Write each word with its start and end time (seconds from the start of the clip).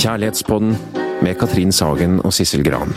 Kjærlighetspodden 0.00 0.76
med 1.22 1.34
Katrin 1.38 1.72
Sagen 1.72 2.20
og 2.24 2.32
Sissel 2.32 2.64
Gran. 2.64 2.94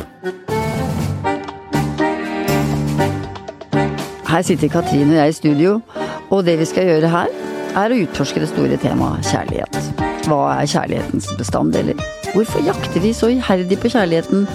Her 4.27 4.41
sitter 4.41 4.67
Katrin 4.67 5.11
og 5.11 5.15
jeg 5.19 5.29
i 5.29 5.35
studio, 5.37 5.81
og 6.29 6.45
det 6.45 6.55
vi 6.59 6.65
skal 6.65 6.87
gjøre 6.89 7.11
her, 7.11 7.29
er 7.77 7.93
å 7.93 7.99
utforske 8.05 8.41
det 8.41 8.49
store 8.49 8.79
temaet 8.81 9.29
kjærlighet. 9.29 9.77
Hva 10.25 10.39
er 10.55 10.71
kjærlighetens 10.71 11.27
bestanddeler? 11.37 11.99
Hvorfor 12.33 12.65
jakter 12.65 13.03
vi 13.03 13.11
så 13.13 13.29
iherdig 13.29 13.77
på 13.83 13.91
kjærligheten, 13.93 14.47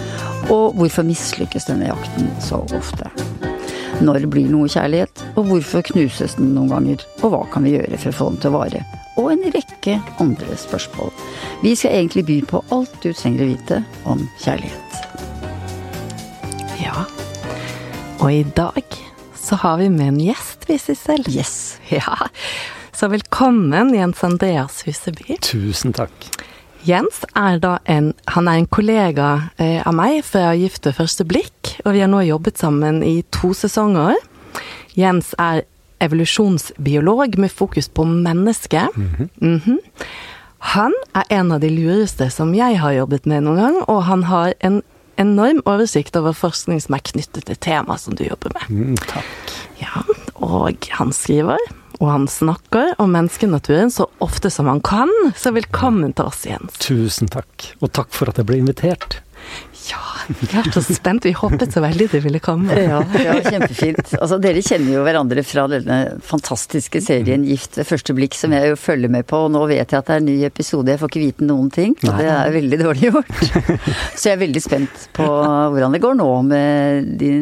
og 0.51 0.75
hvorfor 0.81 1.07
mislykkes 1.07 1.69
denne 1.69 1.93
jakten 1.93 2.33
så 2.43 2.65
ofte? 2.75 3.07
Når 4.03 4.27
blir 4.33 4.51
noe 4.51 4.67
kjærlighet, 4.73 5.08
og 5.39 5.47
hvorfor 5.47 5.85
knuses 5.87 6.35
den 6.35 6.51
noen 6.57 6.73
ganger, 6.73 7.03
og 7.23 7.31
hva 7.31 7.45
kan 7.53 7.63
vi 7.63 7.77
gjøre 7.77 7.99
for 8.01 8.11
å 8.11 8.17
få 8.17 8.27
den 8.33 8.41
til 8.43 8.51
å 8.51 8.59
vare? 8.59 8.81
Og 9.19 9.29
en 9.31 9.45
rekke 9.55 9.99
andre 10.23 10.57
spørsmål. 10.59 11.13
Vi 11.63 11.75
skal 11.79 11.95
egentlig 11.95 12.25
by 12.27 12.39
på 12.51 12.63
alt 12.75 12.97
du 13.05 13.13
trenger 13.13 13.45
å 13.45 13.51
vite 13.53 13.79
om 14.11 14.25
kjærlighet. 14.43 14.99
Ja. 16.83 17.05
Og 18.19 18.33
i 18.35 18.43
dag 18.57 18.99
så 19.39 19.61
har 19.63 19.79
vi 19.79 19.87
med 19.95 20.15
en 20.15 20.21
gjest, 20.27 20.67
vi, 20.67 20.79
Sissel. 20.83 21.23
Yes. 21.31 21.79
Ja. 21.89 22.19
Så 22.93 23.07
velkommen, 23.09 23.95
Jens 23.95 24.25
Andreas 24.27 24.83
Huseby. 24.83 25.37
Tusen 25.47 25.95
takk. 25.95 26.27
Jens 26.83 27.21
er 27.39 27.61
da 27.63 27.77
en 27.91 28.11
Han 28.35 28.49
er 28.51 28.59
en 28.59 28.67
kollega 28.67 29.29
eh, 29.59 29.79
av 29.87 29.95
meg 29.95 30.25
fra 30.27 30.51
Gifte 30.59 30.91
første 30.97 31.23
blikk, 31.27 31.77
og 31.85 31.95
vi 31.95 32.03
har 32.03 32.11
nå 32.11 32.25
jobbet 32.27 32.59
sammen 32.59 33.05
i 33.07 33.21
to 33.35 33.53
sesonger. 33.55 34.19
Jens 34.99 35.33
er 35.39 35.63
evolusjonsbiolog 36.03 37.39
med 37.39 37.53
fokus 37.53 37.89
på 37.89 38.05
mennesket. 38.05 38.95
Mhm. 38.97 39.79
Han 40.59 40.93
er 41.15 41.25
en 41.31 41.53
av 41.53 41.61
de 41.63 41.71
lureste 41.71 42.27
som 42.35 42.51
jeg 42.55 42.81
har 42.83 42.93
jobbet 42.97 43.27
med 43.31 43.45
noen 43.47 43.61
gang, 43.63 43.77
og 43.87 44.03
han 44.09 44.25
har 44.27 44.55
en 44.61 44.81
enorm 45.19 45.61
oversikt 45.67 46.17
over 46.19 46.35
forskning 46.35 46.81
som 46.83 46.97
er 46.97 47.05
knyttet 47.07 47.47
til 47.47 47.59
temaet 47.63 48.03
som 48.03 48.17
du 48.19 48.25
jobber 48.27 48.55
med. 48.57 48.67
Mm, 48.71 48.97
takk. 49.07 49.55
Ja, 49.79 50.03
og 50.35 50.89
han 50.99 51.15
skriver, 51.15 51.63
og 51.99 52.11
han 52.11 52.27
snakker 52.31 52.95
om 52.99 53.15
menneskenaturen 53.15 53.91
så 53.95 54.09
ofte 54.23 54.51
som 54.51 54.67
han 54.71 54.83
kan, 54.83 55.11
så 55.39 55.55
velkommen 55.55 56.15
til 56.19 56.31
oss, 56.31 56.45
Jens. 56.47 56.79
Tusen 56.83 57.31
takk. 57.31 57.71
Og 57.83 57.93
takk 57.95 58.11
for 58.15 58.31
at 58.31 58.39
jeg 58.39 58.51
ble 58.51 58.59
invitert. 58.63 59.21
Ja, 59.89 60.01
vi 60.29 60.49
er 60.59 60.69
så 60.75 60.83
spent. 60.85 61.25
Vi 61.25 61.33
håpet 61.37 61.73
så 61.75 61.83
veldig 61.85 62.09
du 62.13 62.19
ville 62.25 62.41
komme. 62.43 62.75
Ja, 62.77 63.01
ja, 63.17 63.37
kjempefint. 63.45 64.15
Altså, 64.19 64.39
dere 64.43 64.63
kjenner 64.65 64.99
jo 64.99 65.05
hverandre 65.07 65.45
fra 65.47 65.67
denne 65.71 65.99
fantastiske 66.25 67.01
serien 67.05 67.47
'Gift 67.47 67.79
ved 67.79 67.89
første 67.89 68.17
blikk', 68.17 68.37
som 68.37 68.53
jeg 68.57 68.73
jo 68.73 68.79
følger 68.81 69.13
med 69.13 69.27
på. 69.29 69.45
Og 69.47 69.53
nå 69.55 69.65
vet 69.71 69.95
jeg 69.95 69.99
at 69.99 70.11
det 70.11 70.17
er 70.17 70.23
en 70.23 70.29
ny 70.29 70.39
episode, 70.49 70.93
jeg 70.93 71.01
får 71.01 71.13
ikke 71.13 71.25
vite 71.25 71.49
noen 71.49 71.71
ting. 71.75 71.97
Og 72.05 72.19
det 72.21 72.29
er 72.33 72.57
veldig 72.59 72.81
dårlig 72.83 73.13
gjort. 73.13 73.33
Så 74.19 74.29
jeg 74.29 74.37
er 74.37 74.43
veldig 74.45 74.65
spent 74.65 75.09
på 75.17 75.29
hvordan 75.29 75.95
det 75.97 76.03
går 76.05 76.19
nå 76.19 76.31
med 76.49 77.15
de, 77.21 77.33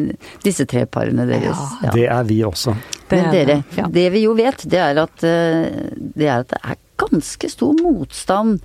disse 0.45 0.67
tre 0.69 0.85
parene 0.85 1.27
deres. 1.29 1.65
Ja. 1.83 1.91
Det 1.95 2.07
er 2.07 2.23
vi 2.27 2.41
også. 2.47 2.75
Det 3.07 3.15
Men 3.15 3.29
er 3.29 3.31
dere, 3.31 3.55
det, 3.55 3.77
ja. 3.79 3.87
det 3.87 4.09
vi 4.11 4.25
jo 4.25 4.33
vet, 4.35 4.65
det 4.67 4.79
er 4.83 4.99
at 4.99 5.23
eh, 5.23 5.95
det 5.95 6.27
er, 6.27 6.43
at 6.43 6.51
det 6.51 6.59
er 6.59 6.79
ganske 6.97 7.49
stor 7.51 7.77
motstand 7.79 8.57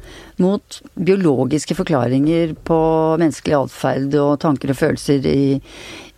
mot 0.43 0.81
biologiske 0.97 1.77
forklaringer 1.79 2.57
på 2.67 2.81
menneskelig 3.21 3.59
atferd 3.61 4.17
og 4.19 4.41
tanker 4.43 4.73
og 4.73 4.81
følelser 4.81 5.29
i, 5.29 5.61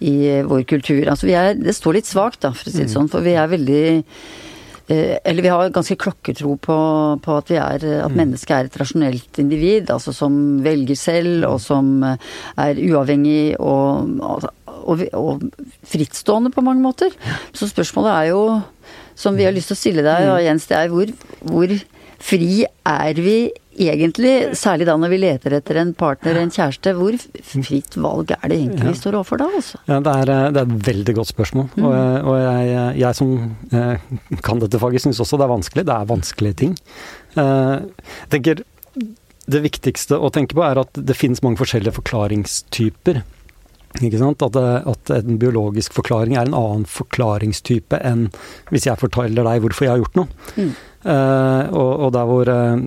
i 0.00 0.14
vår 0.47 0.64
kultur. 0.70 1.02
Altså 1.11 1.28
vi 1.28 1.36
er, 1.39 1.52
det 1.58 1.77
står 1.77 1.98
litt 1.98 2.08
svakt, 2.08 2.42
da, 2.47 2.55
for 2.55 2.70
å 2.70 2.75
si 2.75 2.86
det 2.86 2.95
sånn, 2.95 3.11
for 3.12 3.27
vi 3.27 3.34
er 3.36 3.50
veldig 3.50 3.84
eh, 3.91 5.19
eller 5.20 5.45
vi 5.45 5.52
har 5.52 5.75
ganske 5.75 5.98
klokketro 6.00 6.56
på, 6.64 6.80
på 7.25 7.39
at, 7.42 7.52
vi 7.52 7.61
er, 7.61 7.89
at 8.06 8.17
mennesket 8.17 8.57
er 8.57 8.70
et 8.70 8.80
rasjonelt 8.80 9.42
individ, 9.42 9.92
altså 9.92 10.14
som 10.17 10.63
velger 10.64 10.98
selv, 10.98 11.48
og 11.51 11.61
som 11.67 11.96
eh, 12.07 12.34
er 12.68 12.84
uavhengig 12.89 13.57
og, 13.58 14.48
og, 14.84 15.02
og 15.17 15.42
frittstående 15.89 16.52
på 16.55 16.64
mange 16.64 16.84
måter. 16.84 17.14
Så 17.56 17.68
spørsmålet 17.70 18.12
er 18.12 18.30
jo, 18.33 18.45
som 19.18 19.36
vi 19.39 19.46
har 19.48 19.55
lyst 19.56 19.72
til 19.72 19.78
å 19.78 19.83
stille 19.83 20.06
deg, 20.06 20.30
og 20.30 20.40
Jens, 20.45 20.68
det 20.70 20.78
er 20.78 20.92
hvor, 20.92 21.12
hvor 21.48 21.77
fri 22.24 22.64
er 22.64 23.20
vi 23.20 23.39
egentlig? 23.74 24.33
Særlig 24.58 24.86
da 24.89 24.96
når 25.00 25.12
vi 25.12 25.20
leter 25.22 25.56
etter 25.58 25.80
en 25.80 25.92
partner, 25.98 26.39
en 26.40 26.52
kjæreste. 26.52 26.95
Hvor 26.96 27.17
fritt 27.42 27.98
valg 28.00 28.34
er 28.36 28.45
det 28.50 28.58
egentlig 28.58 28.92
vi 28.92 29.00
står 29.00 29.18
overfor 29.20 29.42
da, 29.42 29.48
altså? 29.61 29.80
Ja, 29.90 30.00
det, 30.05 30.14
er, 30.22 30.33
eh, 30.34 30.52
det 30.55 30.62
er 30.62 30.68
et 30.68 30.86
veldig 30.89 31.16
godt 31.18 31.33
spørsmål. 31.33 31.68
Og, 31.83 31.96
og 32.30 32.39
jeg, 32.40 32.86
jeg 33.02 33.18
som 33.18 33.34
eh, 33.74 34.06
kan 34.46 34.62
dette 34.62 34.80
faget, 34.83 35.05
syns 35.05 35.22
også 35.24 35.40
det 35.40 35.48
er 35.48 35.55
vanskelig. 35.55 35.86
Det 35.89 35.96
er 35.96 36.11
vanskelige 36.14 36.61
ting. 36.64 36.78
Eh, 37.34 37.77
jeg 38.24 38.33
tenker 38.39 38.64
Det 39.45 39.61
viktigste 39.61 40.16
å 40.16 40.30
tenke 40.33 40.56
på 40.56 40.62
er 40.64 40.78
at 40.80 40.96
det 40.96 41.18
finnes 41.18 41.42
mange 41.45 41.61
forskjellige 41.61 41.98
forklaringstyper. 41.98 43.24
At, 43.95 44.57
at 44.91 45.13
en 45.15 45.39
biologisk 45.39 45.95
forklaring 45.95 46.35
er 46.35 46.49
en 46.49 46.57
annen 46.57 46.87
forklaringstype 46.91 48.01
enn 48.03 48.27
hvis 48.73 48.89
jeg 48.89 48.99
forteller 48.99 49.47
deg 49.47 49.63
hvorfor 49.63 49.87
jeg 49.87 49.95
har 49.95 50.03
gjort 50.03 50.19
noe. 50.19 50.51
Mm. 50.59 50.73
Uh, 51.05 51.69
og, 51.77 51.91
og 52.07 52.11
der 52.17 52.29
hvor 52.31 52.49
uh, 52.49 52.81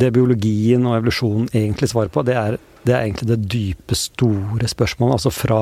det 0.00 0.08
biologien 0.16 0.86
og 0.88 0.96
evolusjonen 0.96 1.50
egentlig 1.52 1.90
svarer 1.92 2.10
på, 2.12 2.24
det 2.24 2.36
er, 2.40 2.56
det 2.88 2.94
er 2.94 3.04
egentlig 3.04 3.28
det 3.28 3.38
dype, 3.52 3.98
store 3.98 4.70
spørsmålet. 4.72 5.18
Altså 5.18 5.34
fra 5.34 5.60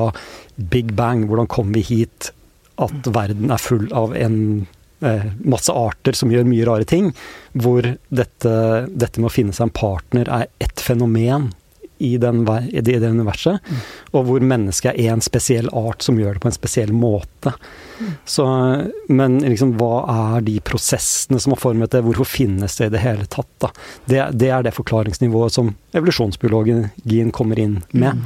big 0.55 0.95
bang, 0.95 1.25
hvordan 1.27 1.51
kom 1.51 1.75
vi 1.75 1.83
hit? 1.83 2.31
At 2.79 3.11
verden 3.11 3.51
er 3.51 3.61
full 3.61 3.89
av 3.91 4.15
en 4.15 4.39
uh, 5.03 5.29
masse 5.43 5.73
arter 5.73 6.15
som 6.17 6.31
gjør 6.31 6.47
mye 6.47 6.67
rare 6.69 6.87
ting. 6.87 7.11
Hvor 7.53 7.85
dette, 7.85 8.55
dette 8.87 9.19
med 9.19 9.29
å 9.29 9.35
finne 9.35 9.55
seg 9.57 9.67
en 9.67 9.77
partner 9.77 10.31
er 10.31 10.47
ett 10.63 10.81
fenomen 10.83 11.51
i, 11.97 12.17
den, 12.21 12.41
i 12.69 12.81
det, 12.81 12.99
universet. 13.01 13.63
Mm. 13.63 13.83
Og 14.17 14.25
hvor 14.27 14.45
mennesket 14.53 14.97
er 14.97 15.13
en 15.13 15.23
spesiell 15.23 15.69
art 15.75 16.05
som 16.05 16.19
gjør 16.19 16.37
det 16.37 16.43
på 16.43 16.49
en 16.51 16.55
spesiell 16.55 16.93
måte. 16.93 17.53
Så, 18.29 18.45
men 19.09 19.39
liksom, 19.41 19.73
hva 19.79 20.03
er 20.13 20.45
de 20.45 20.57
prosessene 20.65 21.39
som 21.41 21.55
har 21.55 21.61
formet 21.61 21.93
det? 21.93 22.03
Hvorfor 22.05 22.29
finnes 22.29 22.77
det 22.77 22.89
i 22.89 22.93
det 22.93 23.03
hele 23.03 23.25
tatt? 23.31 23.49
Da? 23.63 23.71
Det, 24.05 24.19
det 24.37 24.51
er 24.53 24.67
det 24.67 24.75
forklaringsnivået 24.77 25.57
som 25.57 25.73
evolusjonsbiologien 25.97 27.33
kommer 27.35 27.59
inn 27.61 27.79
med. 27.91 28.21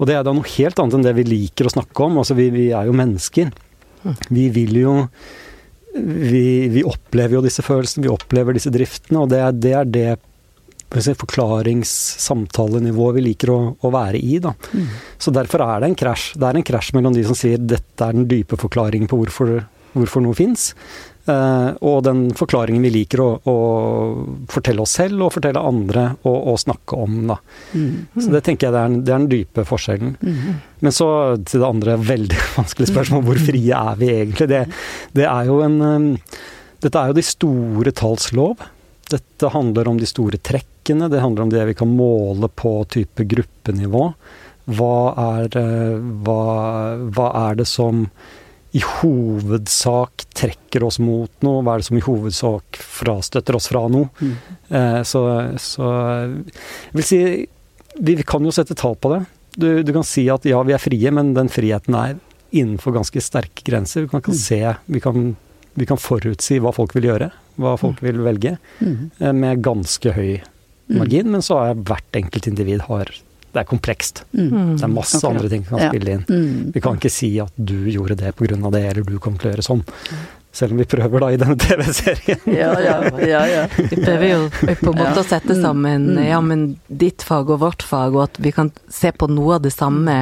Og 0.00 0.10
det 0.10 0.18
er 0.18 0.26
da 0.26 0.34
noe 0.34 0.56
helt 0.56 0.82
annet 0.82 0.98
enn 0.98 1.06
det 1.06 1.14
vi 1.20 1.28
liker 1.28 1.68
å 1.68 1.76
snakke 1.76 2.08
om. 2.08 2.18
Altså, 2.22 2.38
vi, 2.38 2.50
vi 2.54 2.70
er 2.74 2.90
jo 2.90 2.98
mennesker. 2.98 3.54
Vi 4.34 4.48
vil 4.50 4.82
jo 4.82 4.96
vi, 5.94 6.68
vi 6.72 6.82
opplever 6.88 7.36
jo 7.36 7.42
disse 7.44 7.62
følelsene, 7.64 8.06
vi 8.06 8.12
opplever 8.12 8.56
disse 8.56 8.72
driftene, 8.72 9.20
og 9.20 9.28
det 9.28 9.42
er 9.44 9.52
det, 9.52 9.72
er 9.76 9.90
det 9.92 10.06
hva 10.16 10.22
skal 10.22 10.22
jeg 10.22 10.28
si, 10.78 10.81
forklaringssamtalenivået 10.92 13.16
vi 13.16 13.22
liker 13.28 13.48
å, 13.54 13.60
å 13.80 13.88
være 13.92 14.18
i. 14.20 14.38
Da. 14.42 14.52
Så 15.18 15.30
derfor 15.34 15.60
er 15.66 15.76
det 15.80 15.86
en 15.90 16.00
krasj. 16.02 16.24
Det 16.36 16.46
er 16.48 16.54
en 16.58 16.70
krasj 16.72 16.88
mellom 16.98 17.14
de 17.16 17.24
som 17.26 17.36
sier 17.38 17.58
dette 17.58 18.04
er 18.04 18.12
den 18.16 18.30
dype 18.30 18.56
forklaringen 18.60 19.08
på 19.10 19.18
hvorfor, 19.22 19.48
hvorfor 19.96 20.20
noe 20.24 20.36
fins, 20.36 20.62
Uh, 21.22 21.78
og 21.86 22.00
den 22.02 22.32
forklaringen 22.34 22.82
vi 22.82 22.90
liker 22.96 23.20
å, 23.22 23.28
å 23.46 23.52
fortelle 24.50 24.82
oss 24.82 24.96
selv 24.98 25.22
og 25.22 25.30
fortelle 25.36 25.60
andre 25.62 26.08
og, 26.26 26.38
og 26.50 26.56
snakke 26.58 26.98
om. 26.98 27.20
Da. 27.30 27.36
Så 28.18 28.32
det 28.32 28.40
tenker 28.42 28.66
jeg 28.66 28.74
det 28.74 28.80
er, 28.80 28.96
det 28.96 29.12
er 29.12 29.20
den 29.20 29.28
dype 29.30 29.62
forskjellen. 29.68 30.16
Men 30.82 30.96
så 30.96 31.06
til 31.46 31.62
det 31.62 31.68
andre 31.68 31.94
veldig 32.02 32.40
vanskelige 32.58 32.90
spørsmålet, 32.90 33.28
hvor 33.28 33.38
frie 33.52 33.84
er 33.92 34.02
vi 34.02 34.10
egentlig? 34.16 34.50
Det, 34.50 34.64
det 35.14 35.28
er 35.30 35.50
jo 35.50 35.60
en 35.62 35.78
um, 35.86 36.10
Dette 36.82 36.98
er 36.98 37.12
jo 37.12 37.18
de 37.20 37.22
store 37.22 37.94
talls 37.94 38.32
lov. 38.34 38.58
Dette 39.12 39.50
handler 39.52 39.90
om 39.90 39.98
de 40.00 40.08
store 40.08 40.40
trekkene, 40.40 41.10
det 41.12 41.22
handler 41.22 41.46
om 41.46 41.52
det 41.52 41.66
vi 41.68 41.76
kan 41.78 41.90
måle 41.92 42.48
på 42.48 42.78
type 42.92 43.26
gruppenivå. 43.28 44.06
Hva 44.72 44.96
er, 45.18 45.58
eh, 45.58 45.98
hva, 46.24 46.42
hva 47.12 47.28
er 47.48 47.60
det 47.60 47.66
som 47.68 48.06
i 48.72 48.80
hovedsak 48.80 50.24
trekker 50.32 50.84
oss 50.86 50.96
mot 51.02 51.32
noe? 51.44 51.60
Hva 51.60 51.74
er 51.74 51.82
det 51.82 51.88
som 51.90 51.98
i 51.98 52.04
hovedsak 52.04 52.78
frastøtter 52.80 53.58
oss 53.58 53.68
fra 53.68 53.84
noe? 53.92 54.08
Eh, 54.72 55.02
så, 55.04 55.22
så 55.60 55.90
jeg 56.22 56.96
vil 56.96 57.08
si 57.08 57.20
vi, 58.00 58.14
vi 58.16 58.24
kan 58.24 58.44
jo 58.44 58.54
sette 58.54 58.76
tall 58.78 58.96
på 58.96 59.12
det. 59.12 59.22
Du, 59.60 59.68
du 59.84 59.92
kan 59.92 60.06
si 60.06 60.24
at 60.32 60.46
ja, 60.48 60.62
vi 60.64 60.72
er 60.72 60.80
frie, 60.80 61.12
men 61.12 61.34
den 61.36 61.52
friheten 61.52 61.98
er 61.98 62.16
innenfor 62.52 62.96
ganske 62.96 63.20
sterke 63.20 63.64
grenser. 63.66 64.06
Vi 64.06 64.12
kan, 64.12 64.24
kan 64.24 64.36
se, 64.36 64.62
vi 64.86 65.02
kan, 65.04 65.34
vi 65.78 65.88
kan 65.88 66.00
forutsi 66.00 66.58
hva 66.62 66.72
folk 66.74 66.94
vil 66.96 67.08
gjøre, 67.10 67.30
hva 67.62 67.76
folk 67.80 68.02
vil 68.04 68.20
velge, 68.24 68.56
mm. 68.80 68.96
med 69.38 69.62
ganske 69.64 70.14
høy 70.16 70.40
margin. 70.92 71.30
Men 71.32 71.44
så 71.44 71.60
er 71.62 71.84
hvert 71.88 72.18
enkelt 72.18 72.48
individ 72.50 72.86
har 72.88 73.12
Det 73.52 73.60
er 73.60 73.68
komplekst. 73.68 74.22
Det 74.32 74.80
er 74.80 74.88
masse 74.88 75.18
okay. 75.18 75.28
andre 75.28 75.48
ting 75.52 75.64
som 75.66 75.76
kan 75.76 75.82
Ja. 75.82 75.88
spille 75.90 76.12
inn. 76.16 76.22
Mm. 76.24 76.72
Vi 76.72 76.80
kan 76.80 76.96
ikke 76.96 77.10
si 77.12 77.38
at 77.38 77.52
du 77.60 77.84
gjorde 77.84 78.16
det 78.16 78.34
pga. 78.34 78.70
det, 78.72 78.80
eller 78.80 79.02
du 79.04 79.18
kommer 79.18 79.38
til 79.38 79.50
å 79.50 79.52
gjøre 79.52 79.66
sånn. 79.66 79.82
Selv 80.52 80.74
om 80.74 80.80
vi 80.82 80.84
prøver 80.84 81.22
da 81.24 81.28
i 81.32 81.38
denne 81.40 81.56
TV-serien. 81.64 82.42
Ja, 82.52 82.72
ja, 82.84 82.96
ja, 83.24 83.42
ja. 83.48 83.62
Vi 83.78 83.96
prøver 83.96 84.26
jo 84.28 84.40
på 84.52 84.92
en 84.92 84.98
måte 84.98 85.14
Ja. 85.14 85.22
å 85.22 85.24
sette 85.24 85.56
sammen 85.56 86.10
Mm. 86.12 86.18
ja, 86.28 86.40
men 86.44 86.64
ditt 86.88 87.22
fag 87.24 87.48
og 87.54 87.60
vårt 87.62 87.82
fag, 87.82 88.12
og 88.14 88.22
at 88.26 88.36
vi 88.42 88.50
kan 88.52 88.68
se 88.92 89.10
på 89.16 89.28
noe 89.32 89.54
av 89.56 89.62
det 89.64 89.72
samme, 89.72 90.16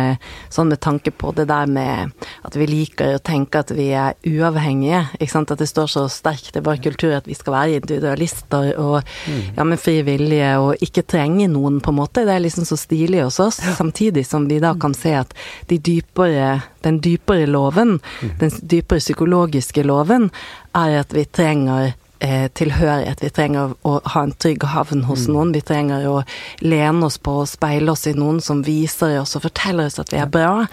sånn 0.52 0.68
med 0.70 0.80
tanke 0.84 1.10
på 1.10 1.32
det 1.34 1.48
der 1.50 1.66
med 1.66 2.12
at 2.46 2.54
vi 2.54 2.66
liker 2.70 3.16
å 3.16 3.22
tenke 3.26 3.58
at 3.64 3.72
vi 3.74 3.88
er 3.96 4.14
uavhengige. 4.26 5.02
ikke 5.18 5.32
sant? 5.32 5.50
At 5.50 5.58
det 5.58 5.68
står 5.70 5.90
så 5.90 6.04
sterkt 6.10 6.56
i 6.56 6.62
vår 6.64 6.78
kultur 6.84 7.16
at 7.16 7.26
vi 7.26 7.34
skal 7.34 7.56
være 7.56 7.80
individualister 7.80 8.72
og 8.78 9.02
mm. 9.26 9.40
ja, 9.56 9.64
med 9.66 9.80
fri 9.82 9.98
vilje 10.06 10.50
og 10.62 10.84
ikke 10.84 11.02
trenge 11.10 11.48
noen, 11.50 11.80
på 11.82 11.90
en 11.90 11.98
måte. 12.00 12.24
Det 12.26 12.34
er 12.36 12.44
liksom 12.46 12.66
så 12.68 12.78
stilig 12.78 13.24
hos 13.24 13.40
oss. 13.42 13.58
Samtidig 13.76 14.26
som 14.26 14.46
vi 14.50 14.60
da 14.62 14.74
kan 14.78 14.94
se 14.94 15.14
at 15.24 15.34
de 15.70 15.78
dypere, 15.78 16.60
den 16.86 17.00
dypere 17.04 17.46
loven, 17.46 17.98
mm. 18.22 18.36
den 18.40 18.52
dypere 18.62 19.02
psykologiske 19.02 19.84
loven, 19.86 20.30
er 20.76 21.00
at 21.00 21.14
vi 21.14 21.24
trenger 21.24 21.92
eh, 22.20 22.46
tilhørighet. 22.52 23.22
Vi 23.22 23.30
trenger 23.34 23.74
å 23.82 23.96
ha 24.14 24.22
en 24.22 24.32
trygg 24.32 24.64
havn 24.74 25.04
hos 25.08 25.26
mm. 25.26 25.32
noen. 25.34 25.52
Vi 25.56 25.64
trenger 25.66 26.06
å 26.08 26.22
lene 26.60 27.08
oss 27.08 27.18
på 27.18 27.40
og 27.42 27.50
speile 27.50 27.92
oss 27.94 28.06
i 28.10 28.14
noen 28.16 28.40
som 28.44 28.62
viser 28.66 29.18
oss 29.20 29.36
og 29.36 29.46
forteller 29.48 29.90
oss 29.90 30.00
at 30.02 30.12
vi 30.14 30.20
er 30.20 30.30
bra, 30.30 30.66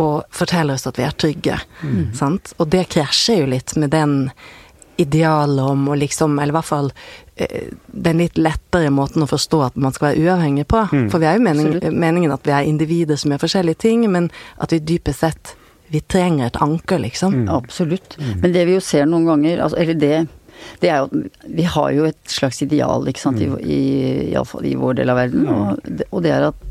og 0.00 0.24
forteller 0.34 0.78
oss 0.78 0.88
at 0.90 1.00
vi 1.00 1.06
er 1.08 1.16
trygge. 1.16 1.60
Mm. 1.82 2.10
Sant? 2.16 2.54
Og 2.58 2.70
det 2.72 2.88
krasjer 2.92 3.44
jo 3.44 3.52
litt 3.54 3.76
med 3.80 3.94
den 3.96 4.16
idealet 5.00 5.64
om 5.72 5.88
å 5.90 5.96
liksom, 5.98 6.38
eller 6.38 6.54
i 6.54 6.58
hvert 6.58 6.68
fall 6.68 6.90
eh, 7.36 7.70
den 7.86 8.20
litt 8.22 8.38
lettere 8.40 8.90
måten 8.94 9.24
å 9.24 9.30
forstå 9.30 9.62
at 9.70 9.78
man 9.80 9.94
skal 9.96 10.10
være 10.10 10.26
uavhengig 10.26 10.66
på. 10.70 10.84
Mm. 10.92 11.06
For 11.12 11.22
vi 11.22 11.30
er 11.30 11.38
jo 11.38 11.46
mening, 11.46 11.78
meningen 11.92 12.34
at 12.36 12.46
vi 12.46 12.54
er 12.56 12.68
individer 12.68 13.20
som 13.20 13.32
gjør 13.32 13.44
forskjellige 13.46 13.82
ting, 13.86 14.04
men 14.12 14.28
at 14.60 14.74
vi 14.74 14.82
dypest 14.92 15.26
sett 15.26 15.54
vi 15.90 16.00
trenger 16.06 16.46
et 16.46 16.58
anker, 16.62 17.00
liksom. 17.02 17.40
Mm. 17.42 17.48
Absolutt. 17.50 18.14
Mm. 18.20 18.34
Men 18.44 18.52
det 18.54 18.66
vi 18.68 18.76
jo 18.76 18.82
ser 18.84 19.08
noen 19.10 19.26
ganger, 19.26 19.64
altså, 19.64 19.80
eller 19.82 19.98
det 19.98 20.14
det 20.80 20.90
er 20.92 20.98
jo 21.00 21.22
Vi 21.56 21.64
har 21.64 21.92
jo 21.96 22.04
et 22.04 22.20
slags 22.28 22.60
ideal, 22.62 23.06
ikke 23.08 23.22
sant, 23.22 23.40
mm. 23.40 23.54
i, 23.64 23.78
i, 24.36 24.70
i 24.70 24.74
vår 24.76 24.98
del 25.00 25.12
av 25.12 25.16
verden. 25.22 25.48
Og 25.48 25.62
Og, 25.70 26.02
og, 26.10 26.22
det 26.22 26.34
er 26.36 26.50
at 26.50 26.66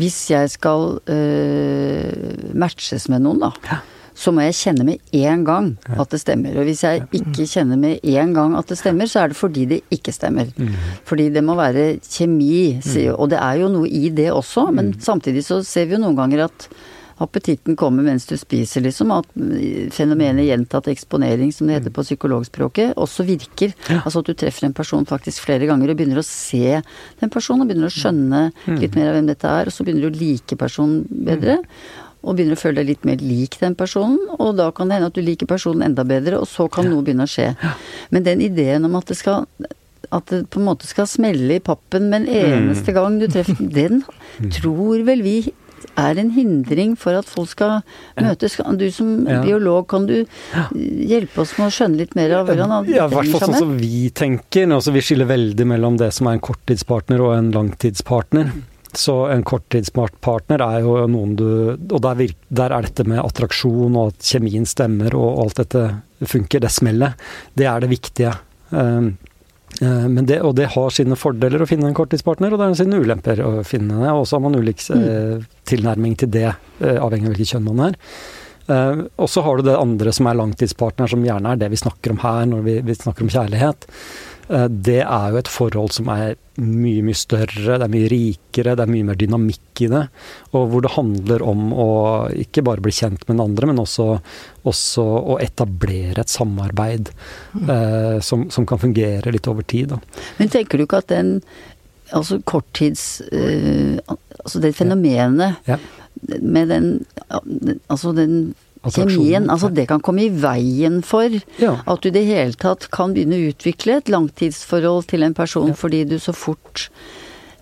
hvis 0.00 0.18
jeg 0.30 0.48
skal 0.48 1.00
øh, 1.04 2.54
matches 2.56 3.08
med 3.12 3.24
noen, 3.26 3.42
da, 3.42 3.50
ja. 3.68 3.80
Så 4.14 4.32
må 4.34 4.44
jeg 4.46 4.58
kjenne 4.58 4.86
med 4.86 5.14
én 5.16 5.44
gang 5.46 5.72
at 5.90 6.12
det 6.12 6.20
stemmer. 6.22 6.56
Og 6.58 6.68
hvis 6.68 6.84
jeg 6.84 7.04
ikke 7.18 7.48
kjenner 7.48 7.80
med 7.80 8.00
én 8.04 8.34
gang 8.36 8.56
at 8.58 8.70
det 8.70 8.78
stemmer, 8.80 9.10
så 9.10 9.24
er 9.24 9.32
det 9.32 9.40
fordi 9.40 9.66
det 9.70 9.82
ikke 9.94 10.14
stemmer. 10.14 10.50
Mm. 10.56 10.72
Fordi 11.08 11.28
det 11.34 11.44
må 11.44 11.56
være 11.58 11.86
kjemi, 12.04 12.78
mm. 12.80 13.14
og 13.16 13.30
det 13.32 13.40
er 13.40 13.62
jo 13.62 13.70
noe 13.72 13.88
i 13.88 14.10
det 14.14 14.30
også, 14.32 14.68
men 14.72 14.92
mm. 14.92 14.98
samtidig 15.04 15.46
så 15.46 15.62
ser 15.66 15.88
vi 15.88 15.96
jo 15.96 16.04
noen 16.04 16.18
ganger 16.18 16.46
at 16.48 16.68
appetitten 17.22 17.76
kommer 17.78 18.04
mens 18.06 18.26
du 18.28 18.34
spiser, 18.40 18.84
liksom. 18.86 19.12
At 19.14 19.28
fenomenet 19.94 20.46
gjentatt 20.48 20.90
eksponering, 20.92 21.52
som 21.54 21.68
det 21.68 21.78
heter 21.78 21.94
på 21.94 22.04
psykologspråket, 22.06 22.96
også 23.00 23.26
virker. 23.28 23.74
Altså 24.00 24.22
at 24.22 24.30
du 24.30 24.34
treffer 24.38 24.68
en 24.68 24.76
person 24.76 25.06
faktisk 25.08 25.46
flere 25.46 25.68
ganger 25.70 25.92
og 25.92 26.00
begynner 26.00 26.22
å 26.22 26.26
se 26.26 26.80
den 27.20 27.32
personen, 27.32 27.64
og 27.64 27.70
begynner 27.70 27.90
å 27.90 27.94
skjønne 27.94 28.42
litt 28.80 28.98
mer 28.98 29.12
av 29.12 29.18
hvem 29.18 29.30
dette 29.30 29.52
er, 29.60 29.68
og 29.68 29.76
så 29.76 29.86
begynner 29.86 30.08
du 30.08 30.12
å 30.12 30.22
like 30.22 30.58
personen 30.60 31.04
bedre. 31.28 31.60
Og 32.22 32.36
begynner 32.38 32.58
å 32.58 32.62
føle 32.62 32.80
deg 32.80 32.92
litt 32.92 33.06
mer 33.08 33.22
lik 33.22 33.58
den 33.60 33.74
personen, 33.78 34.18
og 34.38 34.56
da 34.60 34.70
kan 34.74 34.90
det 34.90 34.98
hende 34.98 35.10
at 35.10 35.18
du 35.18 35.22
liker 35.24 35.48
personen 35.50 35.88
enda 35.88 36.04
bedre, 36.06 36.38
og 36.38 36.46
så 36.50 36.68
kan 36.70 36.86
ja. 36.86 36.94
noe 36.94 37.02
begynne 37.06 37.26
å 37.26 37.30
skje. 37.30 37.52
Men 38.14 38.26
den 38.28 38.44
ideen 38.44 38.86
om 38.86 38.98
at 39.00 39.10
det 39.10 39.18
skal 39.18 39.48
at 40.12 40.28
det 40.28 40.42
på 40.52 40.60
en 40.60 40.66
måte 40.66 40.88
skal 40.88 41.06
smelle 41.08 41.56
i 41.56 41.62
pappen 41.64 42.10
med 42.12 42.24
en 42.26 42.42
eneste 42.42 42.92
mm. 42.92 42.96
gang 42.98 43.18
du 43.20 43.26
treffer 43.32 43.68
Den 43.72 44.02
tror 44.58 45.04
vel 45.08 45.22
vi 45.24 45.36
er 45.98 46.18
en 46.20 46.30
hindring 46.32 46.94
for 46.98 47.16
at 47.18 47.28
folk 47.28 47.50
skal 47.50 47.80
møtes. 48.20 48.54
Du 48.78 48.84
som 48.94 49.26
ja. 49.28 49.40
biolog, 49.44 49.86
kan 49.90 50.06
du 50.08 50.22
hjelpe 50.72 51.42
oss 51.42 51.56
med 51.58 51.68
å 51.68 51.74
skjønne 51.74 52.00
litt 52.00 52.14
mer 52.18 52.36
av 52.38 52.48
hvordan 52.48 52.86
det 52.86 52.96
Ja, 52.96 53.08
i 53.08 53.14
hvert 53.16 53.32
fall 53.34 53.46
sånn 53.48 53.58
som 53.58 53.74
vi 53.80 54.06
tenker. 54.14 54.70
Altså, 54.70 54.94
vi 54.94 55.02
skiller 55.04 55.28
veldig 55.30 55.66
mellom 55.74 55.98
det 56.00 56.12
som 56.16 56.30
er 56.30 56.38
en 56.38 56.44
korttidspartner 56.44 57.22
og 57.24 57.34
en 57.36 57.50
langtidspartner. 57.54 58.52
Så 58.98 59.14
en 59.32 59.44
korttidspartner 59.46 60.60
er 60.60 60.82
jo 60.84 60.98
noen 61.08 61.30
du 61.38 61.46
Og 61.72 61.98
der, 62.04 62.16
virker, 62.18 62.48
der, 62.52 62.74
er 62.76 62.84
dette 62.84 63.06
med 63.08 63.22
attraksjon 63.22 63.96
og 63.96 64.12
at 64.12 64.32
kjemien 64.34 64.68
stemmer 64.68 65.16
og 65.16 65.44
alt 65.46 65.62
dette 65.62 65.84
funker, 66.28 66.60
det 66.62 66.70
smellet, 66.70 67.18
det 67.58 67.66
er 67.66 67.82
det 67.82 67.88
viktige. 67.90 68.34
Um, 68.70 69.14
Eh, 69.80 70.22
det, 70.22 70.40
og 70.40 70.54
det 70.56 70.68
har 70.74 70.92
sine 70.92 71.16
fordeler 71.16 71.62
å 71.62 71.68
finne 71.68 71.88
en 71.88 71.96
korttidspartner, 71.96 72.52
og 72.52 72.60
det 72.60 72.68
har 72.68 72.78
sine 72.82 73.00
ulemper 73.00 73.40
å 73.44 73.52
finne 73.66 74.02
det. 74.02 74.12
Og 74.12 74.26
så 74.28 74.36
har 74.36 74.44
man 74.44 74.58
ulik 74.58 74.84
mm. 74.84 75.02
eh, 75.08 75.48
tilnærming 75.68 76.18
til 76.20 76.32
det, 76.34 76.50
eh, 76.82 76.98
avhengig 76.98 77.30
av 77.30 77.34
hvilket 77.34 77.54
kjønn 77.56 77.68
man 77.70 77.84
er. 77.90 78.00
og 79.18 79.26
så 79.28 79.42
har 79.42 79.58
du 79.58 79.66
det 79.66 79.74
andre 79.76 80.12
som 80.14 80.28
er 80.30 80.36
langtidspartner, 80.38 81.10
som 81.10 81.24
gjerne 81.26 81.50
er 81.50 81.58
det 81.58 81.68
vi 81.72 81.80
snakker 81.80 82.12
om 82.14 82.20
her 82.22 82.44
når 82.46 82.60
vi, 82.62 82.74
vi 82.86 82.94
snakker 82.94 83.26
om 83.26 83.32
kjærlighet. 83.32 83.88
Eh, 84.52 84.68
det 84.68 85.00
er 85.00 85.32
jo 85.32 85.40
et 85.40 85.50
forhold 85.50 85.94
som 85.96 86.10
er 86.12 86.34
mye, 86.60 87.02
mye 87.04 87.16
større, 87.16 87.78
det 87.78 87.86
er 87.86 87.92
mye 87.92 88.10
rikere, 88.12 88.74
det 88.76 88.84
er 88.84 88.92
mye 88.92 89.06
mer 89.08 89.18
dynamikk 89.18 89.84
i 89.86 89.88
det. 89.92 90.02
Og 90.52 90.66
hvor 90.72 90.84
det 90.84 90.92
handler 90.96 91.44
om 91.48 91.70
å 91.72 91.90
ikke 92.44 92.64
bare 92.66 92.84
bli 92.84 92.94
kjent 92.94 93.24
med 93.24 93.36
den 93.36 93.44
andre, 93.46 93.70
men 93.70 93.80
også, 93.82 94.08
også 94.68 95.06
å 95.34 95.38
etablere 95.42 96.24
et 96.24 96.32
samarbeid 96.32 97.12
mm. 97.54 97.70
eh, 97.76 98.18
som, 98.24 98.48
som, 98.52 98.68
kan 98.68 98.82
fungere 98.82 99.32
litt 99.32 99.48
over 99.50 99.66
tid. 99.66 99.94
Da. 99.94 100.24
Men 100.40 100.52
tenker 100.52 100.78
du 100.78 100.86
ikke 100.86 101.02
at 101.02 101.12
den 101.12 101.38
altså 102.12 102.42
korttids 102.44 103.22
eh, 103.32 103.96
Altså 104.42 104.58
det 104.60 104.72
fenomenet 104.76 105.62
ja. 105.64 105.78
Ja. 105.78 106.38
med 106.42 106.68
den 106.68 106.88
Altså 107.88 108.10
den 108.12 108.52
Kjemien, 108.82 109.46
altså 109.52 109.70
det 109.70 109.86
kan 109.90 110.02
komme 110.02 110.24
i 110.26 110.30
veien 110.42 111.02
for 111.06 111.30
ja. 111.62 111.76
at 111.86 112.02
du 112.02 112.08
i 112.10 112.14
det 112.14 112.24
hele 112.26 112.58
tatt 112.58 112.88
kan 112.94 113.14
begynne 113.14 113.38
å 113.38 113.50
utvikle 113.52 114.00
et 114.00 114.10
langtidsforhold 114.10 115.06
til 115.12 115.22
en 115.22 115.36
person 115.38 115.70
ja. 115.70 115.78
fordi 115.78 116.02
du 116.10 116.16
så 116.22 116.34
fort 116.34 116.88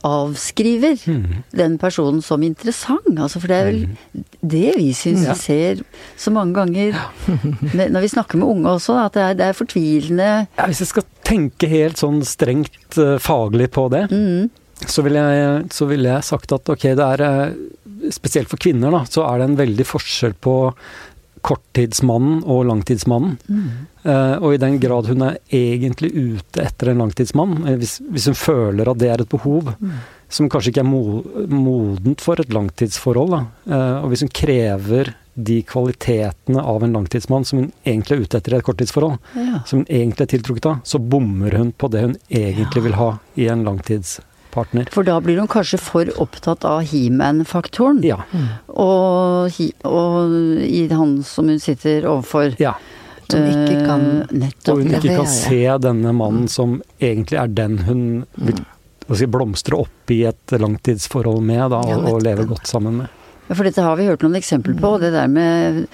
avskriver 0.06 0.96
mm. 1.04 1.42
den 1.56 1.76
personen 1.80 2.22
som 2.24 2.42
interessant. 2.42 3.10
Altså 3.18 3.40
for 3.40 3.52
det 3.52 3.58
er 3.58 3.66
vel 3.68 3.82
mm. 3.90 4.22
det 4.40 4.70
vi 4.78 4.88
syns 4.96 5.26
ja. 5.26 5.34
vi 5.34 5.42
ser 5.42 5.82
så 6.16 6.32
mange 6.32 6.56
ganger 6.56 6.96
når 7.94 8.06
vi 8.06 8.12
snakker 8.14 8.40
med 8.40 8.48
unge 8.48 8.76
også, 8.78 8.96
at 9.04 9.16
det 9.16 9.26
er, 9.26 9.36
det 9.36 9.48
er 9.50 9.58
fortvilende 9.58 10.30
ja, 10.30 10.70
Hvis 10.70 10.80
jeg 10.84 10.92
skal 10.94 11.06
tenke 11.26 11.68
helt 11.70 12.00
sånn 12.00 12.22
strengt 12.26 12.96
uh, 12.98 13.18
faglig 13.22 13.68
på 13.76 13.86
det, 13.92 14.06
mm. 14.10 14.88
så 14.88 15.04
ville 15.06 15.20
jeg, 15.20 15.60
så 15.76 15.90
vil 15.90 16.08
jeg 16.08 16.26
sagt 16.26 16.56
at 16.56 16.72
ok, 16.72 16.88
det 16.96 17.12
er 17.16 17.26
uh, 17.26 17.60
Spesielt 18.10 18.48
for 18.48 18.56
kvinner, 18.56 18.88
da, 18.94 19.02
så 19.04 19.26
er 19.28 19.42
det 19.42 19.44
en 19.50 19.58
veldig 19.58 19.84
forskjell 19.84 20.32
på 20.40 20.54
korttidsmannen 21.46 22.42
og 22.44 22.66
langtidsmannen. 22.68 23.36
Mm. 23.48 23.70
Uh, 24.04 24.36
og 24.40 24.54
i 24.54 24.60
den 24.60 24.78
grad 24.80 25.10
hun 25.10 25.26
er 25.26 25.38
egentlig 25.52 26.12
ute 26.14 26.62
etter 26.64 26.92
en 26.92 27.02
langtidsmann, 27.02 27.58
eh, 27.68 27.76
hvis, 27.80 27.98
hvis 28.08 28.30
hun 28.30 28.38
føler 28.38 28.88
at 28.88 29.00
det 29.00 29.10
er 29.12 29.20
et 29.20 29.28
behov 29.28 29.74
mm. 29.76 29.90
som 30.32 30.48
kanskje 30.48 30.72
ikke 30.72 30.84
er 30.84 30.88
mo 30.88 31.02
modent 31.52 32.24
for 32.24 32.40
et 32.40 32.54
langtidsforhold, 32.54 33.34
da. 33.36 33.42
Uh, 33.68 33.98
og 34.04 34.12
hvis 34.12 34.24
hun 34.24 34.32
krever 34.32 35.12
de 35.40 35.60
kvalitetene 35.64 36.64
av 36.64 36.84
en 36.84 36.96
langtidsmann 36.96 37.44
som 37.48 37.62
hun 37.62 37.68
egentlig 37.84 38.16
er 38.16 38.24
ute 38.24 38.40
etter 38.40 38.56
i 38.56 38.58
et 38.58 38.66
korttidsforhold, 38.66 39.20
ja. 39.36 39.60
som 39.68 39.82
hun 39.82 39.86
egentlig 39.88 40.26
er 40.26 40.32
tiltrukket 40.34 40.72
av, 40.72 40.80
så 40.84 41.00
bommer 41.00 41.60
hun 41.60 41.70
på 41.72 41.92
det 41.92 42.02
hun 42.08 42.18
egentlig 42.28 42.82
ja. 42.82 42.86
vil 42.88 42.98
ha 42.98 43.12
i 43.36 43.46
en 43.52 43.68
langtidsforhold 43.68 44.29
partner. 44.54 44.88
For 44.92 45.06
da 45.06 45.18
blir 45.24 45.40
hun 45.40 45.50
kanskje 45.50 45.80
for 45.82 46.10
opptatt 46.22 46.66
av 46.68 46.82
he-man-faktoren. 46.90 48.02
Ja. 48.06 48.20
Og, 48.68 49.60
og, 49.88 50.34
i 50.66 50.86
han 50.90 51.20
som 51.26 51.50
hun 51.52 51.60
sitter 51.62 52.08
overfor. 52.10 52.56
Ja. 52.62 52.76
Som 53.30 53.46
ikke 53.46 53.84
kan 53.86 54.04
nettopp 54.34 54.74
Og 54.74 54.82
hun 54.82 54.96
ikke 54.98 55.20
kan 55.20 55.28
se 55.30 55.62
denne 55.78 56.12
mannen 56.16 56.48
som 56.50 56.80
egentlig 56.98 57.38
er 57.38 57.52
den 57.54 57.78
hun 57.86 58.02
vil 58.34 58.64
si, 59.14 59.28
blomstre 59.30 59.78
opp 59.78 60.10
i 60.10 60.24
et 60.26 60.54
langtidsforhold 60.58 61.38
med, 61.46 61.68
da, 61.70 61.78
og, 61.94 62.08
og 62.10 62.24
leve 62.26 62.48
godt 62.50 62.66
sammen 62.70 63.02
med. 63.02 63.16
Ja, 63.46 63.56
for 63.56 63.66
dette 63.66 63.82
har 63.82 63.96
vi 63.98 64.06
hørt 64.06 64.22
noen 64.22 64.38
eksempler 64.38 64.76
på. 64.78 64.96
Det 65.02 65.12
der 65.14 65.30
med 65.30 65.86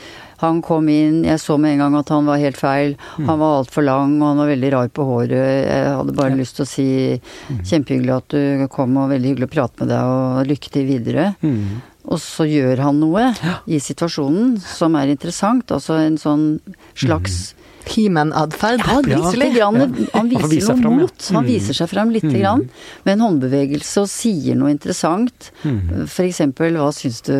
han 0.42 0.60
kom 0.64 0.88
inn, 0.92 1.22
jeg 1.26 1.40
så 1.42 1.56
med 1.60 1.76
en 1.76 1.84
gang 1.84 1.98
at 2.00 2.12
han 2.12 2.28
var 2.28 2.40
helt 2.42 2.60
feil. 2.60 2.96
Mm. 3.16 3.28
Han 3.30 3.42
var 3.42 3.58
altfor 3.62 3.86
lang, 3.86 4.16
og 4.20 4.30
han 4.30 4.40
var 4.42 4.52
veldig 4.52 4.72
rar 4.74 4.92
på 4.92 5.08
håret. 5.08 5.34
Jeg 5.66 5.90
hadde 5.96 6.16
bare 6.16 6.34
ja. 6.34 6.38
lyst 6.40 6.58
til 6.58 6.66
å 6.66 6.70
si 6.70 6.88
mm. 7.16 7.60
kjempehyggelig 7.72 8.16
at 8.16 8.36
du 8.36 8.66
kom, 8.72 8.96
og 9.00 9.12
veldig 9.14 9.32
hyggelig 9.32 9.50
å 9.50 9.54
prate 9.56 9.82
med 9.82 9.92
deg, 9.94 10.14
og 10.16 10.50
lykke 10.52 10.72
til 10.76 10.88
videre. 10.88 11.28
Mm. 11.40 11.84
Og 12.06 12.22
så 12.22 12.46
gjør 12.46 12.84
han 12.84 13.00
noe 13.02 13.30
ja. 13.34 13.60
i 13.66 13.80
situasjonen 13.82 14.56
som 14.62 14.94
er 14.98 15.10
interessant. 15.10 15.72
Altså 15.74 15.98
en 15.98 16.18
sånn 16.20 16.48
slags 16.94 17.40
mm. 17.50 17.62
He-man-atferd. 17.86 18.82
Ja, 18.82 19.20
lite 19.30 19.50
grann. 19.54 20.08
Han 20.12 20.30
viser 20.30 20.74
noe 20.74 20.82
frem, 20.82 20.96
mot. 21.02 21.26
Han 21.30 21.44
mm. 21.44 21.50
viser 21.50 21.76
seg 21.78 21.90
fram 21.90 22.10
lite 22.14 22.32
mm. 22.32 22.38
grann 22.40 22.64
med 23.06 23.12
en 23.14 23.24
håndbevegelse 23.26 24.02
og 24.02 24.10
sier 24.10 24.58
noe 24.58 24.72
interessant. 24.74 25.52
Mm. 25.62 26.06
For 26.10 26.26
eksempel, 26.26 26.78
hva 26.80 26.90
syns 26.94 27.22
du 27.26 27.36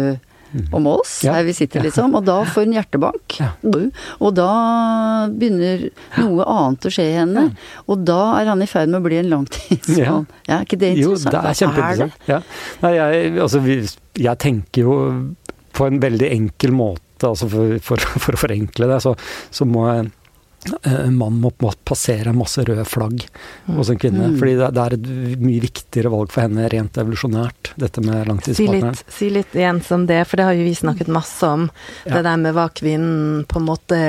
om 0.77 0.89
oss, 0.91 1.19
ja. 1.27 1.37
her 1.37 1.47
vi 1.47 1.55
sitter, 1.57 1.85
liksom. 1.85 2.15
Og 2.19 2.27
da 2.27 2.39
får 2.49 2.67
hun 2.67 2.77
hjertebank. 2.77 3.39
Og 4.21 4.29
da 4.37 4.51
begynner 5.33 5.89
noe 6.21 6.47
annet 6.57 6.89
å 6.89 6.93
skje 6.93 7.09
i 7.11 7.17
henne. 7.19 7.47
Og 7.91 8.05
da 8.09 8.21
er 8.41 8.53
han 8.53 8.65
i 8.65 8.69
ferd 8.71 8.93
med 8.93 9.01
å 9.01 9.07
bli 9.07 9.21
en 9.21 9.33
langtidsmann. 9.33 10.29
Ja. 10.47 10.55
er 10.59 10.69
ikke 10.69 10.81
det 10.81 10.93
interessant? 10.97 11.33
Jo, 11.33 11.41
det 11.41 11.43
er 11.43 11.61
kjempeinteressant. 11.63 12.29
Ja. 12.31 12.43
Nei, 12.85 12.93
jeg, 12.99 13.33
altså, 13.47 13.63
jeg 14.27 14.43
tenker 14.43 14.87
jo 14.87 15.01
på 15.77 15.89
en 15.91 16.01
veldig 16.03 16.31
enkel 16.33 16.73
måte, 16.77 17.29
altså 17.29 17.49
for, 17.53 17.77
for, 17.85 18.01
for 18.23 18.37
å 18.37 18.41
forenkle 18.41 18.89
det, 18.91 19.01
så, 19.05 19.13
så 19.53 19.69
må 19.69 19.89
jeg 19.91 20.09
en 20.82 21.16
mann 21.16 21.38
må 21.42 21.52
passere 21.87 22.35
masse 22.37 22.64
røde 22.66 22.85
flagg 22.88 23.25
hos 23.76 23.90
en 23.92 24.00
kvinne. 24.00 24.32
Mm. 24.32 24.37
Fordi 24.40 24.54
det, 24.58 24.85
er 24.85 24.96
et 24.96 25.08
mye 25.42 25.62
viktigere 25.64 26.12
valg 26.12 26.35
for 26.35 26.46
henne 26.46 26.68
rent 26.73 27.00
evolusjonært, 27.00 27.73
dette 27.80 28.04
med 28.04 28.23
Si 28.23 28.30
langtidspartneren. 28.30 28.99
litt, 28.99 29.16
si 29.18 29.30
litt 29.32 29.56
igjen 29.56 29.82
som 29.87 30.06
det, 30.11 30.23
for 30.28 30.40
det 30.40 30.49
har 30.50 30.58
jo 30.58 30.66
vi 30.66 30.76
snakket 30.76 31.11
masse 31.12 31.46
om. 31.46 31.68
Ja. 32.04 32.18
Det 32.18 32.26
der 32.28 32.44
med 32.44 32.56
hva 32.56 32.68
kvinnen 32.75 33.44
på 33.50 33.61
en 33.61 33.68
måte 33.68 34.00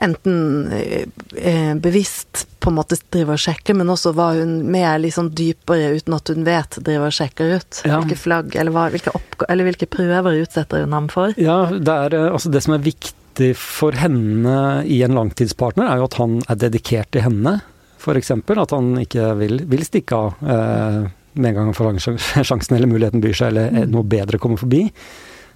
enten 0.00 0.72
eh, 0.72 1.02
eh, 1.36 1.74
bevisst 1.76 2.46
på 2.60 2.70
en 2.70 2.76
måte 2.76 2.96
driver 3.12 3.36
og 3.36 3.42
sjekker, 3.42 3.76
men 3.76 3.92
også 3.92 4.14
hva 4.16 4.30
hun 4.38 4.54
mer 4.72 4.98
liksom 5.00 5.30
dypere, 5.36 5.92
uten 5.96 6.16
at 6.16 6.32
hun 6.32 6.46
vet, 6.48 6.80
driver 6.80 7.12
og 7.12 7.16
sjekker 7.16 7.54
ut. 7.56 7.82
Ja. 7.84 8.00
Hvilke 8.00 8.16
flagg, 8.16 8.56
eller, 8.56 8.72
hva, 8.74 8.88
hvilke, 8.92 9.12
eller 9.48 9.68
hvilke 9.68 9.88
prøver 9.92 10.40
utsetter 10.40 10.84
hun 10.86 10.96
ham 10.96 11.08
for. 11.12 11.36
Ja, 11.40 11.62
det, 11.72 11.96
er, 12.06 12.16
eh, 12.16 12.28
altså 12.32 12.52
det 12.52 12.64
som 12.64 12.76
er 12.76 12.84
viktig 12.84 13.16
for 13.56 13.96
henne 13.96 14.82
i 14.88 15.02
en 15.06 15.14
langtidspartner, 15.16 15.86
er 15.86 16.00
jo 16.00 16.08
at 16.08 16.18
han 16.18 16.40
er 16.50 16.58
dedikert 16.60 17.12
til 17.14 17.24
henne. 17.28 17.60
F.eks. 18.00 18.32
at 18.32 18.74
han 18.74 18.94
ikke 19.02 19.32
vil, 19.38 19.62
vil 19.68 19.84
stikke 19.84 20.16
av 20.16 20.40
eh, 20.40 21.10
med 21.32 21.50
en 21.50 21.58
gang 21.58 21.68
han 21.70 21.76
får 21.76 22.44
sjansen 22.48 22.76
eller 22.76 22.90
muligheten 22.90 23.22
byr 23.22 23.36
seg, 23.36 23.52
eller 23.52 23.82
eh, 23.82 23.90
noe 23.90 24.06
bedre 24.08 24.40
kommer 24.42 24.60
forbi. 24.60 24.86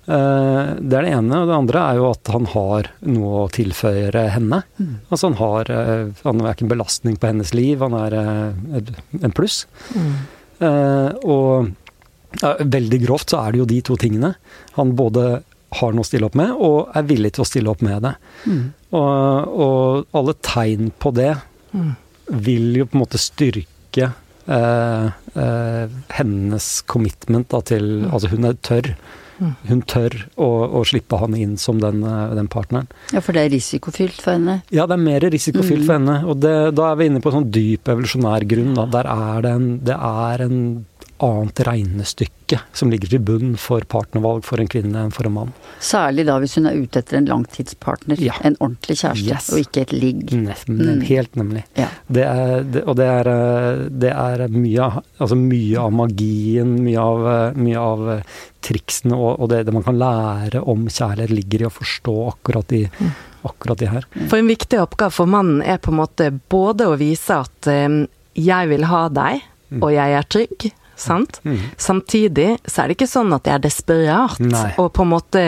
Eh, 0.04 0.62
det 0.78 0.99
er 0.99 1.07
det 1.07 1.14
ene. 1.16 1.40
Og 1.40 1.49
det 1.49 1.57
andre 1.57 1.85
er 1.85 2.00
jo 2.00 2.11
at 2.11 2.33
han 2.35 2.50
har 2.52 2.90
noe 3.09 3.45
å 3.45 3.52
tilføye 3.52 4.26
henne. 4.35 4.61
Altså 5.09 5.31
han 5.31 5.38
har 5.40 5.73
eh, 5.73 6.11
Han 6.26 6.43
er 6.43 6.52
ikke 6.52 6.69
en 6.69 6.75
belastning 6.75 7.16
på 7.21 7.31
hennes 7.33 7.54
liv, 7.57 7.83
han 7.85 7.97
er 7.99 8.19
eh, 8.21 8.93
en 9.23 9.35
pluss. 9.35 9.64
Eh, 9.95 11.11
og 11.25 11.73
ja, 12.43 12.54
veldig 12.59 13.00
grovt 13.07 13.31
så 13.33 13.45
er 13.45 13.54
det 13.54 13.62
jo 13.62 13.71
de 13.71 13.81
to 13.87 13.99
tingene. 14.00 14.35
Han 14.78 14.95
både 14.99 15.43
har 15.75 15.94
noe 15.94 16.04
å 16.04 16.09
stille 16.09 16.28
opp 16.28 16.37
med, 16.38 16.52
og 16.54 16.94
er 16.94 17.06
villig 17.09 17.35
til 17.35 17.44
å 17.44 17.49
stille 17.49 17.73
opp 17.73 17.83
med 17.85 18.04
det. 18.06 18.14
Mm. 18.47 18.64
Og, 18.94 19.56
og 19.64 20.18
alle 20.18 20.37
tegn 20.44 20.92
på 21.02 21.14
det 21.16 21.33
vil 22.30 22.78
jo 22.78 22.87
på 22.87 22.97
en 22.97 23.02
måte 23.02 23.21
styrke 23.21 24.12
eh, 24.47 25.09
eh, 25.35 25.99
hennes 26.14 26.71
commitment 26.90 27.50
da, 27.50 27.61
til 27.66 28.06
Altså 28.11 28.30
hun 28.33 28.49
er 28.49 28.59
tørr. 28.64 28.94
Hun 29.66 29.80
tør 29.90 30.14
å, 30.38 30.47
å 30.78 30.85
slippe 30.87 31.18
han 31.18 31.35
inn 31.37 31.56
som 31.61 31.80
den, 31.83 32.04
eh, 32.06 32.35
den 32.38 32.49
partneren. 32.50 32.87
Ja, 33.12 33.23
for 33.25 33.37
det 33.37 33.44
er 33.44 33.52
risikofylt 33.56 34.21
for 34.23 34.37
henne. 34.37 34.61
Ja, 34.75 34.87
det 34.87 34.97
er 34.97 35.04
mer 35.04 35.26
risikofylt 35.35 35.85
for 35.88 35.99
henne. 35.99 36.21
Og 36.30 36.38
det, 36.44 36.54
da 36.78 36.92
er 36.92 37.00
vi 37.00 37.11
inne 37.11 37.23
på 37.25 37.33
en 37.33 37.40
sånn 37.40 37.52
dyp 37.54 37.90
evolusjonær 37.90 38.47
grunn. 38.50 38.75
Da. 38.78 38.87
Der 38.94 39.11
er 39.11 39.44
det 39.44 39.54
en, 39.59 39.71
det 39.90 39.99
er 39.99 40.47
en 40.47 40.61
annet 41.25 41.61
regnestykke 41.66 42.59
som 42.76 42.90
ligger 42.93 43.09
til 43.14 43.23
bunn 43.25 43.54
for 43.61 43.83
partnervalg 43.90 44.45
for 44.47 44.61
en 44.62 44.69
kvinne 44.71 45.00
enn 45.07 45.12
for 45.14 45.26
en 45.28 45.35
mann. 45.35 45.52
Særlig 45.83 46.26
da 46.28 46.37
hvis 46.43 46.54
hun 46.59 46.69
er 46.71 46.76
ute 46.78 47.00
etter 47.00 47.19
en 47.19 47.28
langtidspartner. 47.31 48.21
Ja. 48.23 48.37
En 48.45 48.57
ordentlig 48.61 48.99
kjæreste, 49.00 49.25
Yes. 49.33 49.49
og 49.54 49.62
ikke 49.64 49.85
et 49.87 49.95
ligg. 49.97 50.35
Mm. 50.35 51.00
Helt 51.09 51.37
nemlig. 51.40 51.64
Ja. 51.81 51.88
Det 52.09 52.25
er, 52.28 52.62
det, 52.69 52.83
og 52.85 52.97
det 53.00 53.07
er, 53.11 53.31
det 54.04 54.12
er 54.12 54.45
mye, 54.52 54.81
av- 54.90 55.02
altså 55.19 55.38
mye 55.40 55.81
av 55.87 55.93
magien, 56.04 56.75
mye 56.85 57.00
av, 57.00 57.28
mye 57.57 57.81
av 57.81 58.04
eh, 58.19 58.23
triksene 58.64 59.16
og, 59.16 59.40
og 59.45 59.50
det, 59.52 59.62
det 59.69 59.75
man 59.76 59.85
kan 59.85 59.99
lære 60.00 60.62
om 60.69 60.87
kjærlighet, 60.88 61.33
ligger 61.40 61.64
i 61.64 61.69
å 61.69 61.73
forstå 61.75 62.14
akkurat 62.31 62.69
de, 62.73 62.85
akkurat 63.45 63.81
de 63.83 63.90
her. 63.93 64.07
For 64.28 64.38
en 64.40 64.49
viktig 64.52 64.78
oppgave 64.85 65.12
for 65.16 65.28
mannen 65.28 65.61
er 65.64 65.81
på 65.85 65.93
en 65.93 65.99
måte 66.00 66.31
både 66.52 66.87
å 66.93 66.95
vise 67.00 67.40
at 67.45 67.69
um, 67.73 68.04
jeg 68.37 68.71
vil 68.73 68.87
ha 68.90 69.02
deg, 69.12 69.43
og 69.81 69.90
jeg 69.90 70.14
er 70.21 70.26
trygg. 70.31 70.69
Sant? 70.96 71.40
Mm. 71.44 71.58
Samtidig 71.80 72.48
så 72.64 72.82
er 72.82 72.88
det 72.88 72.98
ikke 72.98 73.10
sånn 73.10 73.34
at 73.34 73.48
jeg 73.48 73.58
er 73.58 73.64
desperat 73.64 74.42
Nei. 74.42 74.70
og 74.78 74.92
på 74.94 75.04
en 75.04 75.10
måte 75.10 75.44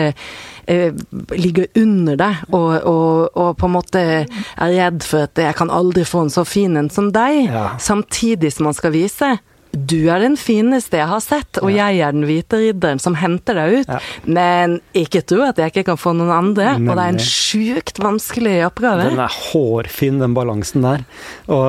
eh, 0.67 0.95
ligger 1.33 1.69
under 1.79 2.19
deg 2.19 2.41
og, 2.51 2.71
og, 2.81 3.37
og 3.37 3.51
på 3.59 3.69
en 3.69 3.75
måte 3.77 4.03
er 4.03 4.73
redd 4.73 5.05
for 5.07 5.27
at 5.27 5.39
jeg 5.39 5.55
kan 5.57 5.71
aldri 5.73 6.05
få 6.07 6.25
en 6.25 6.33
så 6.33 6.43
fin 6.47 6.77
en 6.79 6.91
som 6.93 7.11
deg. 7.15 7.47
Ja. 7.47 7.69
Samtidig 7.79 8.53
som 8.55 8.67
man 8.69 8.77
skal 8.77 8.95
vise 8.95 9.37
du 9.85 10.09
er 10.09 10.23
den 10.23 10.37
fineste 10.39 10.99
jeg 10.99 11.09
har 11.09 11.21
sett, 11.23 11.59
og 11.61 11.69
jeg 11.73 11.99
er 12.03 12.15
den 12.15 12.25
hvite 12.27 12.59
ridderen 12.61 13.01
som 13.01 13.17
henter 13.19 13.57
deg 13.59 13.75
ut. 13.81 13.91
Ja. 13.91 13.99
Men 14.25 14.77
ikke 14.97 15.21
tro 15.27 15.43
at 15.45 15.59
jeg 15.61 15.73
ikke 15.73 15.85
kan 15.91 15.99
få 16.01 16.13
noen 16.17 16.31
andre. 16.33 16.73
Og 16.79 16.89
det 16.89 16.95
er 16.95 17.11
en 17.13 17.19
Nemlig. 17.19 17.27
sjukt 17.27 18.01
vanskelig 18.01 18.55
oppgave. 18.67 19.09
Den 19.11 19.21
er 19.23 19.37
hårfin, 19.51 20.21
den 20.23 20.37
balansen 20.37 20.85
der. 20.85 21.05
Og, 21.47 21.67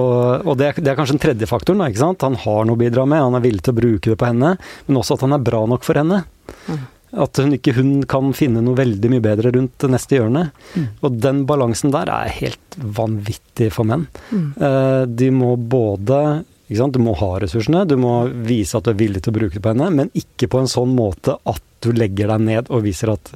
og, 0.00 0.48
og 0.48 0.58
det, 0.60 0.72
er, 0.72 0.80
det 0.80 0.92
er 0.92 0.98
kanskje 0.98 1.18
den 1.18 1.24
tredje 1.26 1.50
faktoren. 1.50 1.84
Da, 1.84 1.90
ikke 1.92 2.04
sant? 2.04 2.26
Han 2.26 2.40
har 2.44 2.64
noe 2.66 2.78
å 2.78 2.82
bidra 2.84 3.06
med, 3.08 3.22
han 3.24 3.38
er 3.38 3.44
villig 3.44 3.64
til 3.64 3.76
å 3.76 3.80
bruke 3.82 4.10
det 4.12 4.18
på 4.20 4.28
henne, 4.30 4.56
men 4.88 5.00
også 5.00 5.18
at 5.18 5.24
han 5.26 5.36
er 5.36 5.46
bra 5.46 5.64
nok 5.70 5.86
for 5.86 6.00
henne. 6.00 6.24
At 7.14 7.38
hun 7.38 7.54
ikke 7.54 7.76
hun 7.76 7.92
kan 8.10 8.32
finne 8.34 8.62
noe 8.64 8.74
veldig 8.78 9.10
mye 9.12 9.22
bedre 9.22 9.52
rundt 9.54 9.76
det 9.84 9.92
neste 9.92 10.18
hjørne. 10.18 10.48
Og 11.04 11.20
den 11.22 11.44
balansen 11.46 11.94
der 11.94 12.10
er 12.10 12.32
helt 12.40 12.78
vanvittig 12.98 13.70
for 13.74 13.86
menn. 13.86 14.08
Mm. 14.34 14.48
de 15.14 15.30
må 15.34 15.54
både? 15.60 16.42
Du 16.68 16.98
må 17.02 17.12
ha 17.20 17.30
ressursene, 17.42 17.84
du 17.86 17.96
må 18.00 18.24
vise 18.48 18.78
at 18.78 18.86
du 18.86 18.94
er 18.94 19.00
villig 19.02 19.22
til 19.24 19.34
å 19.34 19.36
bruke 19.36 19.58
det 19.58 19.62
på 19.64 19.74
henne, 19.74 19.90
men 19.92 20.10
ikke 20.16 20.48
på 20.48 20.62
en 20.62 20.70
sånn 20.70 20.94
måte 20.96 21.36
at 21.44 21.62
du 21.84 21.90
legger 21.92 22.32
deg 22.32 22.40
ned 22.46 22.70
og 22.72 22.86
viser 22.86 23.12
at 23.12 23.34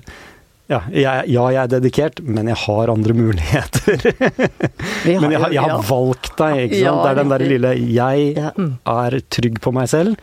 ja, 0.69 0.83
jeg, 0.93 1.29
ja, 1.33 1.45
jeg 1.49 1.61
er 1.63 1.69
dedikert, 1.73 2.21
men 2.25 2.49
jeg 2.51 2.59
har 2.67 2.91
andre 2.93 3.15
muligheter. 3.17 4.03
Har 5.09 5.23
men 5.23 5.33
jeg, 5.33 5.41
jeg 5.55 5.63
har 5.63 5.71
ja. 5.73 5.79
valgt 5.89 6.35
deg, 6.37 6.59
ikke 6.67 6.77
sant. 6.77 6.85
Ja, 6.85 6.97
det 7.01 7.09
er 7.09 7.19
den 7.23 7.31
der 7.33 7.45
lille 7.49 7.71
Jeg 7.79 8.27
Ja. 8.37 8.51
er 8.93 9.17
trygg 9.33 9.63
på 9.65 9.73
meg 9.73 9.89
selv. 9.89 10.19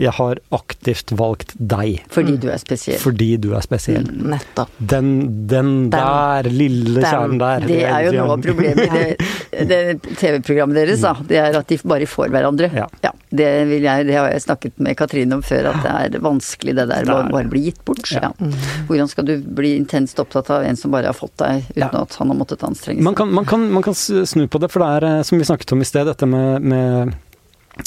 Jeg 0.00 0.12
har 0.16 0.38
aktivt 0.56 1.10
valgt 1.18 1.52
deg 1.58 1.98
Fordi 2.12 2.36
du 2.40 2.46
er 2.48 2.56
spesiell. 2.62 2.96
fordi 3.02 3.36
du 3.42 3.50
er 3.56 3.60
spesiell. 3.64 4.06
Nettopp. 4.08 4.70
Den, 4.78 5.10
den 5.50 5.90
der 5.92 6.48
lille 6.48 7.00
Den. 7.00 7.04
kjernen 7.10 7.38
der. 7.42 7.66
Det 7.68 7.80
er 7.84 8.06
jo 8.06 8.12
noe 8.16 8.36
av 8.38 8.44
problemet 8.46 8.86
i 8.88 9.02
det, 9.52 9.66
det 9.68 10.16
TV-programmet 10.16 10.78
deres, 10.80 11.02
da. 11.04 11.12
Det 11.28 11.36
er 11.42 11.58
at 11.60 11.68
de 11.68 11.78
bare 11.84 12.06
får 12.08 12.32
hverandre. 12.32 12.70
Ja. 12.72 12.86
det, 13.30 13.50
vil 13.68 13.84
jeg, 13.84 14.06
det 14.08 14.16
har 14.16 14.30
jeg 14.32 14.44
snakket 14.46 14.80
med 14.82 14.96
Katrine 14.96 15.36
om 15.36 15.42
før, 15.44 15.68
at 15.74 15.82
det 15.84 15.92
er 16.18 16.24
vanskelig 16.24 16.74
det 16.78 16.86
der 16.88 17.04
Det 17.08 17.12
å 17.18 17.26
bare 17.32 17.50
bli 17.52 17.66
gitt 17.68 17.82
bort. 17.84 18.08
Ja. 18.14 18.30
Ja. 18.32 18.52
Hvordan 18.88 19.10
skal 19.12 19.28
du 19.28 19.34
bli 19.44 19.74
intenst 19.76 20.18
opptatt 20.22 20.48
av 20.56 20.64
en 20.68 20.76
som 20.80 20.94
bare 20.94 21.10
har 21.12 21.16
fått 21.18 21.36
deg, 21.42 21.66
uten 21.74 21.82
Ja. 21.84 21.90
at 22.06 22.16
han 22.20 22.32
har 22.32 22.38
måttet 22.40 22.64
anstrenge 22.64 23.00
seg? 23.00 23.04
Man 23.04 23.14
kan, 23.18 23.28
man, 23.34 23.44
kan, 23.48 23.68
man 23.72 23.84
kan 23.84 23.94
snu 23.94 24.46
på 24.48 24.58
det, 24.62 24.72
for 24.72 24.80
det 24.84 24.88
er 24.96 25.08
eh, 25.18 25.22
som 25.28 25.36
vi 25.40 25.44
snakket 25.44 25.72
om 25.76 25.84
i 25.84 25.88
sted, 25.88 26.08
dette 26.08 26.26
med, 26.28 26.62
med 26.62 27.12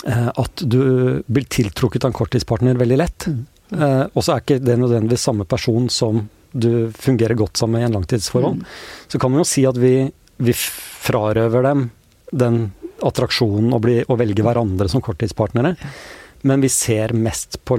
at 0.06 0.62
du 0.65 1.22
blir 1.30 1.46
tiltrukket 1.50 2.06
av 2.06 2.10
en 2.10 2.18
korttidspartner 2.18 2.80
veldig 2.80 2.98
lett. 2.98 3.27
Mm. 3.30 3.44
og 4.13 4.22
så 4.22 4.34
er 4.34 4.42
ikke 4.42 4.60
det 4.62 4.75
nødvendigvis 4.77 5.24
samme 5.25 5.46
person 5.50 5.88
som 5.89 6.24
du 6.56 6.92
fungerer 6.94 7.36
godt 7.36 7.58
sammen 7.58 7.80
med 7.80 7.86
i 7.86 7.88
en 7.89 7.98
langtidsforhold. 7.98 8.63
Så 9.08 9.20
kan 9.20 9.32
man 9.32 9.44
jo 9.44 9.48
si 9.50 9.65
at 9.68 9.77
vi, 9.77 10.08
vi 10.38 10.56
frarøver 10.56 11.65
dem 11.68 11.89
den 12.32 12.60
attraksjonen 13.06 13.74
å, 13.75 13.82
bli, 13.84 14.00
å 14.08 14.18
velge 14.20 14.46
hverandre 14.46 14.88
som 14.92 15.04
korttidspartnere. 15.04 15.75
Men 16.48 16.63
vi 16.63 16.72
ser 16.72 17.13
mest 17.18 17.60
på 17.65 17.77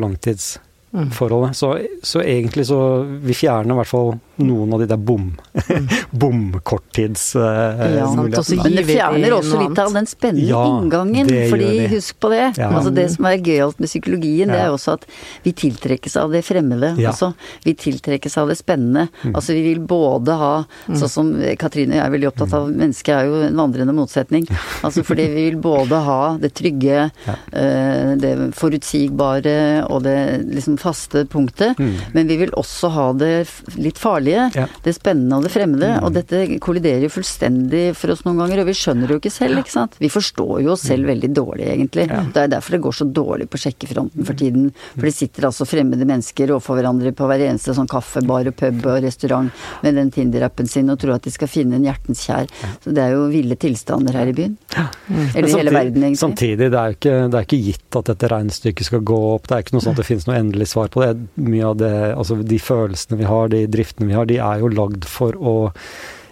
langtidsforholdet. 0.97 1.57
Så, 1.57 1.79
så 2.03 2.23
egentlig 2.23 2.67
så 2.67 2.81
Vi 3.23 3.35
fjerner 3.35 3.75
i 3.75 3.79
hvert 3.81 3.91
fall 3.91 4.15
noen 4.37 4.73
av 4.77 4.83
de 4.83 4.87
der 4.91 5.01
bom, 5.01 5.31
bom-korttids 6.21 7.37
eh, 7.37 7.85
Ja, 7.97 8.07
sant, 8.11 8.35
og 8.37 8.45
så 8.45 8.57
mulighetene. 8.57 8.65
Men 8.65 8.77
det 8.77 8.85
fjerner 8.91 9.37
også 9.37 9.61
litt 9.63 9.81
av 9.81 9.95
den 9.97 10.09
spennende 10.11 10.49
Ja, 10.51 10.63
inngangen. 10.81 11.31
fordi 11.51 11.71
husk 11.95 12.19
på 12.21 12.31
det. 12.33 12.43
Ja. 12.61 12.71
Altså 12.71 12.93
det 12.95 13.07
som 13.15 13.29
er 13.29 13.39
gøyalt 13.41 13.81
med 13.81 13.91
psykologien, 13.91 14.53
det 14.53 14.61
er 14.61 14.75
også 14.75 14.97
at 14.99 15.07
vi 15.45 15.55
tiltrekkes 15.57 16.17
av 16.21 16.35
det 16.35 16.43
fremmede. 16.47 16.93
Ja. 16.97 17.07
Mm. 17.07 17.13
Altså, 17.17 17.33
vi 17.65 17.75
tiltrekkes 17.79 18.37
av 18.41 18.51
det 18.53 18.59
spennende. 18.61 19.07
Altså 19.33 19.57
vi 19.57 19.63
vil 19.71 19.81
både 19.87 20.37
ha 20.37 20.55
Sånn 20.87 21.11
som 21.11 21.29
Katrine 21.59 21.95
og 21.95 21.99
jeg 21.99 22.05
er 22.05 22.13
veldig 22.13 22.29
opptatt 22.29 22.53
av 22.57 22.69
mennesket 22.71 23.13
er 23.15 23.29
jo 23.29 23.41
en 23.47 23.59
vandrende 23.59 23.95
motsetning. 23.97 24.47
Altså 24.87 25.03
fordi 25.07 25.27
vi 25.33 25.47
vil 25.49 25.59
både 25.63 26.01
ha 26.07 26.21
det 26.41 26.53
trygge, 26.57 27.07
eh, 27.27 28.13
det 28.21 28.33
forutsigbare 28.57 29.57
og 29.91 30.03
det 30.07 30.17
liksom 30.51 30.79
faste 30.87 31.25
punktet. 31.31 31.79
Men 32.15 32.31
vi 32.31 32.39
vil 32.45 32.55
også 32.57 32.91
ha 32.95 33.09
det 33.19 33.33
litt 33.77 33.99
farlige, 34.01 34.47
Mm. 34.47 34.55
Ja. 34.57 34.65
Mm. 34.67 34.81
det 34.87 34.95
spennende 34.97 35.37
og 35.37 35.43
det 35.47 35.51
fremmede. 35.53 35.91
Og 36.07 36.13
dette 36.15 36.41
kolliderer 36.63 37.03
jo 37.07 37.13
fullstendig 37.13 37.85
for 37.99 38.13
oss 38.15 38.23
noen 38.27 38.39
ganger, 38.41 38.61
og 38.63 38.67
vi 38.71 38.75
skjønner 38.79 39.07
det 39.11 39.17
jo 39.17 39.21
ikke 39.21 39.33
selv, 39.35 39.59
ikke 39.63 39.75
sant. 39.75 39.97
Vi 40.01 40.09
forstår 40.13 40.63
jo 40.65 40.73
oss 40.73 40.83
selv 40.87 41.05
Mm. 41.07 41.11
veldig 41.13 41.31
dårlig, 41.35 41.67
egentlig. 41.75 42.07
Det 42.33 42.43
er 42.45 42.49
derfor 42.49 42.71
det 42.77 42.83
går 42.87 42.95
så 42.97 43.07
dårlig 43.13 43.49
på 43.51 43.59
sjekkefronten 43.61 44.25
for 44.27 44.35
tiden. 44.35 44.73
For 44.95 45.03
det 45.09 45.15
sitter 45.15 45.47
altså 45.49 45.67
fremmede 45.67 46.07
mennesker 46.07 46.51
overfor 46.55 46.79
hverandre 46.81 47.13
på 47.17 47.27
hver 47.29 47.43
eneste 47.49 47.75
sånn 47.77 47.89
kaffebar 47.89 48.47
og 48.47 48.57
pub 48.57 48.87
og 48.87 49.03
restaurant 49.03 49.51
med 49.83 49.95
den 49.95 50.11
Tinder-appen 50.11 50.69
sin 50.69 50.89
og 50.91 50.99
tror 51.03 51.15
at 51.17 51.23
de 51.23 51.31
skal 51.35 51.49
finne 51.49 51.75
en 51.77 51.85
hjertens 51.85 52.25
kjær. 52.27 52.47
Så 52.85 52.93
det 52.95 53.03
er 53.03 53.11
jo 53.17 53.29
ville 53.33 53.57
tilstander 53.57 54.13
her 54.15 54.27
i 54.29 54.33
byen. 54.37 54.57
Ja. 54.77 54.89
Eller 55.35 55.49
i 55.49 55.53
hele 55.53 55.71
verden, 55.75 56.03
egentlig. 56.03 56.19
Samtidig, 56.23 56.71
det 56.71 56.75
er, 56.81 56.93
jo 56.93 56.97
ikke, 56.99 57.17
det 57.31 57.39
er 57.41 57.47
ikke 57.49 57.63
gitt 57.65 57.97
at 58.01 58.05
dette 58.13 58.29
regnestykket 58.33 58.85
skal 58.91 59.01
gå 59.01 59.19
opp. 59.35 59.47
Det 59.49 59.57
er 59.57 59.63
ikke 59.65 59.73
noe 59.77 59.85
sånn 59.85 59.97
at 59.97 60.03
det 60.03 60.07
finnes 60.07 60.27
noe 60.29 60.37
endelig 60.37 60.69
svar 60.77 60.93
på 60.95 61.03
det. 61.03 61.15
Mye 61.49 61.65
av 61.73 61.81
det, 61.81 61.93
altså 62.15 62.39
De 62.45 62.61
følelsene 62.63 63.19
vi 63.25 63.29
har, 63.33 63.49
de 63.57 63.65
driftene 63.73 64.13
vi 64.13 64.19
har, 64.21 64.29
de 64.31 64.39
er 64.39 64.61
jo 64.63 64.71
lagd 64.77 65.09
for 65.09 65.33
å 65.41 65.57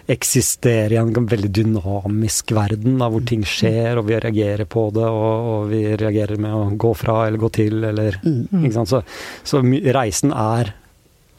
eksistere 0.05 0.93
i 0.93 0.97
en 1.01 1.09
veldig 1.25 1.49
dynamisk 1.49 2.51
verden, 2.53 2.99
da, 3.01 3.07
hvor 3.09 3.23
ting 3.25 3.41
skjer, 3.41 3.97
og 3.97 4.05
vi 4.05 4.19
reagerer 4.21 4.67
på 4.69 4.83
det, 4.93 5.01
og, 5.09 5.47
og 5.49 5.63
vi 5.71 5.79
reagerer 5.97 6.37
med 6.37 6.53
å 6.53 6.67
gå 6.77 6.91
fra 6.99 7.23
eller 7.27 7.41
gå 7.41 7.49
til, 7.57 7.79
eller 7.89 8.19
Mm. 8.21 8.67
ikke 8.67 8.73
sant? 8.75 8.91
Så, 8.91 9.01
så 9.43 9.63
reisen 9.95 10.29
er 10.31 10.75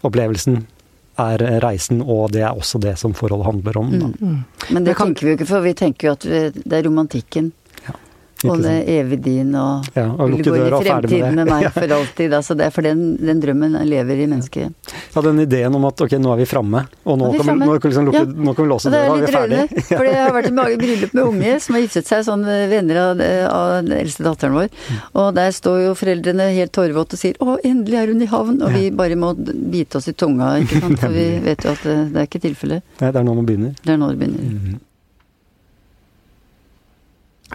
opplevelsen 0.03 0.65
er 1.23 1.39
reisen, 1.63 2.03
og 2.03 2.33
det 2.35 2.43
er 2.45 2.59
også 2.59 2.77
det 2.83 2.97
som 3.01 3.15
forholdet 3.17 3.47
handler 3.49 3.79
om. 3.81 3.93
Da. 4.03 4.09
Mm. 4.21 4.41
Men 4.75 4.85
det 4.85 4.97
kan- 4.99 5.15
tenker 5.15 5.25
vi 5.25 5.31
jo 5.31 5.37
ikke, 5.39 5.47
for 5.49 5.63
vi 5.65 5.73
tenker 5.79 6.09
jo 6.09 6.13
at 6.19 6.27
vi, 6.29 6.41
det 6.61 6.73
er 6.77 6.83
romantikken. 6.91 7.53
Det 8.43 8.69
er 8.69 8.89
evig 9.01 9.19
din 9.25 9.55
og 9.57 9.87
Ja, 9.97 10.11
og 10.13 10.29
vil 10.31 10.43
gå 10.45 10.57
inn 10.59 10.67
i 10.67 10.81
fremtiden 10.85 11.35
med 11.35 11.47
med 11.47 11.53
meg 11.55 11.73
for 11.73 11.93
alltid. 11.97 12.35
Altså 12.37 12.57
det 12.59 12.69
for 12.75 12.85
den, 12.85 13.17
den 13.17 13.41
drømmen 13.41 13.77
lever 13.89 14.23
i 14.23 14.27
mennesket. 14.29 14.93
Ja, 15.15 15.23
den 15.25 15.41
ideen 15.41 15.75
om 15.75 15.87
at 15.89 16.01
ok, 16.05 16.17
nå 16.21 16.35
er 16.35 16.43
vi 16.43 16.49
framme, 16.49 16.83
og 17.05 17.19
nå, 17.21 17.31
kan, 17.39 17.63
vi, 17.63 17.69
liksom 17.89 18.09
lukke, 18.11 18.23
Ja. 18.23 18.25
nå 18.27 18.55
kan 18.55 18.67
vi 18.67 18.71
låse 18.71 18.93
det 18.93 19.01
døra, 19.01 19.17
vi 19.17 19.25
er 19.27 19.33
ferdig. 19.33 19.61
rørende, 19.63 19.85
for 19.89 20.05
jeg 20.11 20.21
har 20.21 20.35
vært 20.37 20.49
i 20.51 20.55
mange 20.59 20.79
bryllup 20.83 21.15
med 21.17 21.25
unge 21.25 21.55
som 21.65 21.79
har 21.79 21.85
giftet 21.87 22.11
seg, 22.11 22.25
sånn 22.29 22.45
eh, 22.45 22.67
venner 22.73 23.01
av, 23.03 23.23
av 23.51 23.73
den 23.81 23.93
eldste 23.99 24.27
datteren 24.27 24.57
vår. 24.59 24.69
Mm. 24.69 25.01
Og 25.23 25.31
der 25.41 25.57
står 25.57 25.79
jo 25.87 25.95
foreldrene 25.99 26.51
helt 26.57 26.75
tårevåte 26.77 27.17
og 27.17 27.23
sier 27.23 27.41
'Å, 27.41 27.59
endelig 27.65 28.01
er 28.03 28.13
hun 28.13 28.23
i 28.23 28.27
havn', 28.31 28.61
og 28.63 28.73
vi 28.77 28.91
bare 28.91 29.17
må 29.17 29.33
bite 29.37 29.97
oss 29.97 30.09
i 30.09 30.13
tunga, 30.13 30.59
ikke 30.61 30.81
sant. 30.81 30.99
For 31.07 31.09
vi 31.15 31.39
vet 31.41 31.65
jo 31.65 31.73
at 31.73 31.83
det, 31.87 31.97
det 32.13 32.21
er 32.21 32.29
ikke 32.29 32.43
tilfellet. 32.45 32.83
Det 32.99 33.15
er 33.15 33.25
nå 33.25 33.35
man 33.35 33.47
begynner. 33.49 33.73
Det 33.83 33.97
er 33.97 34.01
nå 34.01 34.11
det 34.13 34.21
begynner. 34.21 34.45
Mhm. 34.45 34.81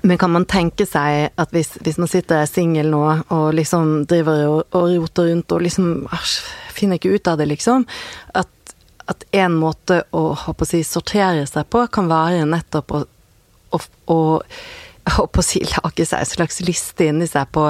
Men 0.02 0.18
kan 0.18 0.32
man 0.32 0.46
tenke 0.48 0.86
seg 0.88 1.34
at 1.36 1.52
hvis, 1.52 1.74
hvis 1.84 1.98
man 2.00 2.10
sitter 2.10 2.46
singel 2.48 2.90
nå 2.94 3.02
og 3.34 3.48
liksom 3.58 4.06
driver 4.10 4.46
og, 4.48 4.62
og 4.78 4.94
roter 4.96 5.28
rundt 5.30 5.52
og 5.52 5.66
liksom 5.66 6.06
asj, 6.16 6.38
finner 6.72 7.00
ikke 7.00 7.18
ut 7.18 7.28
av 7.28 7.42
det, 7.42 7.50
liksom, 7.52 7.84
at, 8.40 8.76
at 9.12 9.26
en 9.36 9.58
måte 9.60 10.02
å, 10.16 10.24
å 10.34 10.68
si, 10.68 10.80
sortere 10.88 11.44
seg 11.50 11.68
på 11.70 11.84
kan 11.92 12.08
være 12.10 12.48
nettopp 12.48 12.96
å, 12.96 13.02
å, 13.76 13.82
å, 14.16 14.20
å 15.28 15.44
si, 15.46 15.62
lage 15.76 16.08
seg 16.08 16.24
en 16.24 16.32
slags 16.32 16.64
liste 16.64 17.12
inni 17.12 17.28
seg 17.30 17.52
på 17.52 17.68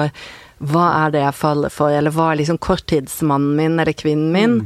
hva 0.62 0.86
er 1.02 1.12
det 1.16 1.24
jeg 1.24 1.34
faller 1.40 1.74
for, 1.74 1.90
eller 1.90 2.14
hva 2.14 2.30
er 2.30 2.38
liksom 2.38 2.62
korttidsmannen 2.62 3.58
min 3.58 3.82
eller 3.82 3.98
kvinnen 3.98 4.30
min? 4.30 4.56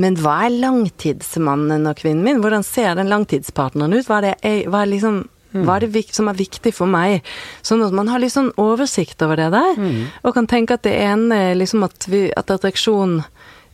Men 0.00 0.16
hva 0.22 0.44
er 0.46 0.54
langtidsmannen 0.62 1.90
og 1.90 1.98
kvinnen 1.98 2.22
min? 2.24 2.38
Hvordan 2.40 2.62
ser 2.64 2.94
den 2.96 3.10
langtidspartneren 3.10 3.98
ut? 3.98 4.06
Hva 4.06 4.20
er 4.20 4.30
det 4.30 4.54
hva 4.70 4.84
er 4.84 4.92
liksom 4.94 5.24
hva 5.52 5.76
er 5.76 5.86
det 5.86 5.94
som 6.16 6.28
er 6.30 6.38
viktig 6.38 6.72
for 6.76 6.90
meg? 6.90 7.26
Sånn 7.66 7.82
at 7.86 7.94
man 7.96 8.08
har 8.08 8.22
litt 8.22 8.34
sånn 8.34 8.52
oversikt 8.60 9.22
over 9.26 9.40
det 9.40 9.50
der, 9.54 9.80
og 10.22 10.34
kan 10.36 10.46
tenke 10.50 10.76
at 10.78 10.84
det 10.86 10.94
ene 10.94 11.50
er 11.50 11.58
liksom 11.58 11.84
at, 11.86 12.06
vi, 12.10 12.28
at 12.36 12.50
attraksjon 12.50 13.20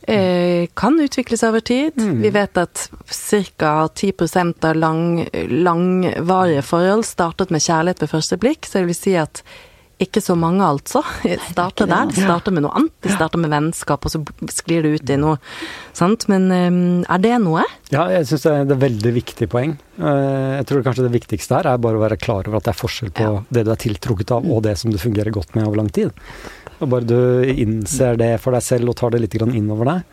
eh, 0.07 0.67
kan 0.73 0.97
seg 1.37 1.53
over 1.53 1.65
tid. 1.65 1.93
Vi 2.23 2.33
vet 2.33 2.57
at 2.57 2.89
ca. 3.07 3.87
10 3.93 4.13
av 4.65 4.75
lang, 4.75 5.27
langvarige 5.49 6.65
forhold 6.65 7.05
startet 7.05 7.51
med 7.53 7.61
kjærlighet 7.61 8.01
ved 8.01 8.13
første 8.13 8.37
blikk, 8.37 8.65
så 8.65 8.79
det 8.79 8.91
vil 8.91 9.01
si 9.01 9.17
at 9.19 9.43
ikke 9.99 10.21
så 10.21 10.35
mange, 10.37 10.61
altså. 10.61 11.01
Starter 11.49 11.87
der. 11.89 12.05
Det 12.11 12.21
starter 12.21 12.53
med 12.53 12.63
noe 12.67 12.73
annet. 12.77 12.93
Det 13.01 13.11
starter 13.15 13.41
med 13.41 13.49
vennskap, 13.49 14.05
og 14.05 14.11
så 14.13 14.21
sklir 14.53 14.83
det 14.85 14.91
ut 14.99 15.09
i 15.09 15.17
noe. 15.17 15.39
Sant? 15.97 16.27
Men 16.29 16.45
eh, 16.53 16.77
er 17.15 17.23
det 17.23 17.33
noe? 17.41 17.63
Ja, 17.89 18.05
jeg 18.13 18.27
syns 18.29 18.45
det 18.45 18.53
er 18.53 18.65
et 18.67 18.75
veldig 18.83 19.13
viktig 19.17 19.47
poeng. 19.49 19.73
Eh, 19.97 20.57
Jeg 20.59 20.67
tror 20.69 20.83
kanskje 20.85 21.07
det 21.07 21.15
viktigste 21.17 21.57
her 21.57 21.71
er 21.73 21.81
bare 21.81 21.97
å 21.97 22.03
være 22.05 22.19
klar 22.21 22.45
over 22.45 22.59
at 22.61 22.67
det 22.69 22.75
er 22.75 22.81
forskjell 22.83 23.11
på 23.17 23.25
Ja. 23.25 23.41
det 23.49 23.65
du 23.65 23.71
er 23.73 23.81
tiltrukket 23.87 24.35
av, 24.37 24.45
og 24.45 24.61
det 24.67 24.77
som 24.77 24.91
du 24.93 24.97
fungerer 25.01 25.33
godt 25.33 25.55
med 25.57 25.65
over 25.65 25.81
lang 25.81 25.89
tid. 25.89 26.13
Og 26.79 26.89
bare 26.93 27.07
du 27.09 27.17
innser 27.57 28.17
det 28.21 28.35
for 28.43 28.53
deg 28.53 28.61
selv 28.61 28.89
og 28.93 28.95
tar 28.99 29.09
det 29.15 29.21
litt 29.23 29.33
inn 29.41 29.71
over 29.73 29.85
deg. 29.95 30.03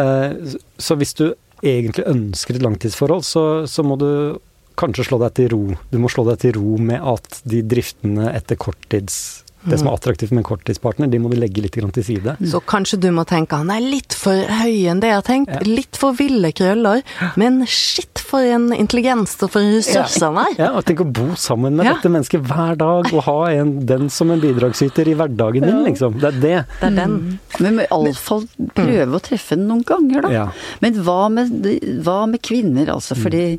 Eh, 0.00 0.56
Så 0.80 0.96
hvis 0.96 1.12
du 1.18 1.34
egentlig 1.60 2.06
ønsker 2.08 2.56
et 2.56 2.62
langtidsforhold, 2.64 3.20
så, 3.28 3.66
så 3.68 3.84
må 3.84 3.98
du 4.00 4.38
kanskje 4.80 5.06
slå 5.10 5.20
deg 5.22 5.36
til 5.38 5.52
ro. 5.54 5.62
Du 5.92 6.00
må 6.02 6.10
slå 6.12 6.24
deg 6.30 6.40
til 6.46 6.56
ro 6.58 6.78
med 6.80 7.04
at 7.14 7.42
de 7.48 7.62
driftene 7.68 8.32
etter 8.34 8.58
korttids 8.60 9.20
Det 9.60 9.76
som 9.76 9.90
er 9.90 9.96
attraktivt 9.98 10.30
med 10.32 10.40
en 10.40 10.46
korttidspartner, 10.48 11.10
de 11.12 11.18
må 11.20 11.28
du 11.28 11.34
legge 11.36 11.60
litt 11.60 11.74
til 11.76 12.04
side. 12.04 12.32
Så 12.48 12.62
kanskje 12.64 12.96
du 13.02 13.10
må 13.12 13.26
tenke 13.28 13.58
han 13.60 13.68
er 13.74 13.82
litt 13.84 14.16
for 14.16 14.32
høy 14.32 14.86
enn 14.88 15.02
det 15.02 15.10
jeg 15.10 15.18
har 15.18 15.26
tenkt. 15.26 15.52
Ja. 15.52 15.60
Litt 15.68 15.98
for 16.00 16.16
ville 16.16 16.48
krøller. 16.56 17.02
Men 17.36 17.66
shit 17.68 18.22
for 18.30 18.46
en 18.46 18.70
intelligens 18.72 19.36
og 19.42 19.52
for 19.52 19.60
ressurser 19.66 20.06
ressurs 20.06 20.24
han 20.24 20.40
er. 20.40 20.56
Ja, 20.62 20.70
og 20.78 20.86
Tenk 20.88 21.02
å 21.04 21.08
bo 21.12 21.28
sammen 21.36 21.76
med 21.76 21.84
Ja. 21.90 21.94
dette 21.98 22.08
mennesket 22.08 22.40
hver 22.48 22.78
dag, 22.80 23.12
og 23.12 23.22
ha 23.28 23.38
en, 23.52 23.74
den 23.84 24.08
som 24.08 24.30
en 24.32 24.40
bidragsyter 24.40 25.12
i 25.12 25.14
hverdagen 25.20 25.66
din, 25.68 25.84
liksom. 25.84 26.16
Det 26.22 26.32
er 26.32 26.40
det. 26.40 26.56
Det 26.80 26.88
er 26.88 26.96
den. 27.02 27.38
Men 27.60 27.84
iallfall 27.84 28.48
prøve 28.74 29.20
å 29.20 29.24
treffe 29.28 29.60
den 29.60 29.68
noen 29.68 29.84
ganger, 29.84 30.24
da. 30.24 30.32
Ja. 30.32 30.48
Men 30.80 31.00
hva 31.04 31.28
med, 31.28 31.68
hva 32.06 32.22
med 32.30 32.40
kvinner, 32.40 32.88
altså? 32.96 33.18
Fordi 33.18 33.44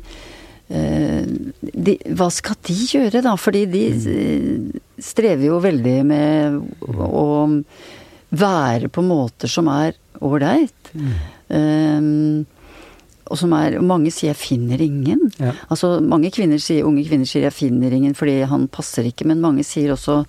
de, 0.72 1.96
Hva 2.16 2.28
skal 2.32 2.56
de 2.66 2.76
gjøre, 2.94 3.22
da? 3.24 3.34
Fordi 3.40 3.66
de 3.70 3.82
eh, 3.92 4.80
strever 5.02 5.48
jo 5.50 5.60
veldig 5.62 5.98
med 6.08 6.58
å 6.88 7.26
være 8.32 8.88
på 8.92 9.04
måter 9.04 9.50
som 9.52 9.68
er 9.72 9.96
ålreit. 10.24 10.92
Um, 11.52 12.44
og 13.32 13.38
som 13.40 13.52
er 13.56 13.78
Mange 13.80 14.10
sier 14.12 14.32
'jeg 14.32 14.40
finner 14.40 14.78
ingen'. 14.78 15.32
Ja. 15.38 15.52
Altså 15.70 16.00
mange 16.00 16.30
kvinner 16.30 16.58
sier, 16.58 16.84
Unge 16.84 17.04
kvinner 17.04 17.26
sier 17.26 17.42
'jeg 17.42 17.52
finner 17.52 17.90
ingen' 17.90 18.16
fordi 18.16 18.44
han 18.46 18.68
passer 18.68 19.04
ikke, 19.04 19.26
men 19.26 19.40
mange 19.40 19.64
sier 19.64 19.92
også 19.92 20.24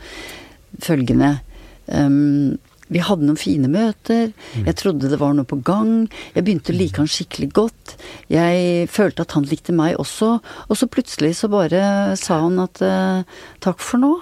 følgende 0.80 1.40
um, 1.88 2.58
Vi 2.94 3.02
hadde 3.04 3.26
noen 3.28 3.40
fine 3.40 3.70
møter. 3.72 4.32
Jeg 4.60 4.76
trodde 4.80 5.10
det 5.12 5.20
var 5.22 5.34
noe 5.36 5.48
på 5.50 5.60
gang. 5.66 6.06
Jeg 6.36 6.46
begynte 6.46 6.74
å 6.74 6.78
like 6.78 7.02
han 7.02 7.10
skikkelig 7.10 7.50
godt. 7.58 7.96
Jeg 8.32 8.88
følte 8.94 9.26
at 9.26 9.34
han 9.38 9.48
likte 9.50 9.76
meg 9.76 9.98
også. 10.02 10.36
Og 10.70 10.80
så 10.80 10.90
plutselig 10.92 11.34
så 11.40 11.50
bare 11.52 11.82
sa 12.20 12.40
han 12.46 12.62
at 12.64 12.82
eh, 12.86 13.26
takk 13.64 13.82
for 13.84 14.02
nå. 14.04 14.14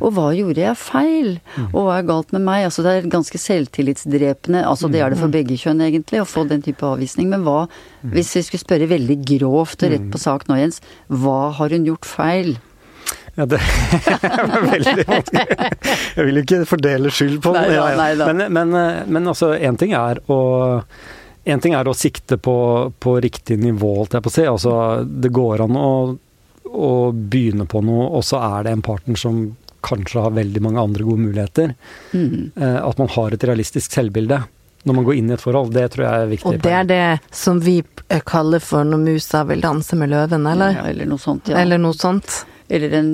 Og 0.00 0.14
hva 0.16 0.30
gjorde 0.36 0.62
jeg 0.62 0.78
feil? 0.80 1.32
Og 1.72 1.88
hva 1.88 1.98
er 1.98 2.08
galt 2.08 2.32
med 2.36 2.46
meg? 2.46 2.68
Altså 2.68 2.86
det 2.86 2.94
er 2.96 3.10
ganske 3.12 3.40
selvtillitsdrepende. 3.40 4.64
Altså 4.66 4.90
det 4.92 5.02
er 5.02 5.12
det 5.12 5.20
for 5.20 5.32
begge 5.32 5.58
kjønn 5.60 5.82
egentlig, 5.86 6.22
å 6.22 6.28
få 6.28 6.46
den 6.50 6.62
type 6.64 6.86
avvisning. 6.86 7.30
Men 7.32 7.44
hva, 7.46 7.66
hvis 8.14 8.34
vi 8.38 8.46
skulle 8.46 8.64
spørre 8.64 8.90
veldig 8.90 9.20
grovt 9.34 9.82
og 9.86 9.94
rett 9.94 10.10
på 10.12 10.22
sak 10.22 10.46
nå, 10.48 10.58
Jens, 10.60 10.80
hva 11.10 11.50
har 11.58 11.74
hun 11.74 11.88
gjort 11.88 12.08
feil? 12.08 12.56
Ja, 13.40 13.46
det 13.50 13.60
var 14.52 14.66
veldig 14.66 15.06
vanskelig. 15.08 15.46
Jeg 16.16 16.26
vil 16.28 16.42
ikke 16.42 16.60
fordele 16.68 17.12
skyld 17.14 17.38
på 17.44 17.54
noen. 17.56 17.72
Ja, 17.72 17.86
ja. 18.12 18.28
Men, 18.28 18.44
men, 18.52 18.76
men 19.08 19.32
altså, 19.32 19.54
én 19.56 19.80
ting 19.80 19.96
er 19.96 20.20
å 20.30 20.40
en 21.44 21.60
ting 21.60 21.72
er 21.74 21.88
å 21.88 21.96
sikte 21.96 22.36
på, 22.36 22.54
på 23.00 23.14
riktig 23.24 23.56
nivå, 23.62 23.94
holdt 23.96 24.16
jeg 24.18 24.24
på 24.24 24.30
å 24.30 24.34
si. 24.34 24.44
Altså, 24.46 24.74
det 25.08 25.32
går 25.34 25.64
an 25.64 25.78
å, 25.80 25.90
å 26.68 26.92
begynne 27.16 27.64
på 27.70 27.80
noe, 27.84 28.10
og 28.18 28.24
så 28.26 28.42
er 28.44 28.68
det 28.68 28.74
en 28.76 28.84
partner 28.84 29.18
som 29.18 29.42
kanskje 29.80 30.20
har 30.20 30.36
veldig 30.36 30.62
mange 30.62 30.80
andre 30.80 31.06
gode 31.08 31.24
muligheter. 31.24 31.74
Mm. 32.12 32.50
Eh, 32.56 32.78
At 32.84 32.98
man 33.00 33.08
har 33.16 33.32
et 33.32 33.46
realistisk 33.48 33.96
selvbilde 33.96 34.42
når 34.88 34.96
man 34.96 35.04
går 35.04 35.18
inn 35.20 35.30
i 35.30 35.34
et 35.36 35.42
forhold. 35.42 35.72
Det 35.76 35.86
tror 35.92 36.06
jeg 36.06 36.20
er 36.24 36.30
viktig. 36.30 36.52
Og 36.52 36.62
det 36.64 36.72
er 36.76 36.86
det 36.88 37.34
som 37.36 37.60
vi 37.60 37.80
kaller 38.28 38.62
for 38.64 38.86
når 38.88 39.02
musa 39.02 39.42
vil 39.48 39.60
danse 39.64 39.96
med 39.96 40.12
løven, 40.12 40.46
eller? 40.48 40.76
Ja, 40.76 40.86
eller 40.92 41.08
noe 41.08 41.20
sånt, 41.20 41.50
ja. 41.52 41.58
Eller 41.60 41.80
noe 41.80 41.96
sånt. 41.96 42.42
Eller 42.70 42.92
en 42.94 43.08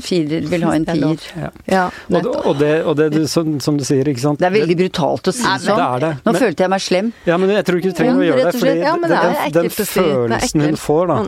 firer 0.00 0.46
vil 0.48 0.62
ha 0.64 0.72
en 0.74 0.86
er 0.88 0.94
tier. 0.96 1.24
Ja. 1.36 1.50
Ja, 1.68 1.82
Og, 2.08 2.22
det- 2.22 2.26
og, 2.46 2.58
det, 2.58 2.70
og 2.86 2.96
det 2.96 3.08
du, 3.12 3.26
som, 3.28 3.58
som 3.60 3.76
du 3.76 3.84
sier, 3.84 4.08
ikke 4.08 4.22
sant. 4.22 4.38
Det 4.40 4.46
er 4.48 4.54
veldig 4.56 4.76
brutalt 4.78 5.28
å 5.28 5.34
si 5.36 5.42
Nei, 5.44 5.58
sånn. 5.58 5.76
det 5.76 5.86
er 5.86 6.00
det. 6.06 6.12
Nå 6.24 6.32
Men- 6.32 6.40
følte 6.42 6.64
jeg 6.64 6.70
meg 6.70 6.80
slem. 6.86 7.12
Ja, 7.26 7.36
men 7.36 7.50
jeg 7.50 7.64
tror 7.68 7.76
ikke 7.82 7.92
du 7.92 7.98
trenger 8.00 8.14
Ja, 8.14 8.18
å 8.20 8.28
gjøre 8.30 8.44
det. 8.52 8.54
fordi. 8.60 8.76
Ja, 8.80 8.96
men 8.96 9.10
det 9.10 9.18
er 9.18 9.32
den, 9.32 9.52
den 9.52 9.64
er 9.66 9.90
følelsen 9.92 10.60
hun 10.66 10.76
får 10.76 11.06
da, 11.12 11.18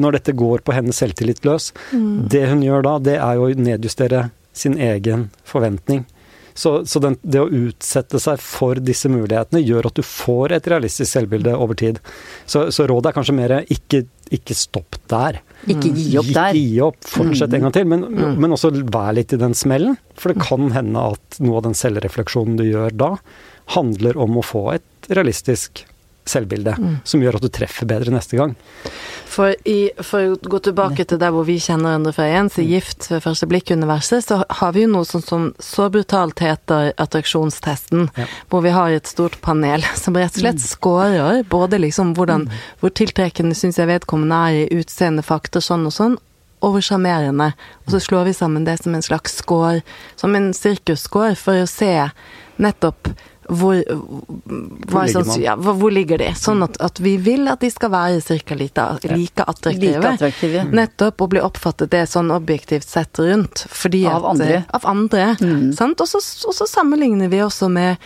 når 0.00 0.12
dette 0.18 0.32
går 0.36 0.58
på 0.64 0.72
hennes 0.72 0.96
selvtillit 0.96 1.44
løs, 1.44 1.72
det 1.92 2.48
hun 2.48 2.62
gjør 2.62 2.82
da, 2.88 2.98
det 2.98 3.16
er 3.20 3.34
jo 3.36 3.48
å 3.50 3.54
nedjustere 3.54 4.30
sin 4.52 4.78
egen 4.78 5.28
forventning. 5.44 6.06
Så, 6.60 6.72
så 6.84 7.00
den, 7.00 7.16
det 7.22 7.40
å 7.40 7.48
utsette 7.48 8.20
seg 8.20 8.40
for 8.44 8.80
disse 8.84 9.08
mulighetene 9.12 9.62
gjør 9.64 9.88
at 9.88 9.96
du 9.96 10.04
får 10.04 10.56
et 10.58 10.66
realistisk 10.68 11.08
selvbilde 11.08 11.54
over 11.56 11.78
tid. 11.78 12.00
Så, 12.44 12.66
så 12.74 12.84
rådet 12.90 13.10
er 13.10 13.16
kanskje 13.16 13.36
mer 13.38 13.54
ikke, 13.62 14.02
ikke 14.36 14.56
stopp 14.58 14.98
der. 15.10 15.40
Ikke 15.64 15.92
gi 15.96 16.10
opp 16.20 16.28
der. 16.28 16.56
Ikke 16.56 16.66
gi 16.66 16.82
opp, 16.84 16.98
fortsett 17.08 17.56
en 17.56 17.66
gang 17.66 17.76
til, 17.76 17.88
men, 17.88 18.04
men 18.12 18.56
også 18.56 18.74
vær 18.92 19.14
litt 19.16 19.32
i 19.36 19.40
den 19.40 19.56
smellen. 19.56 19.96
For 20.20 20.34
det 20.34 20.44
kan 20.44 20.68
hende 20.74 21.06
at 21.14 21.40
noe 21.40 21.60
av 21.60 21.68
den 21.70 21.78
selvrefleksjonen 21.78 22.60
du 22.60 22.66
gjør 22.68 22.92
da, 23.06 23.14
handler 23.76 24.18
om 24.20 24.40
å 24.40 24.44
få 24.44 24.66
et 24.74 25.10
realistisk 25.16 25.86
selvbilde, 26.28 26.74
som 27.04 27.22
gjør 27.22 27.38
at 27.38 27.44
du 27.44 27.48
treffer 27.52 27.88
bedre 27.88 28.12
neste 28.14 28.36
gang. 28.38 28.52
For, 29.30 29.54
i, 29.64 29.90
for 30.02 30.32
å 30.32 30.50
gå 30.50 30.58
tilbake 30.66 31.04
til 31.06 31.20
der 31.22 31.30
hvor 31.30 31.44
vi 31.46 31.54
kjenner 31.62 31.92
hverandre 31.92 32.12
fra 32.16 32.26
igjen, 32.26 32.48
så 32.50 32.64
Gift 32.66 33.06
ved 33.12 33.22
første 33.22 33.46
blikk-universet, 33.50 34.26
så 34.26 34.40
har 34.60 34.72
vi 34.74 34.82
jo 34.84 34.90
noe 34.90 35.06
sånt 35.06 35.28
som 35.28 35.44
så 35.62 35.86
brutalt 35.94 36.42
heter 36.42 36.90
attraksjonstesten, 37.00 38.08
Ja. 38.18 38.26
hvor 38.50 38.62
vi 38.66 38.72
har 38.74 38.90
et 38.90 39.06
stort 39.06 39.40
panel 39.40 39.82
som 40.02 40.18
rett 40.18 40.34
og 40.34 40.42
slett 40.42 40.60
scorer 40.60 41.44
både 41.48 41.78
liksom 41.78 42.14
hvordan, 42.18 42.48
hvor 42.82 42.90
tiltrekkende 42.90 43.54
syns 43.54 43.78
jeg 43.78 43.90
vedkommende 43.90 44.34
er 44.50 44.58
i 44.64 44.80
utseende, 44.82 45.22
fakter, 45.22 45.62
sånn 45.64 45.86
og 45.86 45.94
sånn, 45.94 46.18
og 46.60 46.74
hvor 46.74 46.84
sjarmerende. 46.84 47.52
Og 47.86 47.94
så 47.94 48.00
slår 48.04 48.26
vi 48.28 48.36
sammen 48.36 48.66
det 48.66 48.82
som 48.82 48.94
en 48.94 49.02
slags 49.06 49.38
score, 49.40 49.80
som 50.20 50.34
en 50.36 50.50
sirkusscore, 50.52 51.32
for 51.38 51.62
å 51.62 51.68
se 51.70 51.94
nettopp 52.60 53.08
hvor, 53.50 53.76
hva 54.90 55.02
er 55.04 55.10
ligger 55.12 55.42
ja, 55.42 55.56
hvor, 55.58 55.76
hvor 55.80 55.92
ligger 55.94 56.20
de? 56.22 56.30
Sånn 56.38 56.62
at, 56.66 56.78
at 56.84 57.00
vi 57.02 57.16
vil 57.22 57.48
at 57.50 57.60
de 57.64 57.70
skal 57.72 57.92
være 57.94 58.20
cirka 58.24 58.56
like, 58.58 58.86
like 59.10 59.44
attraktive. 59.46 59.98
Like 59.98 60.14
attraktive. 60.14 60.64
Nettopp, 60.76 61.20
og 61.26 61.32
bli 61.34 61.42
oppfattet 61.44 61.90
det 61.94 62.06
sånn 62.12 62.30
objektivt 62.34 62.88
sett 62.88 63.18
rundt. 63.22 63.66
Fordi 63.70 64.04
Av 64.10 64.24
at, 64.24 64.30
andre. 64.34 64.56
eh, 64.62 64.72
Av 64.80 64.86
andre. 64.90 65.28
Mm. 65.40 65.70
Sant? 65.76 66.00
Og 66.00 66.08
så, 66.08 66.20
sammenligner 66.70 67.28
vi 67.32 67.40
også 67.44 67.68
med 67.72 67.96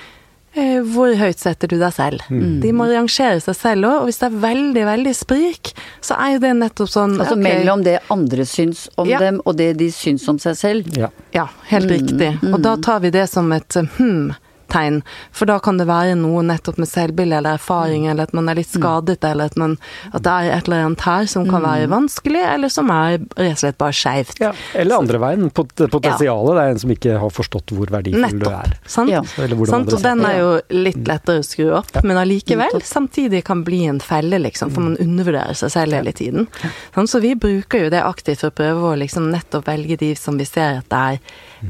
eh, 0.54 0.78
hvor 0.94 1.12
høyt 1.18 1.40
setter 1.42 1.68
du 1.70 1.76
deg 1.80 1.92
selv? 1.96 2.22
Mm. 2.30 2.61
De 2.62 2.72
må 2.76 2.87
rangere 2.90 3.40
seg 3.42 3.57
selv 3.59 3.88
òg, 3.88 3.96
og 4.02 4.09
hvis 4.09 4.20
det 4.22 4.28
er 4.30 4.37
veldig, 4.44 4.85
veldig 4.88 5.14
sprik, 5.18 5.72
så 6.04 6.16
er 6.20 6.37
jo 6.37 6.42
det 6.46 6.52
nettopp 6.61 6.92
sånn 6.92 7.16
Altså 7.18 7.35
okay. 7.37 7.44
mellom 7.48 7.83
det 7.87 7.98
andre 8.14 8.46
syns 8.48 8.87
om 8.96 9.09
Ja. 9.11 9.18
dem, 9.22 9.40
og 9.44 9.59
det 9.61 9.72
de 9.80 9.90
syns 9.94 10.24
om 10.30 10.38
seg 10.42 10.57
selv. 10.61 10.96
Ja. 10.96 11.11
Ja, 11.35 11.48
helt 11.72 11.90
Mm, 11.90 11.94
riktig. 11.98 12.30
Og 12.54 12.61
da 12.62 12.76
tar 12.76 13.00
vi 13.04 13.11
det 13.14 13.28
som 13.30 13.50
et 13.52 13.76
eh, 13.76 13.90
hm. 13.98 14.33
Tegn. 14.68 15.03
For 15.33 15.46
da 15.46 15.59
kan 15.62 15.77
det 15.79 15.87
være 15.87 16.14
noe 16.18 16.42
nettopp 16.42 16.79
med 16.79 16.88
selvbilde 16.88 17.37
eller 17.38 17.59
erfaring, 17.59 18.07
eller 18.11 18.24
at 18.29 18.35
man 18.35 18.48
er 18.48 18.55
litt 18.55 18.70
Mm. 18.74 18.81
skadet, 18.81 19.24
eller 19.24 19.44
at, 19.53 19.57
man, 19.57 19.77
at 20.12 20.22
det 20.24 20.33
er 20.33 20.50
et 20.57 20.64
eller 20.68 20.85
annet 20.87 21.00
her 21.05 21.27
som 21.27 21.44
kan 21.48 21.62
være 21.62 21.88
vanskelig, 21.88 22.42
eller 22.55 22.68
som 22.72 22.90
er 22.90 23.18
rett 23.37 23.53
og 23.53 23.59
slett 23.59 23.79
bare 23.79 23.92
skeivt. 23.92 24.40
Ja, 24.40 24.53
eller 24.74 24.96
andre 24.98 25.18
veien. 25.20 25.50
Pot 25.55 25.74
potensialet. 25.77 26.55
Det 26.57 26.62
er 26.64 26.70
en 26.74 26.79
som 26.79 26.90
ikke 26.90 27.18
har 27.20 27.31
forstått 27.31 27.74
hvor 27.77 27.87
verdifull 27.92 28.38
du 28.40 28.48
er. 28.48 28.72
Sant? 28.87 29.11
Ja. 29.11 29.22
Sant? 29.22 29.92
Og 29.92 30.03
den 30.03 30.24
er 30.24 30.38
jo 30.40 30.50
litt 30.70 31.05
lettere 31.07 31.38
å 31.42 31.46
skru 31.46 31.70
opp, 31.77 31.92
men 32.03 32.16
allikevel 32.16 32.72
Nettopp. 32.72 32.83
samtidig 32.88 33.44
kan 33.44 33.62
bli 33.64 33.85
en 33.87 34.00
felle, 34.00 34.38
liksom, 34.42 34.70
for 34.74 34.81
man 34.81 34.96
undervurderer 34.96 35.55
seg 35.55 35.70
selv 35.70 35.92
hele 35.94 36.12
tiden. 36.12 36.48
Sånn, 36.94 37.07
så 37.09 37.20
vi 37.20 37.35
bruker 37.35 37.85
jo 37.85 37.90
det 37.90 38.03
aktivt 38.03 38.40
for 38.40 38.50
å 38.50 38.57
prøve 38.57 38.94
å 38.94 38.98
liksom 38.98 39.31
nettopp 39.31 39.66
velge 39.68 39.96
de 40.00 40.14
som 40.14 40.37
vi 40.38 40.44
ser 40.48 40.79
at 40.83 40.88
det 40.88 40.98
er 40.98 41.18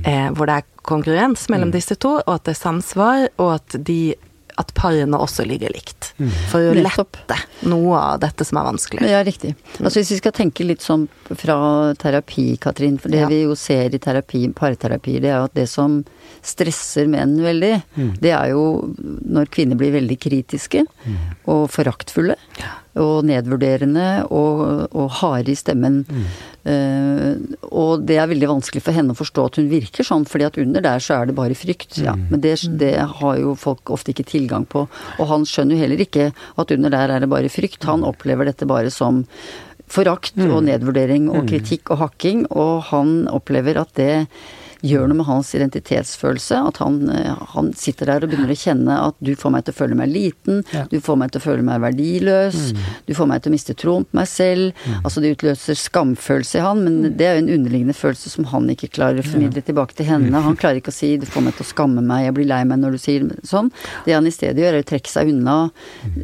eh, 0.04 0.30
hvor 0.34 0.46
det 0.46 0.56
er 0.62 0.70
kongruens 0.84 1.48
mellom 1.52 1.72
disse 1.74 1.96
to, 2.00 2.18
og 2.22 2.30
at 2.36 2.44
det 2.46 2.54
er 2.54 2.60
samsvar, 2.60 3.26
og 3.40 3.56
at 3.58 3.76
de 3.88 4.14
at 4.54 4.70
parene 4.78 5.18
også 5.18 5.42
ligger 5.48 5.72
likt. 5.74 6.12
For 6.52 6.62
å 6.70 6.74
lette 6.78 7.38
noe 7.66 7.98
av 7.98 8.20
dette 8.22 8.44
som 8.46 8.60
er 8.60 8.68
vanskelig. 8.68 9.08
Ja, 9.10 9.22
riktig. 9.26 9.54
Altså 9.80 9.98
Hvis 9.98 10.12
vi 10.14 10.18
skal 10.20 10.34
tenke 10.36 10.66
litt 10.66 10.84
sånn 10.84 11.08
fra 11.26 11.56
terapi, 11.98 12.56
Katrin, 12.62 13.00
for 13.02 13.10
det 13.10 13.24
Ja. 13.24 13.26
vi 13.26 13.42
jo 13.42 13.56
ser 13.58 13.90
i 13.94 13.98
terapi, 13.98 14.46
parterapi, 14.54 15.18
det 15.20 15.30
er 15.32 15.38
jo 15.40 15.44
at 15.50 15.54
det 15.54 15.68
som 15.68 16.04
stresser 16.44 17.08
menn 17.10 17.36
veldig, 17.40 17.74
det 18.20 18.32
er 18.36 18.52
jo 18.52 18.94
når 18.94 19.50
kvinner 19.54 19.78
blir 19.80 19.94
veldig 19.94 20.16
kritiske 20.20 20.84
og 21.50 21.68
foraktfulle. 21.72 22.36
Og 22.94 23.24
nedvurderende 23.26 24.22
og, 24.30 24.60
og 24.94 25.08
harde 25.18 25.50
i 25.50 25.56
stemmen. 25.58 26.04
Eh, 26.62 27.32
og 27.74 28.04
det 28.06 28.20
er 28.22 28.28
veldig 28.30 28.52
vanskelig 28.52 28.84
for 28.86 28.94
henne 28.94 29.16
å 29.16 29.18
forstå 29.18 29.46
at 29.48 29.58
hun 29.58 29.66
virker 29.72 30.06
sånn, 30.06 30.28
fordi 30.30 30.46
at 30.46 30.60
under 30.62 30.84
der 30.84 31.02
så 31.02 31.16
er 31.18 31.26
det 31.26 31.34
bare 31.34 31.58
frykt. 31.58 31.98
Ja. 32.04 32.14
Men 32.14 32.44
det, 32.44 32.54
det 32.78 32.94
har 33.18 33.40
jo 33.40 33.56
folk 33.58 33.90
ofte 33.90 34.14
ikke 34.14 34.28
tilgang 34.30 34.68
på. 34.70 34.86
Og 35.18 35.30
han 35.32 35.48
skjønner 35.48 35.74
jo 35.74 35.82
heller 35.82 36.06
ikke 36.06 36.30
at 36.30 36.74
under 36.76 36.94
der 36.94 37.16
er 37.16 37.24
det 37.24 37.32
bare 37.34 37.50
frykt. 37.50 37.88
Han 37.90 38.06
opplever 38.06 38.46
dette 38.46 38.68
bare 38.70 38.94
som 38.94 39.24
forakt 39.90 40.38
og 40.40 40.62
nedvurdering 40.64 41.28
og 41.32 41.48
kritikk 41.50 41.92
og 41.92 42.00
hakking, 42.00 42.46
og 42.50 42.86
han 42.90 43.24
opplever 43.32 43.82
at 43.82 43.92
det 43.98 44.12
gjør 44.84 45.08
noe 45.08 45.16
med 45.22 45.26
hans 45.26 45.50
identitetsfølelse. 45.56 46.58
At 46.68 46.76
han, 46.82 46.98
eh, 47.10 47.34
han 47.54 47.72
sitter 47.72 48.06
der 48.10 48.24
og 48.26 48.30
begynner 48.32 48.52
å 48.52 48.58
kjenne 48.58 48.98
at 49.08 49.14
du 49.24 49.32
får 49.40 49.50
meg 49.54 49.64
til 49.64 49.72
å 49.74 49.78
føle 49.78 49.96
meg 49.96 50.10
liten, 50.12 50.62
Ja. 50.72 50.84
du 50.90 50.98
får 51.00 51.16
meg 51.18 51.32
til 51.32 51.40
å 51.40 51.44
føle 51.44 51.62
meg 51.64 51.80
verdiløs, 51.80 52.74
du 53.06 53.14
får 53.14 53.26
meg 53.28 53.42
til 53.42 53.50
å 53.50 53.54
miste 53.54 53.74
troen 53.74 54.04
på 54.04 54.14
meg 54.20 54.26
selv. 54.28 54.72
Altså 55.04 55.20
det 55.24 55.36
utløser 55.38 55.74
skamfølelse 55.78 56.58
i 56.58 56.64
han, 56.64 56.84
men 56.84 57.16
det 57.16 57.26
er 57.26 57.38
jo 57.40 57.46
en 57.46 57.54
underliggende 57.58 57.94
følelse 57.96 58.28
som 58.30 58.44
han 58.52 58.68
ikke 58.68 58.90
klarer 58.92 59.18
å 59.22 59.24
formidle 59.26 59.62
tilbake 59.64 59.94
til 59.96 60.06
henne. 60.06 60.42
Han 60.44 60.56
klarer 60.56 60.80
ikke 60.80 60.92
å 60.92 60.98
si 61.00 61.16
'du 61.16 61.26
får 61.26 61.42
meg 61.42 61.54
til 61.56 61.64
å 61.64 61.72
skamme 61.72 62.02
meg, 62.02 62.24
jeg 62.26 62.34
blir 62.34 62.46
lei 62.46 62.64
meg 62.64 62.78
når 62.78 62.90
du 62.92 62.98
sier 62.98 63.20
sånn'. 63.42 63.70
Det 64.04 64.12
han 64.14 64.26
i 64.26 64.30
stedet 64.30 64.56
gjør, 64.58 64.74
er 64.74 64.82
å 64.82 64.90
trekke 64.90 65.08
seg 65.08 65.28
unna, 65.32 65.70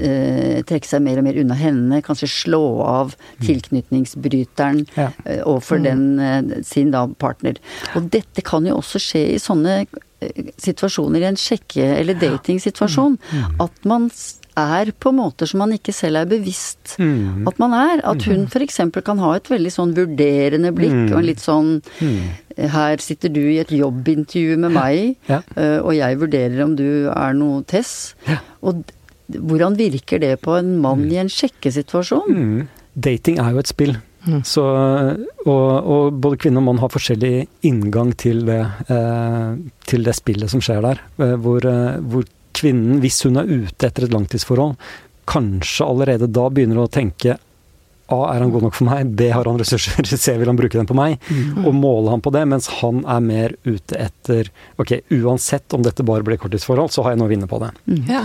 eh, 0.00 0.62
trekke 0.62 0.84
seg 0.86 1.02
mer 1.02 1.18
og 1.18 1.24
mer 1.24 1.34
unna 1.40 1.54
henne, 1.54 2.02
kanskje 2.02 2.28
slå 2.28 2.82
av 2.84 3.14
tilknytningsbryteren 3.40 4.86
Ja. 4.96 5.10
eh, 5.26 5.42
overfor 5.44 5.82
den 5.82 6.18
eh, 6.18 6.62
sin 6.62 6.90
da 6.90 7.06
partner. 7.06 7.56
Og 7.96 8.10
dette 8.10 8.42
kan 8.50 8.66
jo 8.66 8.80
også 8.82 8.98
skje 9.02 9.22
i 9.36 9.38
sånne 9.42 9.78
eh, 9.86 10.50
situasjoner, 10.60 11.22
i 11.22 11.30
en 11.30 11.38
sjekke- 11.40 11.94
eller 12.00 12.18
datingsituasjon, 12.20 13.16
at 13.62 13.84
man 13.88 14.10
er 14.60 14.90
på 15.00 15.12
måter 15.14 15.46
som 15.48 15.60
man 15.62 15.70
ikke 15.72 15.92
selv 15.94 16.18
er 16.20 16.26
bevisst 16.28 16.96
Mm. 16.98 17.46
at 17.48 17.58
man 17.62 17.72
er. 17.72 18.00
At 18.04 18.24
hun 18.26 18.42
f.eks. 18.50 18.80
kan 19.06 19.18
ha 19.22 19.30
et 19.38 19.46
veldig 19.48 19.70
sånn 19.72 19.94
vurderende 19.96 20.72
blikk, 20.74 21.12
og 21.14 21.20
en 21.22 21.28
litt 21.30 21.40
sånn 21.40 21.78
Her 22.60 22.98
sitter 23.00 23.30
du 23.32 23.40
i 23.40 23.58
et 23.62 23.70
jobbintervju 23.72 24.58
med 24.60 24.74
meg, 24.74 25.16
Ja. 25.30 25.38
eh, 25.56 25.78
og 25.80 25.94
jeg 25.96 26.18
vurderer 26.20 26.60
om 26.66 26.74
du 26.76 27.08
er 27.08 27.32
noe 27.32 27.62
Tess. 27.64 28.14
Og 28.62 28.82
hvordan 29.30 29.78
virker 29.78 30.20
det 30.20 30.34
på 30.42 30.58
en 30.58 30.74
mann 30.82 31.06
i 31.10 31.16
en 31.22 31.30
sjekkesituasjon? 31.30 32.28
Mm. 32.28 32.68
Dating 32.98 33.38
er 33.38 33.52
jo 33.54 33.58
et 33.62 33.70
spill. 33.70 33.96
Så, 34.44 34.64
og, 35.46 35.68
og 35.80 36.16
både 36.20 36.40
kvinne 36.42 36.60
og 36.60 36.66
mann 36.66 36.80
har 36.82 36.92
forskjellig 36.92 37.46
inngang 37.66 38.12
til 38.20 38.44
det, 38.48 38.60
eh, 38.92 39.52
til 39.88 40.04
det 40.06 40.16
spillet 40.18 40.52
som 40.52 40.62
skjer 40.64 40.82
der. 40.84 41.00
Eh, 41.20 41.36
hvor, 41.40 41.64
eh, 41.64 42.00
hvor 42.04 42.26
kvinnen, 42.56 43.00
hvis 43.00 43.22
hun 43.24 43.40
er 43.40 43.48
ute 43.48 43.88
etter 43.88 44.06
et 44.06 44.16
langtidsforhold, 44.16 44.76
kanskje 45.30 45.86
allerede 45.86 46.28
da 46.28 46.48
begynner 46.52 46.82
å 46.82 46.90
tenke 46.92 47.38
A. 48.10 48.34
Er 48.34 48.42
han 48.42 48.50
god 48.50 48.64
nok 48.66 48.74
for 48.74 48.88
meg? 48.88 49.12
B. 49.14 49.28
Har 49.30 49.46
han 49.46 49.58
ressurser? 49.60 50.02
C. 50.10 50.32
Vil 50.38 50.50
han 50.50 50.58
bruke 50.58 50.74
dem 50.74 50.88
på 50.88 50.96
meg? 50.98 51.20
Og 51.62 51.70
måle 51.76 52.10
han 52.10 52.22
på 52.24 52.32
det, 52.34 52.42
mens 52.50 52.66
han 52.80 53.04
er 53.06 53.20
mer 53.22 53.54
ute 53.62 53.94
etter 53.94 54.50
Ok, 54.82 54.96
uansett 55.14 55.76
om 55.76 55.84
dette 55.86 56.02
bare 56.06 56.26
blir 56.26 56.40
korttidsforhold, 56.42 56.90
så 56.90 57.04
har 57.06 57.14
jeg 57.14 57.20
noe 57.20 57.30
å 57.30 57.34
vinne 57.34 57.50
på 57.50 57.60
det. 57.62 57.70
Ja. 58.10 58.24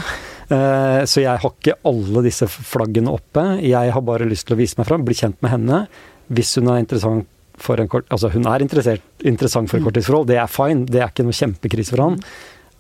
Eh, 0.50 1.04
Så 1.06 1.22
jeg 1.24 1.40
har 1.42 1.52
ikke 1.52 1.78
alle 1.86 2.22
disse 2.26 2.48
flaggene 2.48 3.12
oppe. 3.14 3.62
Jeg 3.66 3.92
har 3.94 4.02
bare 4.02 4.28
lyst 4.30 4.48
til 4.48 4.56
å 4.56 4.60
vise 4.60 4.76
meg 4.78 4.88
fram, 4.88 5.06
bli 5.06 5.16
kjent 5.18 5.42
med 5.42 5.52
henne. 5.52 5.88
Hvis 6.32 6.56
hun 6.60 6.68
er 6.74 6.80
interessant 6.84 7.26
for 7.58 7.80
en 7.80 7.88
kort 7.88 8.06
Altså, 8.12 8.30
hun 8.34 8.46
er 8.46 8.60
interessant 8.62 9.70
for 9.70 9.78
et 9.78 9.84
korttidsforhold, 9.86 10.28
det 10.28 10.38
er 10.42 10.48
fine. 10.52 10.86
Det 10.86 11.02
er 11.02 11.08
ikke 11.10 11.24
noe 11.26 11.38
kjempekrise 11.38 11.94
for 11.96 12.04
han. 12.04 12.20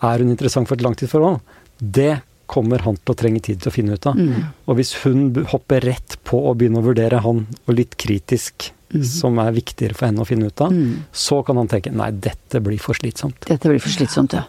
Er 0.03 0.19
hun 0.19 0.29
interessant 0.33 0.67
for 0.67 0.75
et 0.75 0.83
langtidsforhold? 0.83 1.39
Det 1.79 2.21
kommer 2.47 2.83
han 2.85 2.97
til 3.01 3.13
å 3.13 3.17
trenge 3.17 3.41
tid 3.41 3.61
til 3.63 3.71
å 3.71 3.73
finne 3.73 3.95
ut 3.97 4.05
av. 4.05 4.19
Og 4.67 4.75
hvis 4.77 4.93
hun 5.05 5.33
hopper 5.49 5.81
rett 5.81 6.17
på 6.23 6.37
å 6.45 6.53
begynne 6.55 6.77
å 6.83 6.85
vurdere 6.85 7.21
han, 7.23 7.47
og 7.65 7.73
litt 7.73 7.95
kritisk, 7.97 8.71
som 9.01 9.39
er 9.41 9.51
viktigere 9.51 9.95
for 9.97 10.05
henne 10.07 10.21
å 10.21 10.27
finne 10.29 10.47
ut 10.51 10.61
av, 10.61 10.71
så 11.11 11.39
kan 11.43 11.57
han 11.57 11.67
tenke 11.71 11.91
nei, 11.91 12.11
dette 12.11 12.61
blir 12.61 12.77
for 12.79 12.93
slitsomt. 12.93 13.47
Dette 13.49 13.67
blir 13.71 13.79
for 13.81 13.89
slitsomt, 13.89 14.33
ja. 14.37 14.43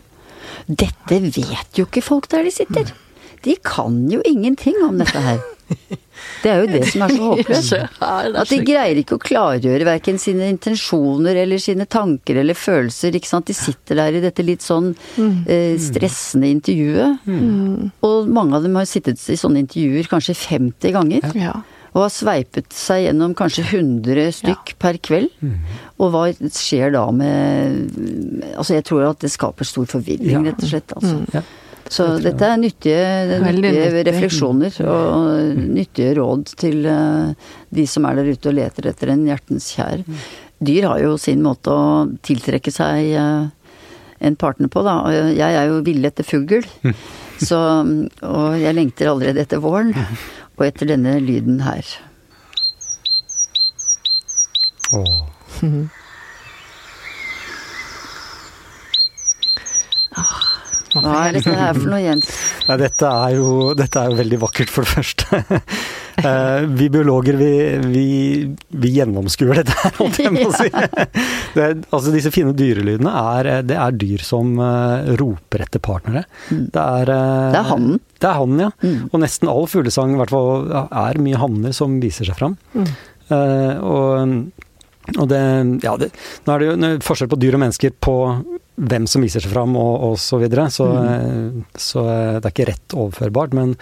Dette 0.69 1.19
vet 1.23 1.79
jo 1.79 1.87
ikke 1.87 2.03
folk 2.05 2.29
der 2.29 2.45
de 2.47 2.51
sitter. 2.55 2.93
De 3.47 3.55
kan 3.65 4.01
jo 4.11 4.21
ingenting 4.27 4.77
om 4.87 4.99
dette 4.99 5.21
her. 5.23 5.39
Det 6.43 6.51
er 6.51 6.61
jo 6.63 6.67
det 6.71 6.81
som 6.93 7.03
er 7.07 7.13
så 7.15 7.27
håpløst. 7.33 7.73
At 8.07 8.51
de 8.51 8.59
greier 8.67 8.99
ikke 9.01 9.17
å 9.19 9.23
klargjøre 9.23 9.87
verken 9.89 10.19
sine 10.23 10.47
intensjoner 10.53 11.39
eller 11.43 11.59
sine 11.63 11.87
tanker 11.91 12.39
eller 12.43 12.55
følelser. 12.59 13.15
ikke 13.19 13.31
sant? 13.31 13.49
De 13.51 13.55
sitter 13.57 13.99
der 13.99 14.19
i 14.19 14.23
dette 14.25 14.45
litt 14.47 14.63
sånn 14.67 14.93
eh, 15.19 15.75
stressende 15.83 16.51
intervjuet. 16.55 17.27
Og 18.07 18.31
mange 18.31 18.59
av 18.59 18.67
dem 18.67 18.79
har 18.79 18.87
sittet 18.91 19.19
i 19.31 19.39
sånne 19.39 19.65
intervjuer 19.65 20.07
kanskje 20.11 20.37
50 20.39 20.95
ganger. 20.99 21.27
Ja. 21.39 21.57
Og 21.97 22.03
har 22.05 22.11
sveipet 22.13 22.75
seg 22.77 23.07
gjennom 23.07 23.33
kanskje 23.39 23.63
100 23.71 24.27
stykk 24.43 24.75
per 24.83 24.99
kveld. 25.03 25.31
Og 25.97 26.11
hva 26.13 26.27
skjer 26.53 26.93
da 26.93 27.07
med 27.15 27.95
Altså 28.55 28.77
jeg 28.77 28.85
tror 28.87 29.07
at 29.11 29.23
det 29.25 29.31
skaper 29.33 29.65
stor 29.69 29.87
forvirring, 29.89 30.35
Ja. 30.35 30.43
rett 30.51 30.61
og 30.63 30.69
slett. 30.75 30.93
Altså. 30.99 31.23
Ja. 31.35 31.43
Så 31.93 32.07
dette 32.19 32.47
er 32.47 32.59
nyttige, 32.59 33.03
nyttige 33.41 34.03
refleksjoner 34.09 34.79
og 34.91 35.59
nyttige 35.61 36.17
råd 36.19 36.49
til 36.59 36.87
eh, 36.91 37.53
de 37.75 37.85
som 37.91 38.09
er 38.09 38.19
der 38.19 38.33
ute 38.33 38.51
og 38.51 38.57
leter 38.59 38.89
etter 38.91 39.13
en 39.13 39.27
hjertens 39.29 39.69
kjær. 39.77 40.03
Dyr 40.67 40.89
har 40.91 41.03
jo 41.05 41.15
sin 41.21 41.45
måte 41.45 41.71
å 41.71 41.85
tiltrekke 42.27 42.73
seg 42.75 43.13
eh, 43.15 43.47
en 44.27 44.39
partner 44.41 44.73
på, 44.73 44.83
da. 44.87 44.97
Jeg 45.37 45.61
er 45.61 45.69
jo 45.71 45.83
ville 45.87 46.11
etter 46.11 46.27
fugl. 46.27 46.65
Så, 47.47 47.59
og 48.25 48.57
jeg 48.57 48.77
lengter 48.79 49.13
allerede 49.13 49.45
etter 49.45 49.61
våren. 49.61 49.93
Og 50.57 50.65
etter 50.65 50.89
denne 50.89 51.19
lyden 51.21 51.61
her. 51.67 51.85
Åh. 54.97 55.23
Hva 61.05 61.21
er 61.29 61.37
dette 61.39 61.55
her 61.57 61.77
for 61.77 61.91
noe, 61.93 62.01
Jens? 62.03 62.31
Nei, 62.69 62.79
dette 62.81 63.11
er, 63.11 63.37
jo, 63.37 63.53
dette 63.79 64.03
er 64.03 64.11
jo 64.13 64.19
veldig 64.21 64.41
vakkert, 64.47 64.73
for 64.73 64.87
det 64.87 64.97
første. 64.97 65.43
Eh, 66.17 66.63
vi 66.73 66.87
biologer, 66.89 67.37
vi, 67.37 67.49
vi, 67.93 68.05
vi 68.81 68.93
gjennomskuer 68.95 69.59
dette 69.59 69.75
her, 69.83 69.93
holdt 69.99 70.17
jeg 70.23 70.31
på 70.33 70.47
å 70.49 70.55
si. 70.57 70.71
Det, 71.59 71.67
altså, 71.91 72.15
disse 72.15 72.33
fine 72.33 72.55
dyrelydene 72.57 73.13
er, 73.37 73.51
det 73.69 73.77
er 73.77 73.99
dyr 74.01 74.25
som 74.25 74.55
eh, 74.57 75.11
roper 75.21 75.67
etter 75.67 75.83
partnere. 75.85 76.23
Det 76.49 76.81
er 76.81 77.13
eh, 77.13 77.51
Det 77.53 77.61
er 77.61 77.69
hannen. 77.69 78.01
Det 78.17 78.31
er 78.31 78.39
hannen, 78.41 78.63
ja. 78.65 78.71
Mm. 78.81 79.11
Og 79.11 79.21
nesten 79.27 79.53
all 79.53 79.69
fuglesang 79.69 80.17
i 80.17 80.21
hvert 80.23 80.33
fall 80.33 80.73
er 80.73 81.21
mye 81.21 81.43
hanner 81.45 81.77
som 81.77 82.01
viser 82.01 82.33
seg 82.33 82.41
fram. 82.41 82.57
Eh, 82.81 83.77
og 83.85 84.49
og 85.15 85.29
det, 85.31 85.41
ja, 85.85 85.95
det, 86.01 86.09
nå 86.47 86.55
er 86.55 86.63
det 86.63 86.69
jo 86.69 86.95
forskjell 87.07 87.31
på 87.31 87.39
dyr 87.39 87.55
og 87.55 87.63
mennesker 87.63 87.93
på 88.03 88.15
hvem 88.77 89.07
som 89.09 89.25
viser 89.25 89.43
seg 89.43 89.53
fram 89.55 89.77
og, 89.81 89.95
og 90.11 90.19
så 90.21 90.39
videre, 90.41 90.69
så, 90.73 90.87
mm. 90.93 91.65
så 91.81 92.05
eh, 92.13 92.37
det 92.37 92.45
er 92.45 92.53
ikke 92.53 92.69
rett 92.71 92.97
overførbart. 92.97 93.57
Men, 93.57 93.75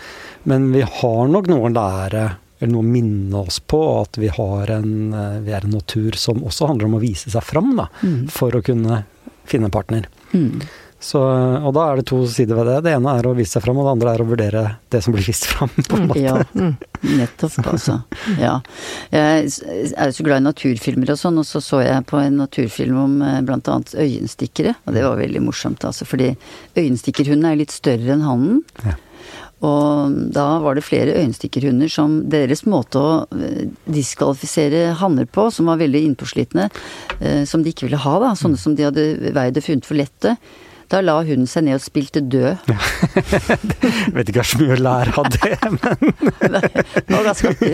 men 0.51 0.71
vi 0.75 0.85
har 0.87 1.29
nok 1.31 1.51
noe 1.51 1.69
å 1.69 1.75
lære, 1.75 2.25
eller 2.61 2.73
noe 2.73 2.85
å 2.85 2.93
minne 2.95 3.43
oss 3.43 3.59
på, 3.61 3.81
at 4.05 4.21
vi, 4.23 4.31
har 4.33 4.71
en, 4.77 4.95
eh, 5.11 5.41
vi 5.47 5.57
er 5.57 5.67
en 5.67 5.77
natur 5.77 6.19
som 6.21 6.45
også 6.47 6.71
handler 6.71 6.91
om 6.91 6.99
å 7.01 7.03
vise 7.03 7.33
seg 7.35 7.45
fram, 7.47 7.75
da, 7.81 7.89
for 8.33 8.55
å 8.55 8.63
kunne 8.65 9.03
finne 9.51 9.69
en 9.69 9.75
partner. 9.75 10.09
Mm. 10.33 10.63
Så, 11.05 11.21
og 11.21 11.75
da 11.77 11.83
er 11.91 12.01
det 12.01 12.07
to 12.09 12.23
sider 12.33 12.57
ved 12.57 12.71
det. 12.71 12.77
Det 12.87 12.95
ene 12.97 13.13
er 13.19 13.27
å 13.29 13.35
vise 13.37 13.59
seg 13.59 13.65
fram, 13.67 13.77
og 13.77 13.85
det 13.85 13.93
andre 13.93 14.15
er 14.15 14.23
å 14.25 14.29
vurdere 14.29 14.63
det 14.95 15.03
som 15.05 15.13
blir 15.13 15.27
vist 15.27 15.45
fram. 15.51 15.69
på 15.91 15.99
en 15.99 16.07
måte. 16.09 16.23
Ja, 16.25 16.39
nettopp, 17.21 17.59
altså. 17.75 17.99
Ja. 18.41 18.55
Jeg 19.13 19.51
er 19.93 20.09
jo 20.09 20.17
så 20.17 20.25
glad 20.25 20.41
i 20.41 20.47
naturfilmer 20.47 21.13
og 21.13 21.21
sånn, 21.21 21.43
og 21.43 21.49
så 21.49 21.61
så 21.65 21.83
jeg 21.85 22.07
på 22.09 22.23
en 22.23 22.41
naturfilm 22.41 23.03
om 23.03 23.19
bl.a. 23.21 23.43
blant 23.45 23.69
annet 23.75 23.93
øyenstikkere, 24.01 24.77
og 24.87 24.97
det 24.97 25.05
var 25.05 25.21
veldig 25.21 25.45
morsomt, 25.45 25.85
altså. 25.85 26.09
Fordi 26.09 26.33
øyenstikkerhunden 26.81 27.51
er 27.53 27.61
litt 27.61 27.75
større 27.75 28.17
enn 28.17 28.25
hannen. 28.25 28.63
Ja. 28.87 28.97
Og 29.65 30.19
da 30.35 30.47
var 30.65 30.77
det 30.77 30.85
flere 30.85 31.15
øyenstikkerhunder 31.21 31.89
som 31.93 32.19
deres 32.33 32.65
måte 32.69 33.01
å 33.01 33.13
eh, 33.37 33.65
diskvalifisere 33.93 34.93
hanner 35.01 35.29
på, 35.31 35.47
som 35.55 35.71
var 35.71 35.81
veldig 35.81 36.03
innpåslitne, 36.09 36.69
eh, 37.21 37.43
som 37.49 37.65
de 37.65 37.73
ikke 37.73 37.89
ville 37.89 38.01
ha, 38.01 38.15
da. 38.25 38.35
Sånne 38.39 38.61
som 38.61 38.77
de 38.77 38.89
hadde 38.89 39.35
veid 39.37 39.61
og 39.61 39.67
funnet 39.69 39.89
for 39.89 40.01
lette. 40.01 40.39
Da 40.95 41.01
la 41.03 41.17
hunden 41.27 41.49
seg 41.51 41.65
ned 41.67 41.81
og 41.81 41.83
spilte 41.83 42.21
død. 42.31 42.69
Vet 44.15 44.29
ikke 44.31 44.45
så 44.47 44.61
mye 44.61 44.77
å 44.77 44.79
lære 44.79 45.15
av 45.19 45.31
det, 45.35 45.57
men 45.75 46.13
Det 46.55 47.09
var 47.11 47.27
ganske 47.27 47.51
artig. 47.51 47.73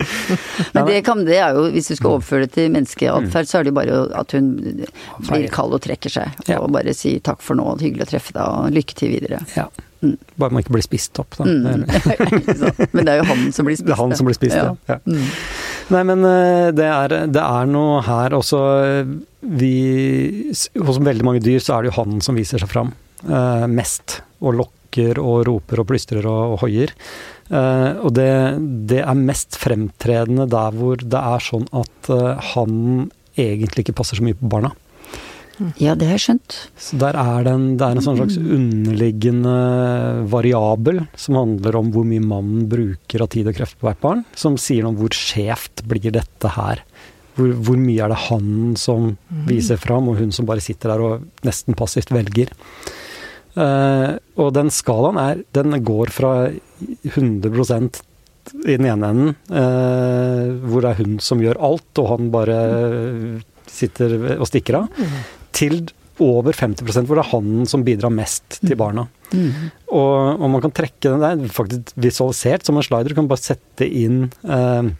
Men 0.74 0.86
det, 0.86 1.00
kan, 1.06 1.24
det 1.26 1.38
er 1.42 1.56
jo, 1.56 1.64
hvis 1.74 1.88
du 1.90 1.94
skal 1.96 2.16
overføre 2.16 2.46
det 2.46 2.52
til 2.54 2.70
menneskeatferd, 2.74 3.48
så 3.50 3.58
er 3.58 3.66
det 3.66 3.72
jo 3.72 3.76
bare 3.78 3.98
at 4.20 4.34
hun 4.36 4.52
blir 4.60 5.48
kald 5.54 5.74
og 5.74 5.82
trekker 5.82 6.12
seg. 6.12 6.44
Ja. 6.50 6.60
Og 6.62 6.70
bare 6.74 6.94
sier 6.96 7.22
takk 7.24 7.42
for 7.44 7.58
nå, 7.58 7.66
hyggelig 7.82 8.06
å 8.06 8.12
treffe 8.14 8.36
deg, 8.36 8.44
og 8.44 8.78
lykke 8.78 8.98
til 9.00 9.16
videre. 9.16 9.42
ja. 9.58 9.66
Bare 10.36 10.52
man 10.52 10.60
ikke 10.60 10.74
blir 10.74 10.84
spist 10.84 11.16
opp, 11.16 11.38
da. 11.38 11.46
Mm. 11.48 11.86
Men 12.92 13.06
det 13.06 13.12
er 13.14 13.22
jo 13.22 13.28
han 13.30 13.46
som 13.56 13.64
blir 13.64 13.78
spist. 13.78 13.88
Det 13.88 13.94
er 13.94 14.00
han 14.02 14.12
som 14.18 14.28
blir 14.28 14.36
spist, 14.36 14.56
ja. 14.58 14.74
ja. 14.90 14.98
Mm. 15.08 15.30
Nei, 15.92 16.00
men 16.08 16.24
eh, 16.24 16.70
det 16.72 16.86
er, 16.88 17.16
det 17.28 17.42
er 17.42 17.68
noe 17.68 17.98
her 18.06 18.32
også 18.32 18.60
Vi 19.60 19.74
Hos 20.80 21.00
veldig 21.04 21.26
mange 21.26 21.42
dyr 21.44 21.60
så 21.60 21.76
er 21.76 21.84
det 21.84 21.92
jo 21.92 21.98
hannen 21.98 22.24
som 22.24 22.38
viser 22.38 22.62
seg 22.62 22.70
fram 22.72 22.94
eh, 23.28 23.66
mest. 23.68 24.20
Og 24.44 24.56
lokker 24.60 25.20
og 25.20 25.44
roper 25.48 25.82
og 25.82 25.88
plystrer 25.90 26.24
og, 26.30 26.54
og 26.54 26.64
hoier. 26.64 26.94
Eh, 27.50 27.90
og 28.00 28.14
det, 28.16 28.30
det 28.88 29.02
er 29.04 29.20
mest 29.20 29.58
fremtredende 29.60 30.48
der 30.50 30.78
hvor 30.78 31.02
det 31.02 31.20
er 31.20 31.44
sånn 31.44 31.68
at 31.76 32.10
eh, 32.12 32.48
hannen 32.54 33.10
egentlig 33.36 33.84
ikke 33.84 33.98
passer 34.00 34.20
så 34.20 34.24
mye 34.24 34.38
på 34.38 34.48
barna. 34.50 34.72
Ja, 35.78 35.94
det 35.94 36.08
har 36.08 36.16
jeg 36.16 36.24
skjønt. 36.24 36.56
Så 36.80 36.98
der 37.00 37.16
er 37.18 37.44
det 37.46 37.52
en, 37.54 37.66
det 37.78 37.86
er 37.86 37.96
en 37.96 38.04
sånn 38.04 38.18
slags 38.18 38.38
underliggende 38.38 39.54
variabel 40.30 41.04
som 41.18 41.38
handler 41.38 41.78
om 41.78 41.92
hvor 41.94 42.06
mye 42.08 42.24
mannen 42.24 42.66
bruker 42.70 43.24
av 43.24 43.30
tid 43.34 43.50
og 43.50 43.58
krefter 43.58 43.80
på 43.80 43.88
hvert 43.88 44.02
barn, 44.02 44.24
som 44.38 44.58
sier 44.60 44.84
noe 44.84 44.94
om 44.94 45.00
hvor 45.02 45.14
skjevt 45.14 45.84
blir 45.90 46.14
dette 46.14 46.54
her. 46.56 46.82
Hvor, 47.34 47.54
hvor 47.66 47.78
mye 47.78 48.02
er 48.04 48.12
det 48.12 48.24
han 48.28 48.74
som 48.78 49.14
viser 49.48 49.78
fram, 49.80 50.10
og 50.10 50.20
hun 50.20 50.34
som 50.34 50.46
bare 50.46 50.62
sitter 50.62 50.94
der 50.94 51.02
og 51.02 51.46
nesten 51.46 51.78
passivt 51.78 52.14
velger. 52.14 52.52
Uh, 53.54 54.18
og 54.34 54.48
den 54.56 54.66
skalaen 54.74 55.18
er 55.22 55.44
Den 55.54 55.76
går 55.86 56.10
fra 56.10 56.48
100% 57.06 58.00
i 58.66 58.74
den 58.74 58.88
ene 58.90 59.10
enden, 59.12 59.36
uh, 59.54 60.50
hvor 60.66 60.82
det 60.84 60.90
er 60.90 60.98
hun 61.04 61.20
som 61.22 61.40
gjør 61.40 61.62
alt, 61.62 62.00
og 62.02 62.10
han 62.10 62.32
bare 62.34 62.58
sitter 63.70 64.16
og 64.36 64.46
stikker 64.48 64.82
av, 64.82 65.04
til 65.56 65.84
over 66.22 66.54
50 66.54 66.84
hvor 67.08 67.18
det 67.18 67.24
er 67.24 67.30
han 67.32 67.64
som 67.66 67.82
bidrar 67.86 68.12
mest 68.14 68.60
til 68.60 68.76
barna. 68.78 69.08
Mm. 69.34 69.48
Og, 69.90 70.38
og 70.38 70.50
man 70.52 70.62
kan 70.62 70.74
trekke 70.74 71.10
den 71.10 71.24
der, 71.24 71.48
faktisk 71.50 71.90
visualisert 71.98 72.66
som 72.66 72.78
en 72.78 72.86
slider. 72.86 73.10
Du 73.10 73.18
kan 73.18 73.30
bare 73.30 73.42
sette 73.42 73.88
inn 73.88 74.28
eh, 74.46 74.92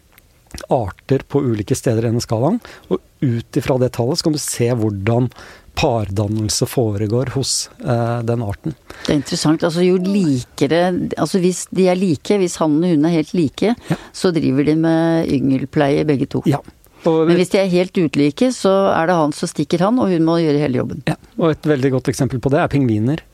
arter 0.75 1.23
på 1.31 1.43
ulike 1.45 1.77
steder 1.79 2.03
i 2.03 2.09
denne 2.11 2.23
skalaen. 2.25 2.59
Og 2.91 2.99
ut 3.23 3.61
ifra 3.61 3.79
det 3.83 3.93
tallet 3.95 4.19
så 4.21 4.27
kan 4.27 4.35
du 4.35 4.43
se 4.43 4.71
hvordan 4.75 5.31
pardannelse 5.79 6.67
foregår 6.71 7.33
hos 7.35 7.69
eh, 7.83 8.21
den 8.27 8.43
arten. 8.47 8.75
Det 9.07 9.11
er 9.15 9.19
interessant. 9.19 9.65
Altså 9.67 9.83
jo 9.87 9.97
likere 9.99 10.85
Altså 11.19 11.41
hvis 11.43 11.65
de 11.75 11.89
er 11.91 11.99
like, 11.99 12.39
hvis 12.43 12.59
han 12.63 12.77
og 12.79 12.91
hun 12.95 13.07
er 13.09 13.17
helt 13.21 13.35
like, 13.35 13.75
Ja. 13.91 13.97
så 14.15 14.31
driver 14.35 14.67
de 14.67 14.77
med 14.79 15.31
yngelpleie 15.35 16.07
begge 16.07 16.27
to. 16.31 16.43
Ja. 16.47 16.63
Og, 17.11 17.27
Men 17.29 17.37
hvis 17.41 17.53
de 17.53 17.61
er 17.61 17.71
helt 17.73 17.99
utlike, 18.01 18.51
så 18.55 18.73
er 18.95 19.11
det 19.11 19.19
han 19.19 19.35
som 19.37 19.51
stikker 19.51 19.85
han, 19.85 19.99
og 20.01 20.13
hun 20.13 20.25
må 20.27 20.39
gjøre 20.43 20.63
hele 20.63 20.83
jobben. 20.83 21.05
ja, 21.09 21.17
og 21.39 21.51
et 21.53 21.71
veldig 21.75 21.95
godt 21.99 22.11
eksempel 22.13 22.41
på 22.41 22.53
det 22.55 22.63
er 22.63 22.73
pingviner. 22.73 23.25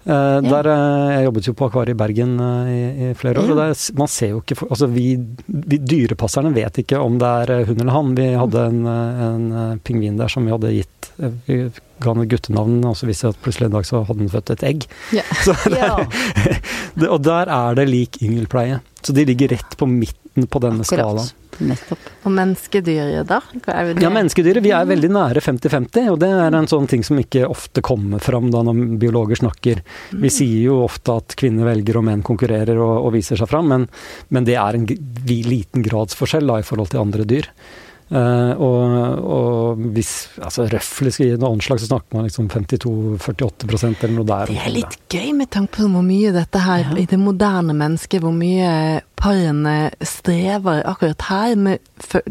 Eh, 0.00 0.38
der, 0.40 0.64
uh, 0.64 1.10
jeg 1.12 1.26
jobbet 1.26 1.46
jo 1.50 1.52
på 1.58 1.66
akvariet 1.68 1.92
i 1.92 1.98
Bergen 2.00 2.30
uh, 2.40 2.68
i, 2.72 3.10
i 3.10 3.14
flere 3.18 3.42
år, 3.42 3.50
Ja. 3.50 3.52
og 3.52 3.58
der, 3.60 3.74
man 4.00 4.08
ser 4.08 4.30
jo 4.32 4.38
ikke 4.40 4.56
for, 4.56 4.70
Altså 4.72 4.88
vi, 4.88 5.10
vi 5.44 5.76
dyrepasserne 5.76 6.54
vet 6.56 6.80
ikke 6.80 6.96
om 7.04 7.18
det 7.20 7.28
er 7.28 7.66
hun 7.68 7.82
eller 7.82 7.92
han. 7.92 8.14
Vi 8.16 8.28
hadde 8.40 8.62
en, 8.70 8.80
en 8.88 9.82
pingvin 9.84 10.16
der 10.16 10.32
som 10.32 10.48
vi 10.48 10.54
hadde 10.54 10.72
gitt 10.72 11.10
Vi 11.20 11.58
ga 12.00 12.14
et 12.16 12.30
guttenavn, 12.32 12.78
og 12.88 12.96
så 12.96 13.10
viste 13.10 13.28
det 13.28 13.36
at 13.36 13.42
plutselig 13.44 13.68
en 13.68 13.76
dag 13.76 13.84
så 13.84 14.00
hadde 14.08 14.24
han 14.24 14.32
født 14.32 14.54
et 14.54 14.64
egg. 14.70 14.88
Ja. 15.12 15.26
Så 15.44 15.52
det, 15.68 15.82
Ja, 15.82 15.98
og 17.12 17.20
der 17.26 17.52
er 17.52 17.76
det 17.76 17.84
lik 17.90 18.16
yngelpleie. 18.24 18.80
Så 19.04 19.12
de 19.12 19.26
ligger 19.28 19.52
rett 19.52 19.76
på 19.76 19.88
midten 19.90 20.48
på 20.48 20.64
denne 20.64 20.86
skalaen. 20.88 21.28
Nettopp. 21.60 22.10
Og 22.26 22.34
menneskedyret, 22.36 23.24
da? 23.28 23.40
Er? 23.70 23.92
Ja, 24.00 24.10
menneskedyret. 24.12 24.62
Vi 24.64 24.74
er 24.74 24.88
veldig 24.90 25.10
nære 25.14 25.44
50-50, 25.44 26.10
og 26.12 26.20
det 26.22 26.30
er 26.34 26.58
en 26.58 26.70
sånn 26.70 26.88
ting 26.90 27.04
som 27.06 27.20
ikke 27.20 27.46
ofte 27.48 27.84
kommer 27.84 28.22
fram 28.22 28.50
da 28.52 28.64
når 28.66 28.98
biologer 29.00 29.40
snakker. 29.40 29.82
Vi 30.10 30.32
sier 30.32 30.66
jo 30.68 30.82
ofte 30.84 31.16
at 31.22 31.36
kvinner 31.40 31.70
velger 31.70 32.00
og 32.00 32.06
menn 32.10 32.24
konkurrerer 32.26 32.80
og, 32.80 32.96
og 33.06 33.14
viser 33.16 33.40
seg 33.40 33.50
fram, 33.50 33.70
men, 33.72 33.86
men 34.28 34.48
det 34.48 34.58
er 34.60 34.76
en 34.76 34.88
liten 34.90 35.84
grads 35.86 36.10
gradsforskjell 36.10 36.46
da, 36.50 36.60
i 36.60 36.66
forhold 36.66 36.90
til 36.92 37.04
andre 37.04 37.28
dyr. 37.28 37.48
Uh, 38.10 38.58
og, 38.58 38.94
og 39.22 39.82
hvis 39.94 40.32
altså 40.42 40.64
røftlig 40.66 41.12
skal 41.14 41.28
gi 41.28 41.36
noe 41.38 41.52
anslag, 41.54 41.78
så 41.78 41.86
snakker 41.86 42.16
man 42.16 42.26
liksom 42.26 42.48
52-48 42.50 43.68
eller 44.02 44.16
noe 44.16 44.26
der. 44.26 44.50
Det 44.50 44.64
er 44.64 44.74
litt 44.74 44.96
gøy 45.14 45.28
med 45.38 45.50
tanke 45.54 45.76
på 45.78 45.86
hvor 45.92 46.02
mye 46.02 46.32
dette 46.34 46.64
her 46.64 46.88
Ja. 46.88 46.96
i 46.98 47.06
det 47.06 47.20
moderne 47.22 47.76
mennesket, 47.76 48.24
hvor 48.24 48.34
mye 48.34 48.72
parene 49.20 49.90
strever 50.00 50.80
akkurat 50.88 51.22
her 51.28 51.54
med 51.60 51.78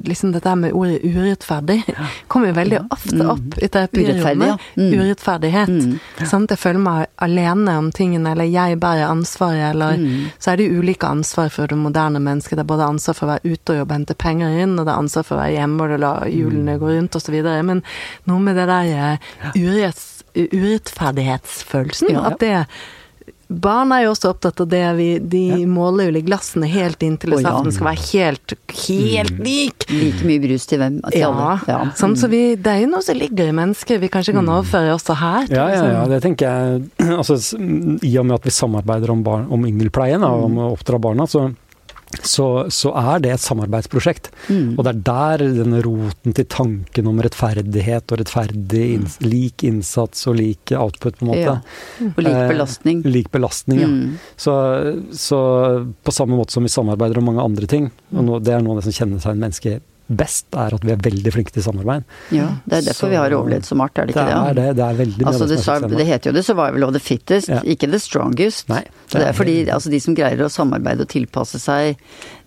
liksom 0.07 0.31
dette 0.33 0.55
med 0.57 0.73
ordet 0.73 1.03
urettferdig. 1.05 1.83
Kommer 2.27 2.49
jo 2.49 2.53
veldig 2.57 2.79
ofte 2.91 3.15
Mm. 3.19 3.29
opp 3.29 3.57
i 3.61 3.67
terapirommet. 3.67 4.59
Mm. 4.75 4.93
Urettferdighet. 4.99 5.69
Mm. 5.69 5.99
Sånn 6.25 6.43
at 6.47 6.55
jeg 6.55 6.61
føler 6.63 6.79
meg 6.83 7.07
alene 7.21 7.77
om 7.77 7.91
tingene, 7.91 8.31
eller 8.33 8.49
jeg 8.49 8.79
bærer 8.79 9.05
ansvaret, 9.09 9.69
eller 9.75 9.97
Mm. 9.97 10.31
så 10.39 10.51
er 10.51 10.57
det 10.57 10.69
jo 10.71 10.81
ulike 10.81 11.07
ansvar 11.07 11.49
for 11.51 11.67
det 11.67 11.77
moderne 11.77 12.19
mennesket. 12.19 12.57
Det 12.57 12.65
er 12.65 12.73
både 12.75 12.89
ansvar 12.89 13.13
for 13.15 13.27
å 13.27 13.33
være 13.37 13.53
ute 13.53 13.69
og 13.73 13.77
jobbe 13.79 13.91
og 13.91 13.97
hente 13.99 14.15
penger 14.17 14.59
inn, 14.63 14.79
og 14.79 14.85
det 14.85 14.93
er 14.93 14.99
ansvar 15.03 15.23
for 15.25 15.35
å 15.35 15.41
være 15.43 15.57
hjemme 15.59 15.81
og 15.81 15.99
la 15.99 16.13
hjulene 16.25 16.79
gå 16.79 16.87
rundt 16.97 17.15
osv. 17.15 17.43
Men 17.63 17.83
noe 18.25 18.39
med 18.39 18.55
det 18.55 18.67
der 18.67 18.85
eh, 18.85 19.17
uretts, 19.55 20.23
urettferdighetsfølelsen, 20.35 22.15
at 22.25 22.39
det 22.39 22.65
Barn 23.49 23.89
er 23.95 24.03
jo 24.03 24.11
også 24.13 24.29
opptatt 24.29 24.59
av 24.61 24.67
det. 24.69 24.81
Vi, 24.99 25.07
de 25.25 25.65
måler 25.65 26.11
jo 26.11 26.21
glassene 26.27 26.67
helt 26.69 27.01
inntil 27.01 27.33
Å, 27.33 27.39
ja. 27.41 27.53
skal 27.73 27.87
være 27.87 28.03
helt, 28.11 28.53
helt 28.85 29.39
lik. 29.41 29.87
Like 29.89 30.27
mye 30.29 30.43
brus 30.43 30.67
til 30.69 30.77
hvem? 30.83 30.99
Til 31.09 31.23
Ja, 31.23 31.31
alle. 31.33 31.55
Ja. 31.65 31.79
Sånn, 31.97 32.13
så 32.19 32.29
vi, 32.29 32.43
det 32.61 32.75
er 32.75 32.83
jo 32.83 32.91
noe 32.91 33.01
som 33.05 33.17
ligger 33.17 33.49
i 33.49 33.55
mennesket 33.57 34.03
vi 34.03 34.11
kanskje 34.13 34.35
kan 34.37 34.51
overføre 34.53 34.93
også 34.93 35.17
her. 35.17 35.49
Ja, 35.49 35.65
ja, 35.73 35.79
ja, 35.81 36.03
Sånn. 36.03 36.13
det 36.13 36.21
tenker 36.27 36.45
jeg. 36.45 36.83
Altså, 37.19 37.39
I 38.05 38.11
og 38.21 38.27
med 38.29 38.37
at 38.37 38.45
vi 38.45 38.53
samarbeider 38.53 39.11
om, 39.11 39.23
barn, 39.25 39.47
om 39.51 39.65
yngelpleien, 39.67 40.21
og 40.23 40.45
om 40.45 40.61
å 40.61 40.69
oppdra 40.75 41.01
barna, 41.01 41.25
så, 41.27 41.47
så, 42.25 42.47
så 42.73 42.91
er 42.97 43.21
det 43.23 43.31
et 43.35 43.43
samarbeidsprosjekt. 43.43 44.31
Mm. 44.49 44.73
Og 44.77 44.85
det 44.85 44.91
er 44.91 45.01
der 45.09 45.43
denne 45.59 45.81
roten 45.85 46.35
til 46.35 46.47
tanken 46.49 47.09
om 47.11 47.21
rettferdighet 47.21 48.09
og 48.09 48.21
rettferdig 48.23 48.85
inns 48.95 49.19
lik 49.21 49.65
innsats 49.67 50.25
og 50.29 50.39
lik 50.39 50.73
output, 50.73 51.19
på 51.19 51.27
en 51.27 51.31
måte. 51.31 51.57
Ja. 51.59 52.09
Og 52.09 52.23
lik 52.25 52.39
Eh, 52.39 52.47
belastning. 52.53 53.03
Lik 53.05 53.31
belastning, 53.31 53.79
ja. 53.83 53.87
Mm. 53.87 54.17
Så, 54.37 54.53
så 55.11 55.39
på 56.03 56.15
samme 56.15 56.37
måte 56.37 56.55
som 56.55 56.65
vi 56.65 56.73
samarbeider 56.73 57.21
om 57.21 57.29
mange 57.29 57.45
andre 57.45 57.69
ting, 57.69 57.89
og 58.13 58.25
nå, 58.25 58.41
det 58.43 58.55
er 58.55 58.65
noe 58.65 58.77
av 58.77 58.81
det 58.81 58.89
som 58.89 58.97
kjennetegner 59.03 59.43
mennesket 59.45 59.85
best, 60.09 60.45
er 60.57 60.73
at 60.73 60.81
vi 60.83 60.91
er 60.91 60.97
veldig 60.97 61.31
flinke 61.33 61.51
til 61.53 61.61
samarbeid. 61.63 62.03
Ja, 62.31 62.47
det 62.67 62.77
er 62.79 62.81
derfor 62.89 63.05
Så- 63.05 63.09
vi 63.09 63.15
har 63.15 63.29
overlevd 63.29 63.65
som 63.65 63.81
art, 63.81 63.97
er 63.97 64.05
det 64.07 64.15
ikke 64.15 64.25
Det 64.25 64.33
Det 64.33 64.49
er 64.49 64.53
det? 64.53 64.65
det. 64.65 64.75
Det 64.75 64.85
er 64.85 64.97
veldig 65.05 65.17
mye 65.19 65.27
Altså, 65.29 65.39
det, 65.47 65.49
det 65.49 65.59
er 65.59 65.79
sa- 65.79 65.87
det 65.97 66.07
heter 66.07 66.29
jo 66.29 66.33
the 66.33 66.43
survival 66.43 66.83
of 66.83 66.91
the 66.93 66.99
fittest, 66.99 67.47
Ja. 67.49 67.59
ikke 67.61 67.89
the 67.89 67.99
strongest. 67.99 68.69
Nei, 68.69 68.83
Så 69.07 69.19
det 69.19 69.27
er 69.27 69.33
fordi 69.33 69.65
altså, 69.69 69.89
de 69.89 69.99
som 69.99 70.15
greier 70.15 70.37
å 70.37 70.49
samarbeide 70.49 71.01
og 71.01 71.07
tilpasse 71.09 71.59
seg 71.59 71.95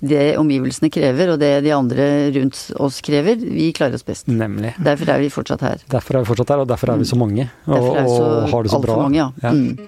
det 0.03 0.37
omgivelsene 0.37 0.91
krever, 0.91 1.33
og 1.33 1.39
det 1.39 1.63
de 1.65 1.71
andre 1.71 2.33
rundt 2.35 2.73
oss 2.81 3.01
krever, 3.01 3.37
vi 3.39 3.73
klarer 3.73 3.95
oss 3.95 4.03
best. 4.03 4.27
Nemlig. 4.27 4.75
Derfor 4.83 5.09
er 5.09 5.19
vi 5.21 5.29
fortsatt 5.29 5.61
her. 5.61 5.79
Derfor 5.89 6.17
er 6.17 6.25
vi 6.25 6.35
fortsatt 6.35 6.49
her, 6.49 6.59
og 6.61 6.69
derfor 6.69 6.89
er 6.93 6.97
vi 6.99 7.05
så 7.05 7.17
mange. 7.17 7.49
Og, 7.69 7.97
er 7.97 8.05
så, 8.07 8.21
og 8.45 8.51
har 8.51 8.63
det 8.63 8.71
så 8.73 8.77
altfor 8.81 8.87
bra. 8.87 9.03
mange, 9.03 9.15
ja. 9.15 9.31
Ja. 9.43 9.51
Mm. 9.53 9.79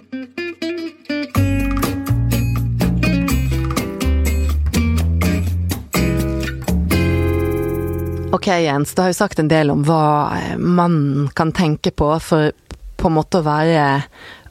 Ok, 8.34 8.46
Jens, 8.50 8.94
du 8.94 9.02
har 9.04 9.12
jo 9.12 9.16
sagt 9.20 9.38
en 9.38 9.48
del 9.50 9.70
om 9.70 9.84
hva 9.86 10.00
eh, 10.36 10.56
mannen 10.58 11.28
kan 11.38 11.52
tenke 11.54 11.92
på 11.94 12.08
for 12.20 12.50
på 12.98 13.10
en 13.10 13.14
måte 13.18 13.38
å 13.40 13.44
være 13.46 13.84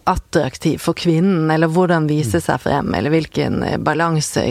attraktiv 0.07 0.81
for 0.83 0.93
kvinnen, 0.99 1.47
eller 1.51 1.69
hvordan 1.71 2.07
vise 2.09 2.41
seg 2.43 2.59
frem, 2.59 2.89
eller 2.95 3.13
hvilken 3.13 3.61
eh, 3.63 3.77
balanse 3.79 4.43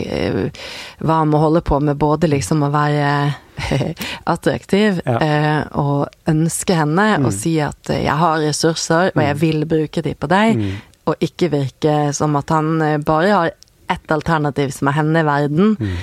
Hva 0.99 1.19
han 1.19 1.29
må 1.29 1.41
holde 1.43 1.61
på 1.65 1.77
med 1.85 1.97
både 2.01 2.29
liksom 2.31 2.65
å 2.65 2.71
være 2.73 3.11
attraktiv 4.33 5.01
Ja. 5.05 5.17
eh, 5.21 5.59
og 5.77 6.07
ønske 6.29 6.73
henne 6.77 7.05
Mm. 7.19 7.25
og 7.29 7.33
si 7.37 7.59
at 7.61 7.89
eh, 7.93 8.03
jeg 8.05 8.17
har 8.17 8.39
ressurser, 8.41 9.11
og 9.15 9.21
jeg 9.23 9.39
vil 9.41 9.65
bruke 9.69 10.01
de 10.01 10.13
på 10.15 10.27
deg, 10.31 10.57
Mm. 10.57 10.73
og 11.05 11.15
ikke 11.21 11.49
virke 11.53 12.13
som 12.13 12.35
at 12.39 12.49
han 12.49 12.81
eh, 12.81 12.97
bare 12.97 13.31
har 13.31 13.51
ett 13.89 14.11
alternativ 14.11 14.71
som 14.73 14.87
er 14.87 14.93
henne 15.01 15.19
i 15.21 15.27
verden. 15.27 15.75
Mm. 15.79 15.97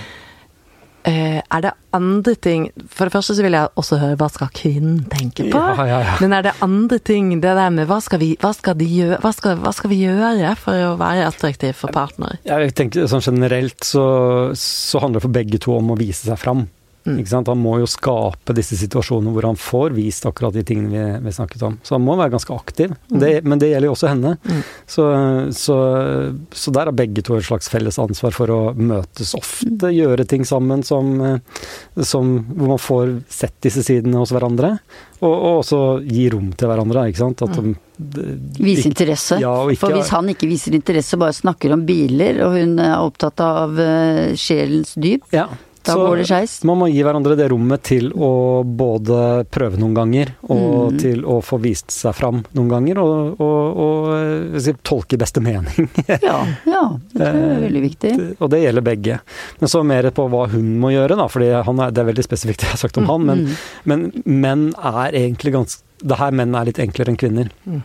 Eh, 1.09 1.39
er 1.41 1.63
det 1.65 1.71
andre 1.97 2.35
ting 2.37 2.67
For 2.93 3.09
det 3.09 3.15
første 3.15 3.33
så 3.33 3.41
vil 3.41 3.55
jeg 3.57 3.71
også 3.81 3.97
høre 4.03 4.19
hva 4.21 4.27
skal 4.29 4.51
kvinnen 4.53 4.99
tenke 5.09 5.47
på? 5.49 5.57
Ja, 5.57 5.87
ja, 5.89 6.01
ja. 6.05 6.17
Men 6.21 6.35
er 6.37 6.45
det 6.45 6.53
andre 6.61 6.99
ting, 7.01 7.31
det 7.41 7.55
der 7.57 7.71
med 7.73 7.89
hva 7.89 8.03
skal 8.05 8.21
vi, 8.21 8.35
hva 8.43 8.51
skal 8.57 8.77
de 8.77 8.85
gjøre, 8.85 9.21
hva 9.25 9.33
skal, 9.33 9.57
hva 9.65 9.73
skal 9.77 9.93
vi 9.95 10.03
gjøre 10.03 10.53
for 10.61 10.91
å 10.91 10.99
være 11.01 11.25
attraktiv 11.31 11.73
for 11.79 11.95
partner? 11.95 12.37
Jeg 12.45 12.75
tenker 12.77 13.09
sånn 13.09 13.25
Generelt 13.31 13.85
så, 13.87 14.05
så 14.59 15.01
handler 15.01 15.21
det 15.21 15.27
for 15.29 15.39
begge 15.39 15.61
to 15.63 15.77
om 15.77 15.93
å 15.95 15.99
vise 15.99 16.27
seg 16.27 16.41
fram. 16.41 16.67
Mm. 17.07 17.17
Ikke 17.23 17.31
sant? 17.33 17.49
Han 17.49 17.61
må 17.63 17.79
jo 17.81 17.87
skape 17.89 18.53
disse 18.57 18.77
situasjonene 18.77 19.33
hvor 19.33 19.47
han 19.49 19.57
får 19.57 19.95
vist 19.97 20.27
akkurat 20.29 20.53
de 20.53 20.65
tingene 20.69 20.91
vi, 20.93 21.05
vi 21.25 21.33
snakket 21.33 21.63
om. 21.65 21.79
Så 21.87 21.95
han 21.97 22.05
må 22.05 22.17
være 22.21 22.35
ganske 22.35 22.53
aktiv. 22.53 22.93
Det, 23.09 23.31
men 23.49 23.63
det 23.63 23.71
gjelder 23.71 23.89
jo 23.89 23.95
også 23.95 24.11
henne. 24.11 24.35
Mm. 24.45 24.61
Så, 24.85 25.07
så, 25.57 25.77
så 26.53 26.75
der 26.77 26.91
har 26.91 26.97
begge 26.97 27.25
to 27.25 27.39
et 27.39 27.47
slags 27.49 27.71
felles 27.73 27.97
ansvar 28.03 28.37
for 28.37 28.53
å 28.53 28.59
møtes 28.77 29.33
ofte, 29.39 29.93
gjøre 29.95 30.27
ting 30.29 30.45
sammen 30.49 30.85
som, 30.87 31.15
som 31.97 32.35
Hvor 32.51 32.75
man 32.75 32.81
får 32.83 33.15
sett 33.33 33.57
disse 33.65 33.85
sidene 33.87 34.21
hos 34.21 34.35
hverandre. 34.35 34.75
Og, 35.21 35.33
og 35.33 35.59
også 35.63 35.81
gi 36.05 36.29
rom 36.33 36.53
til 36.57 36.69
hverandre, 36.71 37.07
ikke 37.11 37.21
sant. 37.25 37.43
At 37.45 37.57
de, 37.57 37.75
de- 37.97 38.37
Vise 38.65 38.87
interesse. 38.89 39.41
Ja, 39.41 39.55
ikke, 39.69 39.83
For 39.87 39.97
hvis 39.97 40.13
han 40.15 40.31
ikke 40.33 40.49
viser 40.49 40.77
interesse, 40.77 41.19
bare 41.21 41.37
snakker 41.37 41.75
om 41.77 41.83
biler, 41.89 42.41
og 42.47 42.57
hun 42.57 42.77
er 42.81 42.95
opptatt 43.01 43.41
av 43.45 43.77
eh, 43.81 44.37
sjelens 44.41 44.95
dyp, 45.01 45.27
ja, 45.37 45.49
da 45.85 45.93
så- 45.95 46.07
går 46.09 46.17
det 46.21 46.27
skeis. 46.29 46.65
Man 46.65 46.79
må 46.79 46.89
gi 46.93 47.03
hverandre 47.03 47.37
det 47.37 47.49
rommet 47.51 47.83
til 47.83 48.11
å 48.13 48.63
både 48.65 49.47
prøve 49.51 49.79
noen 49.81 49.95
ganger, 49.95 50.35
og 50.49 50.93
Mm. 50.93 50.99
til 50.99 51.23
å 51.25 51.41
få 51.43 51.59
vist 51.61 51.91
seg 51.91 52.15
fram 52.15 52.45
noen 52.55 52.69
ganger, 52.69 52.99
og, 52.99 53.41
og, 53.41 53.77
og 53.77 54.55
eh, 54.55 54.59
si, 54.61 54.73
tolke 54.85 55.15
i 55.15 55.21
beste 55.21 55.41
mening. 55.41 55.89
Ja, 56.21 56.45
ja, 56.67 56.83
det 57.15 57.21
tror 57.21 57.41
jeg 57.41 57.57
er 57.57 57.65
veldig 57.69 57.83
viktig. 57.83 58.13
og 58.41 58.51
det 58.51 58.63
gjelder 58.65 58.83
begge. 58.83 59.21
Men 59.61 59.69
så 59.69 59.85
mer 59.85 60.11
på 60.11 60.29
hva 60.31 60.49
hun 60.51 60.79
må 60.81 60.91
gjøre, 60.93 61.17
da, 61.17 61.27
for 61.29 61.41
er, 61.43 61.63
det 61.91 61.99
er 61.99 62.11
veldig 62.13 62.25
spesifikt 62.27 62.61
det 62.61 62.69
jeg 62.69 62.77
har 62.77 62.83
sagt 62.89 62.99
om 62.99 63.07
han, 63.07 63.25
men, 63.27 63.47
Mm. 63.47 63.57
men 63.85 64.13
menn 64.27 64.69
er 64.77 65.13
egentlig 65.13 65.53
ganske 65.53 65.83
Det 66.03 66.17
her 66.17 66.31
menn 66.33 66.55
er 66.57 66.65
litt 66.65 66.79
enklere 66.81 67.09
enn 67.13 67.17
kvinner. 67.21 67.51
Mm. 67.69 67.83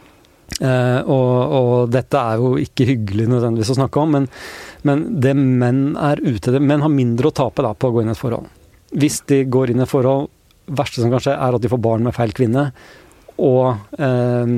Eh, 0.61 0.99
og, 1.09 1.55
og 1.57 1.89
dette 1.91 2.19
er 2.21 2.39
jo 2.39 2.53
ikke 2.61 2.85
hyggelig 2.87 3.25
nødvendigvis 3.31 3.73
å 3.73 3.77
snakke 3.79 3.99
om, 3.99 4.13
men, 4.15 4.27
men 4.87 5.01
det 5.23 5.33
menn 5.35 5.97
er 5.99 6.21
ute 6.21 6.51
etter 6.51 6.61
Menn 6.63 6.85
har 6.85 6.93
mindre 6.93 7.31
å 7.31 7.35
tape 7.35 7.65
da, 7.65 7.73
på 7.73 7.89
å 7.89 7.95
gå 7.95 8.03
inn 8.03 8.11
i 8.11 8.15
et 8.15 8.21
forhold. 8.21 8.47
Hvis 8.95 9.19
de 9.27 9.41
går 9.51 9.73
inn 9.73 9.81
i 9.81 9.85
et 9.87 9.91
forhold 9.91 10.29
verste 10.65 11.01
som 11.01 11.11
kan 11.11 11.23
skje, 11.23 11.35
er 11.35 11.57
at 11.57 11.63
de 11.65 11.71
får 11.71 11.81
barn 11.83 12.05
med 12.05 12.15
feil 12.15 12.31
kvinne, 12.37 12.69
og 13.35 13.99
uh, 13.99 14.53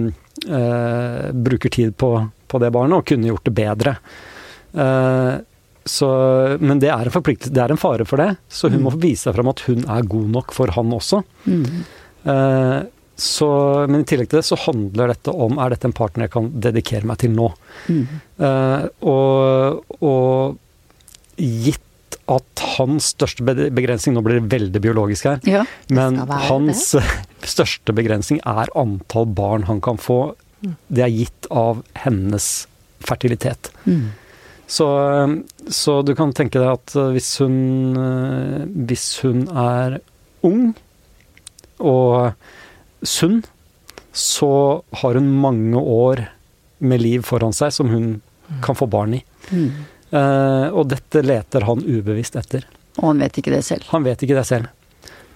uh, 0.45 1.23
bruker 1.33 1.73
tid 1.73 1.95
på, 1.97 2.11
på 2.47 2.61
det 2.61 2.69
barnet, 2.75 2.99
og 2.99 3.07
kunne 3.09 3.31
gjort 3.31 3.47
det 3.47 3.55
bedre. 3.57 3.95
Så, 5.87 6.07
men 6.61 6.79
det 6.83 6.91
er 6.93 7.09
en 7.09 7.25
det 7.47 7.61
er 7.63 7.73
en 7.73 7.79
fare 7.81 8.05
for 8.05 8.21
det, 8.21 8.35
så 8.51 8.69
hun 8.69 8.77
Mm. 8.77 8.83
må 8.85 8.91
vise 8.99 9.23
seg 9.25 9.33
fram 9.33 9.49
at 9.49 9.63
hun 9.65 9.85
er 9.89 10.05
god 10.11 10.27
nok 10.35 10.53
for 10.53 10.69
han 10.75 10.91
også. 10.93 11.23
Mm. 11.47 11.79
Så, 13.17 13.47
men 13.89 14.03
i 14.03 14.07
tillegg 14.07 14.29
til 14.29 14.39
det 14.39 14.45
så 14.45 14.59
handler 14.67 15.09
dette 15.09 15.33
om 15.33 15.57
er 15.57 15.73
dette 15.73 15.89
en 15.89 15.95
partner 15.97 16.27
jeg 16.27 16.35
kan 16.35 16.51
dedikere 16.67 17.09
meg 17.09 17.17
til 17.23 17.33
nå. 17.33 17.49
Mm. 17.89 18.03
Uh, 18.37 18.85
og, 19.09 19.97
og 20.05 21.41
gitt 21.41 21.81
at 22.27 22.63
hans 22.75 23.13
største 23.15 23.43
begrensning 23.45 24.17
Nå 24.17 24.23
blir 24.25 24.41
det 24.41 24.51
veldig 24.51 24.81
biologisk 24.83 25.29
her. 25.29 25.41
Ja. 25.47 25.63
Men 25.89 26.19
hans 26.49 26.91
det. 26.97 27.03
største 27.55 27.95
begrensning 27.95 28.41
er 28.45 28.71
antall 28.77 29.29
barn 29.31 29.65
han 29.69 29.81
kan 29.81 29.99
få. 30.01 30.35
Det 30.61 31.05
er 31.05 31.13
gitt 31.13 31.47
av 31.49 31.83
hennes 32.03 32.67
fertilitet. 33.07 33.71
Mm. 33.85 34.09
Så, 34.67 34.87
så 35.71 36.01
du 36.03 36.11
kan 36.17 36.33
tenke 36.35 36.59
deg 36.59 36.73
at 36.73 36.95
eh, 36.99 37.13
hvis 37.15 37.29
hun, 37.39 37.57
eh, 37.95 38.65
hvis 38.89 39.05
hun 39.23 39.45
er 39.47 40.01
ung 40.47 40.73
og 41.79 42.33
sunn, 43.01 43.41
så 44.11 44.83
har 45.01 45.19
hun 45.19 45.29
mange 45.41 45.77
år 45.77 46.25
med 46.77 47.01
liv 47.01 47.25
foran 47.25 47.53
seg 47.53 47.73
som 47.73 47.89
hun 47.89 48.09
kan 48.63 48.77
få 48.77 48.87
barn 48.89 49.17
i. 49.17 49.21
Mm. 49.51 49.69
Uh, 50.07 50.67
og 50.71 50.87
dette 50.89 51.21
leter 51.25 51.65
han 51.67 51.83
ubevisst 51.83 52.37
etter. 52.39 52.65
Og 52.97 53.11
han 53.11 53.23
vet 53.25 53.39
ikke 53.41 53.53
det 53.53 53.63
selv. 53.67 53.87
Han 53.91 54.05
vet 54.07 54.23
ikke 54.23 54.37
det 54.37 54.47
selv. 54.47 54.73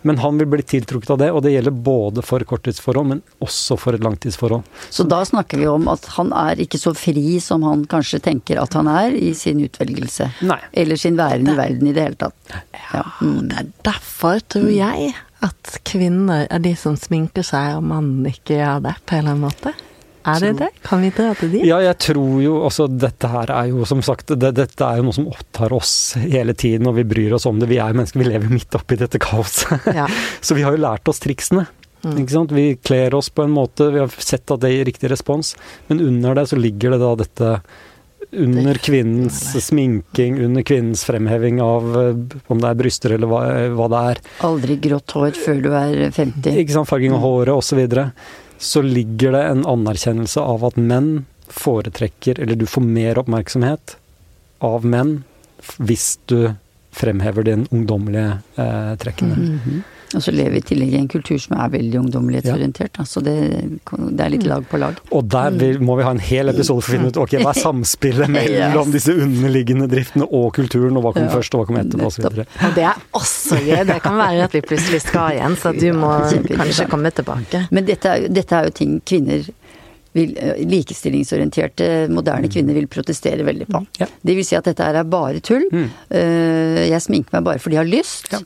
Men 0.02 0.17
han 0.17 0.38
vil 0.38 0.47
bli 0.50 0.63
tiltrukket 0.65 1.12
av 1.13 1.17
det, 1.21 1.28
og 1.30 1.43
det 1.45 1.52
gjelder 1.54 1.76
både 1.86 2.24
for 2.26 2.41
korttidsforhold, 2.47 3.10
men 3.12 3.19
også 3.45 3.78
for 3.78 3.93
et 3.93 4.02
langtidsforhold. 4.02 4.65
Så 4.89 5.06
da 5.06 5.19
snakker 5.28 5.62
vi 5.62 5.67
om 5.69 5.86
at 5.91 6.08
han 6.15 6.32
er 6.34 6.62
ikke 6.63 6.80
så 6.82 6.95
fri 6.97 7.38
som 7.43 7.62
han 7.67 7.84
kanskje 7.89 8.21
tenker 8.26 8.58
at 8.62 8.74
han 8.78 8.89
er 8.89 9.13
i 9.13 9.30
sin 9.38 9.62
utvelgelse. 9.62 10.32
Nei. 10.50 10.58
Eller 10.74 10.97
sin 10.97 11.19
væren 11.19 11.52
i 11.54 11.58
verden 11.60 11.91
i 11.91 11.93
det 11.93 12.08
hele 12.08 12.17
tatt. 12.24 12.56
Ja. 12.95 13.04
Mm. 13.21 13.52
Det 13.52 13.60
er 13.62 13.69
derfor, 13.91 14.41
tror 14.50 14.71
jeg, 14.74 15.13
at 15.41 15.77
kvinner 15.88 16.45
er 16.49 16.62
de 16.62 16.73
som 16.77 16.97
sminker 16.99 17.45
seg, 17.45 17.77
og 17.77 17.88
mannen 17.89 18.27
ikke 18.30 18.60
gjør 18.60 18.84
det, 18.88 18.97
på 19.06 19.17
en 19.17 19.23
eller 19.23 19.36
annen 19.36 19.47
måte. 19.49 19.73
Er 20.21 20.43
det 20.43 20.51
det? 20.60 20.69
Kan 20.86 21.01
vi 21.01 21.10
dra 21.10 21.32
til 21.34 21.49
dit? 21.49 21.63
Ja, 21.65 21.80
jeg 21.82 21.97
tror 22.04 22.41
jo 22.43 22.60
også 22.67 22.86
Dette 22.93 23.30
her 23.32 23.49
er 23.56 23.71
jo 23.71 23.88
som 23.89 24.04
sagt 24.06 24.30
det, 24.38 24.51
Dette 24.54 24.86
er 24.86 24.99
jo 24.99 25.08
noe 25.08 25.17
som 25.17 25.25
opptar 25.32 25.73
oss 25.73 26.13
hele 26.21 26.54
tiden, 26.54 26.86
og 26.89 26.99
vi 26.99 27.08
bryr 27.10 27.34
oss 27.38 27.47
om 27.49 27.58
det. 27.62 27.71
Vi 27.71 27.80
er 27.82 27.89
jo 27.89 27.97
mennesker, 27.97 28.21
vi 28.21 28.30
lever 28.30 28.54
midt 28.54 28.77
oppi 28.77 28.99
dette 29.01 29.21
kaoset. 29.21 29.89
Ja. 29.89 30.06
Så 30.45 30.58
vi 30.58 30.65
har 30.65 30.77
jo 30.77 30.84
lært 30.84 31.10
oss 31.10 31.23
triksene. 31.23 31.65
Mm. 32.01 32.15
Ikke 32.21 32.34
sant? 32.34 32.54
Vi 32.54 32.67
kler 32.82 33.17
oss 33.17 33.30
på 33.34 33.45
en 33.45 33.54
måte, 33.54 33.89
vi 33.93 34.01
har 34.01 34.13
sett 34.17 34.49
at 34.54 34.62
det 34.63 34.71
gir 34.73 34.88
riktig 34.89 35.10
respons, 35.12 35.56
men 35.89 36.01
under 36.01 36.38
det 36.38 36.47
så 36.49 36.58
ligger 36.58 36.95
det 36.95 37.01
da 37.01 37.12
dette 37.19 37.51
under 38.32 38.78
kvinnens 38.80 39.65
sminking, 39.65 40.39
under 40.39 40.63
kvinnens 40.63 41.04
fremheving 41.06 41.62
av 41.62 41.89
eh, 42.02 42.38
om 42.52 42.62
det 42.62 42.70
er 42.70 42.80
bryster 42.80 43.15
eller 43.15 43.32
hva, 43.32 43.41
hva 43.76 43.89
det 43.91 44.04
er. 44.12 44.22
Aldri 44.48 44.78
grått 44.84 45.15
hår 45.17 45.36
før 45.36 45.60
du 45.65 45.70
er 45.76 45.98
50. 46.15 46.56
Ikke 46.63 46.78
sant, 46.78 46.89
farging 46.89 47.15
av 47.17 47.26
håret 47.26 47.54
osv. 47.54 47.72
Så, 47.72 47.80
videre, 47.80 48.08
så 48.62 48.84
ligger 48.86 49.36
det 49.36 49.44
en 49.50 49.65
anerkjennelse 49.67 50.44
av 50.44 50.63
at 50.70 50.80
menn 50.80 51.12
foretrekker, 51.52 52.39
eller 52.39 52.56
du 52.56 52.67
får 52.70 52.86
mer 52.88 53.20
oppmerksomhet 53.20 53.98
av 54.63 54.86
menn 54.88 55.17
hvis 55.82 56.13
du 56.32 56.54
fremhever 56.96 57.46
din 57.48 57.65
ungdommelige 57.72 58.38
eh, 58.60 58.94
trekkene. 59.02 59.36
Mhm. 59.36 59.82
Og 60.17 60.24
så 60.26 60.32
lever 60.36 60.52
vi 60.58 60.62
i 60.62 60.65
tillegg 60.71 60.93
i 60.93 61.00
en 61.00 61.08
kultur 61.12 61.38
som 61.41 61.58
er 61.62 61.69
veldig 61.74 62.00
ungdommelighetsorientert. 62.02 63.00
Ja. 63.00 63.06
Så 63.08 63.21
det, 63.26 63.36
det 63.91 64.26
er 64.26 64.34
litt 64.34 64.45
lag 64.50 64.65
på 64.69 64.80
lag. 64.82 64.97
Og 65.15 65.28
der 65.32 65.52
vil, 65.60 65.80
må 65.84 65.95
vi 66.00 66.06
ha 66.08 66.12
en 66.15 66.19
hel 66.24 66.52
episode 66.52 66.84
for 66.84 66.91
å 66.91 66.97
finne 66.97 67.12
ut 67.13 67.19
ok, 67.21 67.38
hva 67.43 67.54
er 67.54 67.62
samspillet 67.67 68.32
mellom 68.34 68.91
disse 68.93 69.15
underliggende 69.15 69.88
driftene 69.91 70.28
og 70.28 70.52
kulturen, 70.58 70.97
og 71.00 71.06
hva 71.08 71.13
kommer 71.15 71.30
Ja. 71.32 71.38
først, 71.39 71.56
og 71.56 71.62
hva 71.63 71.69
kommer 71.69 71.86
etterpå, 71.86 72.10
osv. 72.12 72.28
Og 72.67 72.76
det 72.78 72.86
er 72.89 73.02
også 73.17 73.62
gøy. 73.62 73.84
Det 73.91 74.00
kan 74.04 74.17
være 74.19 74.43
at 74.50 74.56
vi 74.58 74.62
plutselig 74.65 75.02
skal 75.06 75.38
igjen, 75.38 75.56
så 75.62 75.71
du 75.78 75.88
må 75.97 76.12
kanskje 76.52 76.89
komme 76.91 77.12
tilbake. 77.15 77.65
Men 77.71 77.88
dette 77.88 78.10
er, 78.17 78.28
dette 78.32 78.58
er 78.58 78.69
jo 78.69 78.76
ting 78.82 78.97
kvinner 79.08 79.47
vil, 80.13 80.34
eh, 80.38 80.62
likestillingsorienterte, 80.67 82.08
moderne 82.12 82.50
kvinner 82.52 82.74
vil 82.78 82.88
protestere 82.91 83.45
veldig 83.47 83.67
på. 83.69 83.82
Ja. 84.02 84.08
Det 84.21 84.36
vil 84.38 84.45
si 84.47 84.56
at 84.58 84.67
dette 84.67 84.84
her 84.84 85.00
er 85.02 85.08
bare 85.08 85.39
tull. 85.43 85.67
Mm. 85.71 85.89
Eh, 86.10 86.80
Jeg 86.91 87.02
sminker 87.04 87.38
meg 87.38 87.43
bare 87.45 87.60
fordi 87.60 87.78
jeg 87.78 87.84
har 87.86 87.91
lyst. 87.91 88.32
Ja. 88.34 88.39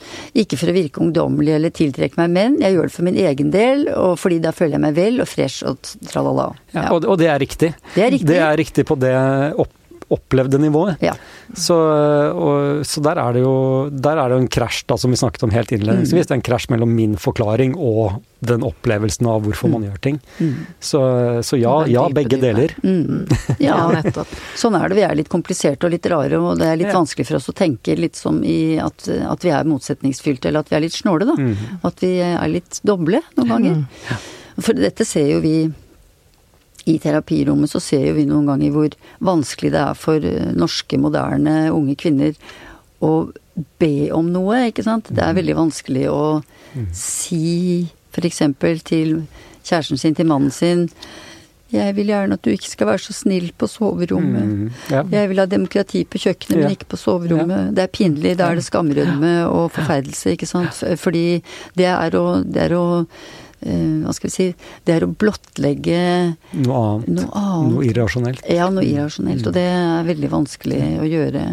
Ikke 0.43 0.57
for 0.59 0.67
å 0.71 0.75
virke 0.75 1.01
ungdommelig 1.01 1.55
eller 1.55 1.69
tiltrekke 1.73 2.17
meg 2.21 2.29
menn. 2.35 2.57
Jeg 2.61 2.75
gjør 2.75 2.89
det 2.89 2.95
for 2.95 3.03
min 3.07 3.15
egen 3.15 3.51
del, 3.51 3.87
og 3.95 4.17
fordi 4.19 4.39
da 4.41 4.51
føler 4.51 4.77
jeg 4.77 4.83
meg 4.85 4.95
vel 4.97 5.21
og 5.21 5.27
fresh 5.31 5.63
og 5.65 5.77
tralala. 6.09 6.49
Ja, 6.75 6.89
og 6.91 7.17
det 7.21 7.27
er 7.31 7.39
riktig. 7.39 7.73
Det 7.95 8.03
er 8.03 8.11
riktig. 8.11 8.27
Det 8.27 8.41
er 8.41 8.57
riktig 8.59 8.85
på 8.85 8.97
det 8.99 9.13
opp, 9.57 9.71
opplevde 10.13 10.59
nivået. 10.61 10.99
Ja. 11.01 11.15
Så, 11.57 11.73
og, 11.75 12.83
så 12.85 13.01
der 13.01 13.17
er 13.21 13.33
det 13.33 13.41
jo 13.41 13.53
der 13.89 14.19
er 14.21 14.29
det 14.29 14.37
en 14.43 14.47
krasj, 14.51 14.83
da, 14.89 14.97
som 15.01 15.09
vi 15.13 15.17
snakket 15.17 15.43
om 15.47 15.53
helt 15.55 15.71
innledningsvis. 15.73 16.27
Det 16.27 16.35
er 16.35 16.39
en 16.39 16.45
krasj 16.45 16.67
mellom 16.73 16.91
min 16.93 17.15
forklaring 17.17 17.73
og 17.77 18.19
den 18.45 18.61
opplevelsen 18.67 19.25
av 19.31 19.41
hvorfor 19.47 19.71
man 19.71 19.87
gjør 19.87 19.97
ting. 20.03 20.19
Mm. 20.37 20.51
Så, 20.79 20.99
så 21.47 21.57
ja, 21.57 21.73
ja, 21.89 22.03
begge 22.13 22.37
dype. 22.37 22.43
deler. 22.45 22.75
Mm. 22.85 23.25
Ja, 23.65 23.79
nettopp. 23.95 24.29
sånn 24.59 24.75
er 24.77 24.89
det. 24.91 24.99
Vi 24.99 25.05
er 25.07 25.15
litt 25.17 25.31
kompliserte 25.33 25.87
og 25.89 25.95
litt 25.95 26.05
rare, 26.11 26.37
og 26.37 26.59
det 26.61 26.67
er 26.69 26.77
litt 26.81 26.91
Ja. 26.91 26.97
vanskelig 26.99 27.25
for 27.31 27.39
oss 27.39 27.49
å 27.49 27.55
tenke 27.57 27.95
litt 27.97 28.19
som 28.19 28.43
i 28.45 28.77
at, 28.77 29.07
at 29.09 29.41
vi 29.47 29.49
er 29.55 29.65
motsetningsfylte, 29.69 30.51
eller 30.51 30.61
at 30.65 30.69
vi 30.69 30.77
er 30.77 30.85
litt 30.85 30.93
snåle, 30.99 31.25
da. 31.25 31.33
Mhm. 31.39 31.79
At 31.89 32.03
vi 32.05 32.13
er 32.21 32.45
litt 32.51 32.81
doble 32.85 33.23
noen 33.39 33.49
ganger. 33.55 33.81
For 34.61 34.77
dette 34.77 35.03
ser 35.07 35.25
jo 35.33 35.41
vi 35.43 35.55
i 36.85 36.97
terapirommet, 37.01 37.71
så 37.71 37.79
ser 37.81 38.03
jo 38.09 38.13
vi 38.19 38.25
noen 38.29 38.45
ganger 38.49 38.71
hvor 38.75 38.93
vanskelig 39.25 39.71
det 39.73 39.81
er 39.81 39.97
for 39.97 40.21
eh, 40.29 40.51
norske, 40.53 40.99
moderne, 41.01 41.55
unge 41.73 41.95
kvinner 41.97 42.35
å 43.01 43.13
be 43.79 44.09
om 44.13 44.27
noe, 44.33 44.65
ikke 44.69 44.83
sant. 44.85 45.09
Det 45.15 45.23
er 45.23 45.33
veldig 45.37 45.55
vanskelig 45.57 46.07
å 46.11 46.21
si 46.95 47.85
f.eks. 48.15 48.41
til 48.87 49.21
kjæresten 49.65 49.97
sin, 49.99 50.15
til 50.15 50.27
mannen 50.29 50.51
sin 50.53 50.89
Jeg 51.73 51.95
vil 51.97 52.11
gjerne 52.11 52.35
at 52.37 52.43
du 52.45 52.51
ikke 52.53 52.69
skal 52.69 52.87
være 52.91 53.01
så 53.03 53.13
snill 53.17 53.47
på 53.57 53.67
soverommet. 53.67 54.45
Mm, 54.45 54.67
ja. 54.93 55.01
Jeg 55.11 55.29
vil 55.31 55.39
ha 55.41 55.45
demokrati 55.49 56.03
på 56.07 56.21
kjøkkenet, 56.21 56.59
Ja. 56.59 56.67
men 56.67 56.75
ikke 56.77 56.91
på 56.93 56.99
soverommet. 57.01 57.73
Det 57.75 57.83
er 57.83 57.91
pinlig, 57.91 58.35
da 58.37 58.51
er 58.51 58.59
det 58.59 58.67
skamrødme 58.67 59.31
og 59.49 59.71
forferdelse, 59.75 60.35
ikke 60.37 60.47
sant. 60.47 60.83
Fordi 61.01 61.41
det 61.75 61.89
er 61.89 62.15
å, 62.15 62.25
det 62.45 62.67
er 62.69 62.77
å 62.77 62.85
Hva 63.65 64.13
skal 64.13 64.27
vi 64.29 64.33
si 64.33 64.45
Det 64.85 64.93
er 64.93 65.05
å 65.07 65.09
blottlegge 65.15 66.35
Noe 66.53 66.81
annet. 66.81 67.07
noe 67.07 67.29
annet. 67.39 67.71
Noe 67.73 67.85
irrasjonelt. 67.87 68.43
Ja, 68.51 68.67
noe 68.69 68.83
irrasjonelt, 68.85 69.47
og 69.47 69.53
det 69.55 69.63
er 69.65 70.03
veldig 70.05 70.29
vanskelig 70.29 70.81
å 71.01 71.07
gjøre. 71.09 71.45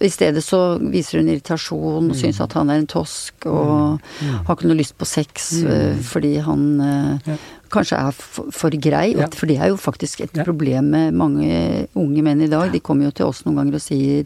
I 0.00 0.08
stedet 0.08 0.42
så 0.46 0.78
viser 0.80 1.18
hun 1.20 1.28
irritasjon 1.28 2.08
og 2.10 2.16
syns 2.16 2.40
at 2.40 2.52
han 2.56 2.70
er 2.70 2.80
en 2.80 2.86
tosk 2.88 3.46
og 3.50 4.00
har 4.22 4.54
ikke 4.56 4.68
noe 4.70 4.78
lyst 4.80 4.96
på 4.98 5.06
sex 5.08 5.50
eh, 5.64 5.96
fordi 6.08 6.36
han 6.46 6.80
eh, 6.80 7.18
Ja. 7.28 7.36
kanskje 7.70 7.98
er 8.00 8.12
for, 8.16 8.48
for 8.54 8.70
grei. 8.70 9.12
Ja. 9.18 9.26
For 9.34 9.46
det 9.50 9.58
er 9.58 9.68
jo 9.74 9.76
faktisk 9.76 10.22
et 10.24 10.36
Ja. 10.38 10.44
problem 10.44 10.90
med 10.94 11.12
mange 11.14 11.86
unge 11.94 12.22
menn 12.22 12.40
i 12.40 12.48
dag. 12.48 12.72
De 12.72 12.80
kommer 12.80 13.04
jo 13.04 13.10
til 13.10 13.26
oss 13.26 13.44
noen 13.44 13.56
ganger 13.60 13.74
og 13.74 13.84
sier 13.84 14.24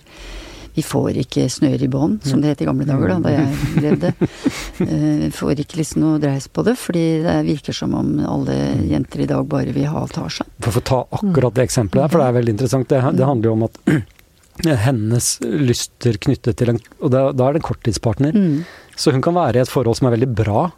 vi 0.74 0.82
får 0.82 1.18
ikke 1.20 1.46
snøre 1.52 1.84
i 1.84 1.90
bånd, 1.92 2.22
som 2.24 2.40
det 2.40 2.54
het 2.54 2.62
i 2.64 2.68
gamle 2.68 2.86
dager 2.88 3.12
da, 3.12 3.18
da 3.20 3.32
jeg 3.34 3.82
levde. 3.84 4.12
Vi 4.78 5.28
får 5.36 5.60
ikke 5.64 5.80
liksom 5.82 6.04
noe 6.04 6.20
dreis 6.22 6.48
på 6.48 6.64
det, 6.64 6.76
fordi 6.80 7.04
det 7.26 7.36
virker 7.48 7.76
som 7.76 7.92
om 7.98 8.14
alle 8.24 8.56
jenter 8.88 9.24
i 9.24 9.28
dag 9.28 9.44
bare 9.48 9.74
vil 9.76 9.90
ha 9.92 10.06
tar 10.12 10.32
seg. 10.32 10.48
For 10.64 10.80
å 10.80 10.84
ta 10.88 11.02
akkurat 11.20 11.58
det 11.58 11.68
eksempelet 11.68 12.06
der, 12.06 12.12
for 12.14 12.22
det 12.22 12.28
er 12.30 12.38
veldig 12.38 12.54
interessant. 12.56 12.88
Det, 12.88 13.02
det 13.18 13.28
handler 13.28 13.50
jo 13.50 13.56
om 13.58 13.66
at 13.68 13.80
hennes 14.86 15.28
lyster 15.42 16.16
knyttet 16.20 16.60
til 16.60 16.74
en 16.74 16.80
Og 17.00 17.12
da, 17.12 17.28
da 17.36 17.48
er 17.48 17.56
det 17.56 17.62
en 17.62 17.68
korttidspartner. 17.68 18.36
Mm. 18.36 18.62
Så 18.96 19.12
hun 19.12 19.24
kan 19.24 19.36
være 19.36 19.60
i 19.60 19.64
et 19.64 19.72
forhold 19.72 19.98
som 19.98 20.08
er 20.08 20.16
veldig 20.16 20.32
bra, 20.36 20.70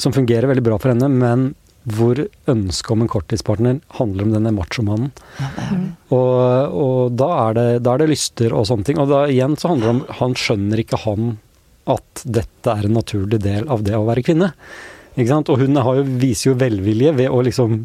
som 0.00 0.14
fungerer 0.16 0.50
veldig 0.50 0.64
bra 0.64 0.78
for 0.80 0.92
henne, 0.92 1.10
men 1.12 1.50
hvor 1.88 2.18
ønsket 2.50 2.92
om 2.92 3.02
en 3.04 3.10
korttidspartner 3.10 3.80
handler 3.96 4.26
om 4.26 4.34
denne 4.34 4.52
machomannen. 4.52 5.12
Ja. 5.40 5.50
Og, 6.12 6.76
og 6.76 7.16
da, 7.16 7.28
er 7.46 7.56
det, 7.56 7.66
da 7.86 7.94
er 7.94 8.02
det 8.02 8.10
lyster 8.12 8.52
og 8.52 8.66
sånne 8.68 8.86
ting. 8.86 9.00
Og 9.00 9.08
da 9.10 9.24
igjen 9.30 9.56
så 9.56 9.72
handler 9.72 9.86
det 9.86 9.94
om 9.94 10.02
Han 10.20 10.36
skjønner 10.36 10.82
ikke 10.82 11.00
han 11.06 11.34
at 11.90 12.24
dette 12.24 12.70
er 12.70 12.86
en 12.86 12.98
naturlig 12.98 13.40
del 13.42 13.68
av 13.72 13.84
det 13.86 13.96
å 13.96 14.04
være 14.06 14.24
kvinne. 14.26 14.52
Ikke 15.16 15.30
sant? 15.32 15.50
Og 15.50 15.64
hun 15.64 15.80
har 15.80 16.00
jo, 16.00 16.04
viser 16.20 16.50
jo 16.50 16.58
velvilje 16.60 17.14
ved 17.16 17.32
å 17.32 17.40
liksom 17.42 17.80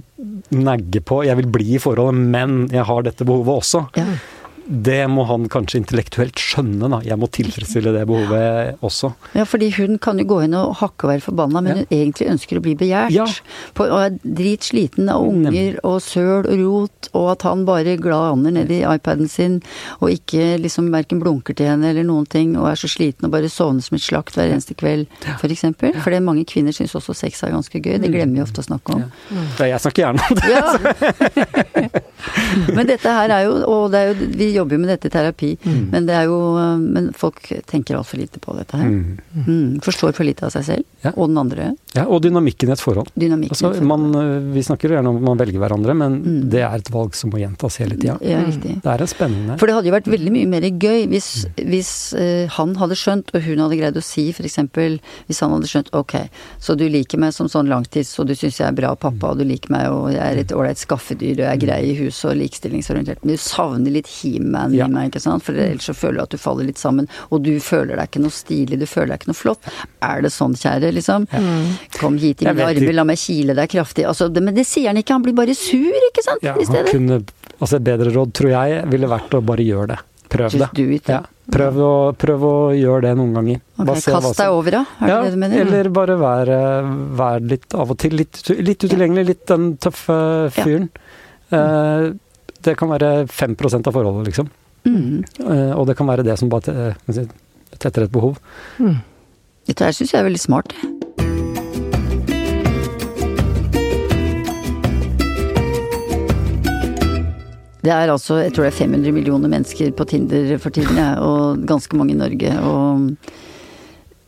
negge 0.56 1.02
på 1.02 1.24
'jeg 1.26 1.38
vil 1.38 1.48
bli 1.50 1.76
i 1.76 1.82
forholdet, 1.82 2.20
men 2.36 2.68
jeg 2.70 2.86
har 2.86 3.02
dette 3.04 3.26
behovet 3.26 3.64
også'. 3.64 3.88
Ja. 3.98 4.06
Det 4.68 5.04
må 5.12 5.24
han 5.30 5.46
kanskje 5.52 5.78
intellektuelt 5.78 6.40
skjønne, 6.42 6.88
da. 6.90 6.98
Jeg 7.06 7.20
må 7.22 7.28
tilfredsstille 7.30 7.92
det 7.94 8.06
behovet 8.10 8.80
også. 8.86 9.12
Ja, 9.38 9.44
fordi 9.46 9.68
hun 9.78 10.00
kan 10.02 10.18
jo 10.18 10.26
gå 10.26 10.40
inn 10.48 10.56
og 10.58 10.72
hakke 10.80 11.06
og 11.06 11.12
være 11.12 11.22
forbanna, 11.22 11.62
men 11.62 11.72
Ja. 11.72 11.76
hun 11.84 11.86
egentlig 11.94 12.30
ønsker 12.34 12.58
å 12.58 12.64
bli 12.66 12.74
begjært. 12.76 13.12
Ja. 13.14 13.26
På, 13.78 13.86
og 13.86 14.00
er 14.02 14.16
dritsliten 14.26 15.10
av 15.10 15.22
unger 15.22 15.78
og 15.84 16.02
søl 16.02 16.48
og 16.50 16.58
rot, 16.64 17.10
og 17.14 17.30
at 17.36 17.46
han 17.46 17.66
bare 17.66 17.94
glad 18.02 18.34
aner 18.40 18.52
ned 18.58 18.72
i 18.74 18.82
iPaden 18.82 19.30
sin 19.30 19.62
og 20.02 20.10
ikke 20.10 20.58
liksom 20.64 20.90
verken 20.92 21.22
blunker 21.22 21.54
til 21.56 21.68
henne 21.70 21.92
eller 21.94 22.04
noen 22.04 22.26
ting, 22.26 22.56
og 22.58 22.68
er 22.72 22.76
så 22.82 22.90
sliten 22.90 23.26
og 23.30 23.32
bare 23.32 23.50
sovner 23.54 23.86
som 23.86 23.96
et 24.00 24.02
slakt 24.02 24.34
hver 24.34 24.50
eneste 24.50 24.74
kveld, 24.74 25.06
for 25.40 25.48
eksempel. 25.54 25.94
Fordi 26.02 26.20
mange 26.26 26.46
kvinner 26.50 26.74
syns 26.74 26.96
også 26.98 27.14
sex 27.14 27.44
er 27.44 27.54
ganske 27.54 27.78
gøy, 27.80 28.00
det 28.02 28.10
glemmer 28.10 28.40
vi 28.42 28.42
ofte 28.48 28.66
å 28.66 28.68
snakke 28.72 28.98
om. 28.98 29.06
Ja. 29.60 29.70
Jeg 29.76 29.80
snakker 29.86 30.08
gjerne 30.08 30.26
om 30.26 30.36
det. 30.36 30.50
Ja. 30.50 31.86
men 32.76 32.88
dette 32.90 33.14
her 33.20 33.30
er 33.30 33.46
jo, 33.46 33.56
og 33.70 33.92
det 33.94 34.02
er 34.02 34.12
jo, 34.12 34.30
vi 34.36 34.52
jobber 34.56 34.76
jo 34.78 34.82
med 34.84 34.90
dette 34.94 35.10
i 35.10 35.14
terapi, 35.14 35.52
men 35.92 36.06
det 36.08 36.16
er 36.18 36.26
jo, 36.30 36.38
men 36.82 37.12
folk 37.18 37.42
tenker 37.70 37.98
altfor 38.00 38.20
lite 38.22 38.40
på 38.44 38.56
dette 38.58 38.80
her. 38.80 38.90
Mm. 38.90 39.20
Mm, 39.46 39.80
forstår 39.86 40.14
for 40.18 40.26
lite 40.28 40.46
av 40.48 40.54
seg 40.56 40.64
selv, 40.68 40.86
Ja. 41.06 41.12
og 41.16 41.30
den 41.30 41.38
andre. 41.38 41.70
Ja, 41.96 42.06
og 42.10 42.22
dynamikken 42.26 42.70
i 42.70 42.74
et 42.74 42.82
forhold. 42.82 43.12
Dynamikken. 43.16 43.54
Altså, 43.56 43.84
man, 43.86 44.08
øh, 44.16 44.54
vi 44.56 44.64
snakker 44.66 44.90
gjerne 44.96 45.08
om 45.12 45.18
at 45.22 45.26
man 45.30 45.38
velger 45.38 45.60
hverandre, 45.62 45.94
men 45.96 46.16
Mm. 46.24 46.50
det 46.50 46.62
er 46.66 46.76
et 46.76 46.90
valg 46.92 47.14
som 47.16 47.30
må 47.32 47.38
gjentas 47.40 47.78
hele 47.78 47.96
tida. 47.96 48.18
Ja, 48.22 48.42
riktig. 48.44 48.82
Det 48.82 48.92
er 48.92 49.02
en 49.02 49.08
spennende 49.08 49.60
For 49.60 49.68
det 49.68 49.76
hadde 49.76 49.90
jo 49.92 49.96
vært 49.96 50.10
veldig 50.12 50.32
mye 50.32 50.48
mer 50.48 50.62
gøy 50.72 51.08
hvis, 51.12 51.46
hvis 51.58 51.92
uh, 52.18 52.48
han 52.58 52.76
hadde 52.76 52.96
skjønt, 52.98 53.30
og 53.36 53.42
hun 53.46 53.58
hadde 53.60 53.78
greid 53.80 53.96
å 54.00 54.04
si 54.04 54.30
f.eks. 54.32 54.56
Hvis 55.28 55.40
han 55.42 55.52
hadde 55.52 55.68
skjønt 55.70 55.90
ok, 55.94 56.16
så 56.60 56.76
du 56.78 56.88
liker 56.90 57.18
meg 57.22 57.34
som 57.34 57.48
sånn 57.48 57.68
langtids, 57.70 58.18
og 58.20 58.28
du 58.28 58.34
syns 58.36 58.58
jeg 58.60 58.68
er 58.68 58.76
bra 58.78 58.96
pappa, 58.96 59.32
og 59.32 59.38
du 59.40 59.44
liker 59.46 59.70
meg, 59.72 59.88
og 59.92 60.12
jeg 60.14 60.22
er 60.22 60.42
et 60.42 60.52
ålreit 60.56 60.78
skaffedyr, 60.82 61.38
og 61.40 61.46
jeg 61.46 61.54
er 61.54 61.62
grei 61.66 61.80
i 61.92 61.96
huset 62.00 62.32
og 62.32 62.38
likestillingsorientert, 62.42 63.24
men 63.24 63.36
du 63.36 63.42
savner 63.42 63.92
litt 63.92 64.08
he-man 64.46 64.74
Ja. 64.74 64.88
meg, 64.88 65.12
ikke 65.12 65.22
sant, 65.22 65.44
for 65.44 65.54
ellers 65.54 65.86
så 65.90 65.94
føler 65.96 66.18
du 66.18 66.24
at 66.24 66.30
du 66.30 66.38
faller 66.38 66.66
litt 66.70 66.78
sammen, 66.82 67.08
og 67.32 67.44
du 67.44 67.60
føler 67.60 67.96
deg 67.98 68.10
ikke 68.12 68.22
noe 68.22 68.32
stilig, 68.32 68.80
du 68.80 68.86
føler 68.86 69.14
deg 69.16 69.20
ikke 69.24 69.32
noe 69.34 69.40
flott. 69.42 69.70
Er 70.02 70.22
det 70.22 70.32
sånn, 70.32 70.54
kjære, 70.56 70.94
liksom? 70.94 71.28
Kom 72.00 72.18
hit 72.18 72.42
i 72.42 72.46
mine 72.52 72.64
armer, 72.70 72.94
la 72.94 73.04
meg 73.04 73.18
kile 73.18 73.56
deg 73.58 73.70
kraftig. 73.70 74.06
Altså, 74.06 74.30
det, 74.32 74.44
men 74.44 74.54
det 74.56 74.66
sier 74.68 74.88
han 74.92 74.98
ikke, 75.02 75.14
han 75.18 75.24
blir 75.24 75.34
bare 75.38 75.56
sur, 75.56 75.92
ikke 76.12 76.24
sant, 76.24 76.44
Ja, 76.46 76.54
han 76.54 76.86
kunne, 76.92 77.24
altså 77.60 77.76
Et 77.78 77.84
bedre 77.84 78.12
råd, 78.14 78.34
tror 78.34 78.50
jeg, 78.52 78.84
ville 78.92 79.08
vært 79.08 79.34
å 79.34 79.42
bare 79.46 79.64
gjøre 79.66 79.88
det. 79.96 80.00
Prøv 80.30 80.52
det. 80.58 80.68
It. 80.96 81.08
Ja, 81.08 81.20
prøv, 81.52 81.76
å, 81.80 81.92
prøv 82.18 82.42
å 82.44 82.54
gjøre 82.76 83.02
det 83.06 83.12
noen 83.16 83.34
ganger. 83.38 83.60
Okay, 83.80 83.94
Kast 84.02 84.08
deg 84.10 84.36
som- 84.36 84.56
over, 84.58 84.72
da? 84.72 84.86
Er 85.00 85.08
Ja, 85.08 85.22
det 85.22 85.26
det 85.26 85.32
du 85.32 85.38
mener? 85.40 85.62
eller 85.62 85.90
bare 85.90 86.18
være, 86.18 86.58
vær 87.16 87.40
litt 87.48 87.74
av 87.76 87.92
og 87.92 87.98
til 87.98 88.12
litt, 88.18 88.42
litt 88.50 88.80
utilgjengelig, 88.84 89.26
litt 89.28 89.46
den 89.46 89.78
tøffe 89.78 90.52
fyren. 90.52 90.90
Eh, 91.54 92.12
det 92.66 92.76
kan 92.80 92.92
være 92.92 93.28
5 93.32 93.56
av 93.80 93.92
forholdet, 93.94 94.30
liksom. 94.30 94.50
Mm. 94.86 95.24
Uh, 95.42 95.74
og 95.80 95.88
det 95.90 95.98
kan 95.98 96.08
være 96.08 96.26
det 96.26 96.38
som 96.40 96.50
bare 96.50 96.94
si, 97.10 97.26
tetter 97.80 98.06
et 98.06 98.14
behov. 98.14 98.38
Dette 99.66 99.86
her 99.86 99.96
syns 99.96 100.14
jeg 100.14 100.22
er 100.22 100.28
veldig 100.30 100.42
smart. 100.42 100.76
Det 107.86 107.94
er 107.94 108.10
altså, 108.10 108.40
jeg 108.42 108.54
tror 108.54 108.66
det 108.66 108.72
er 108.72 108.78
500 108.80 109.12
millioner 109.14 109.50
mennesker 109.50 109.92
på 109.94 110.08
Tinder 110.10 110.56
for 110.58 110.74
tiden, 110.74 110.98
ja, 110.98 111.20
og 111.22 111.68
ganske 111.70 111.98
mange 111.98 112.16
i 112.16 112.18
Norge. 112.18 112.54
Og 112.66 113.12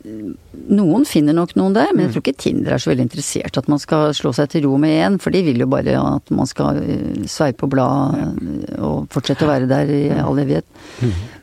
noen 0.04 1.04
finner 1.08 1.34
nok 1.34 1.54
noen 1.58 1.74
der, 1.74 1.90
men 1.90 2.06
jeg 2.06 2.14
tror 2.14 2.22
ikke 2.22 2.40
Tinder 2.44 2.74
er 2.74 2.82
så 2.82 2.92
veldig 2.92 3.06
interessert 3.08 3.58
at 3.58 3.68
man 3.70 3.80
skal 3.82 4.12
slå 4.16 4.30
seg 4.36 4.50
til 4.52 4.68
ro 4.68 4.76
med 4.80 4.94
én, 4.94 5.16
for 5.22 5.34
de 5.34 5.42
vil 5.46 5.64
jo 5.64 5.68
bare 5.70 5.96
at 5.98 6.30
man 6.34 6.48
skal 6.48 6.78
eh, 6.82 7.24
sveipe 7.30 7.66
og 7.66 7.72
bla 7.72 7.88
eh, 8.14 8.76
og 8.78 9.08
fortsette 9.12 9.46
å 9.46 9.50
være 9.50 9.68
der 9.70 9.90
i 9.90 10.02
all 10.22 10.38
evighet. 10.38 10.68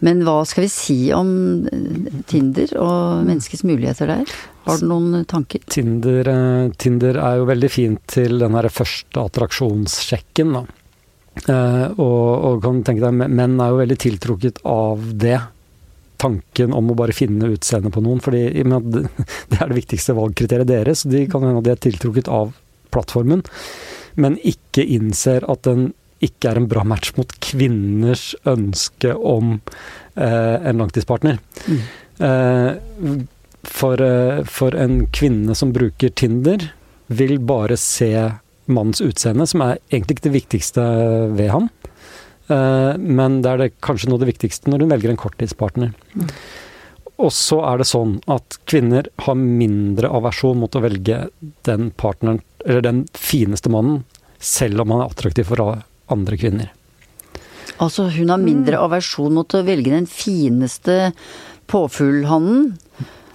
Men 0.06 0.24
hva 0.28 0.38
skal 0.48 0.66
vi 0.66 0.72
si 0.72 1.00
om 1.16 1.30
eh, 1.68 2.22
Tinder 2.32 2.72
og 2.80 3.26
menneskets 3.28 3.66
muligheter 3.68 4.14
der? 4.14 4.36
Har 4.66 4.80
du 4.82 4.88
noen 4.90 5.26
tanker? 5.30 5.62
Tinder, 5.70 6.30
Tinder 6.82 7.20
er 7.22 7.42
jo 7.42 7.50
veldig 7.52 7.70
fint 7.70 8.02
til 8.10 8.40
den 8.42 8.56
her 8.58 8.70
første 8.74 9.28
attraksjonssjekken, 9.28 10.56
da. 10.56 10.64
Og, 12.00 12.00
og 12.00 12.62
kan 12.64 12.80
tenke 12.88 13.04
deg, 13.04 13.28
menn 13.36 13.60
er 13.60 13.74
jo 13.74 13.82
veldig 13.82 13.98
tiltrukket 14.00 14.64
av 14.72 15.04
det. 15.20 15.38
Tanken 16.26 16.74
om 16.74 16.90
å 16.92 16.98
bare 16.98 17.16
finne 17.16 17.52
utseendet 17.54 17.94
på 17.94 18.02
noen, 18.04 18.22
fordi 18.24 18.48
det, 18.96 19.06
er 19.60 19.70
det 19.70 19.78
viktigste 19.78 20.18
valgkriteriet 20.18 20.72
deres. 20.72 21.06
De 21.10 21.26
kan 21.30 21.46
hende 21.46 21.64
de 21.66 21.76
er 21.76 21.84
tiltrukket 21.86 22.32
av 22.32 22.56
plattformen, 22.96 23.44
men 24.16 24.40
ikke 24.48 24.86
innser 24.96 25.46
at 25.52 25.66
den 25.68 25.92
ikke 26.24 26.50
er 26.50 26.62
en 26.62 26.70
bra 26.72 26.86
match 26.88 27.12
mot 27.20 27.32
kvinners 27.44 28.32
ønske 28.48 29.12
om 29.14 29.58
eh, 30.16 30.56
en 30.56 30.80
langtidspartner. 30.82 31.42
Mm. 31.68 31.82
Eh, 32.26 33.18
for, 33.66 34.02
eh, 34.02 34.42
for 34.48 34.78
en 34.80 35.04
kvinne 35.14 35.56
som 35.58 35.74
bruker 35.76 36.14
Tinder, 36.16 36.70
vil 37.08 37.38
bare 37.46 37.78
se 37.78 38.14
mannens 38.66 39.04
utseende, 39.04 39.46
som 39.46 39.62
er 39.62 39.78
egentlig 39.92 40.18
ikke 40.18 40.28
det 40.30 40.38
viktigste 40.40 40.86
ved 41.38 41.52
ham. 41.54 41.70
Eh, 42.48 42.98
Men 42.98 43.42
det 43.42 43.52
er 43.52 43.58
det 43.64 43.72
kanskje 43.82 44.10
noe 44.10 44.20
av 44.20 44.26
det 44.26 44.34
viktigste 44.34 44.72
når 44.72 44.86
hun 44.86 44.94
velger 44.94 45.14
en 45.14 45.22
korttidspartner. 45.22 45.94
Og 47.16 47.32
så 47.32 47.62
er 47.64 47.80
det 47.80 47.88
sånn 47.88 48.18
at 48.28 48.58
kvinner 48.68 49.08
har 49.24 49.38
mindre 49.40 50.12
aversjon 50.12 50.60
mot 50.60 50.76
å 50.76 50.84
velge 50.84 51.30
den 51.68 51.92
partneren, 51.96 52.42
eller 52.66 52.84
den 52.84 53.06
fineste 53.16 53.72
mannen, 53.72 54.04
selv 54.40 54.84
om 54.84 54.92
han 54.92 55.06
er 55.06 55.14
attraktiv 55.14 55.48
for 55.48 55.64
andre 56.12 56.38
kvinner. 56.38 56.74
Altså 57.82 58.08
hun 58.14 58.32
har 58.32 58.40
mindre 58.40 58.80
aversjon 58.84 59.34
mot 59.36 59.56
å 59.56 59.64
velge 59.68 59.92
den 59.92 60.08
fineste 60.08 61.14
påfuglhannen, 61.72 62.76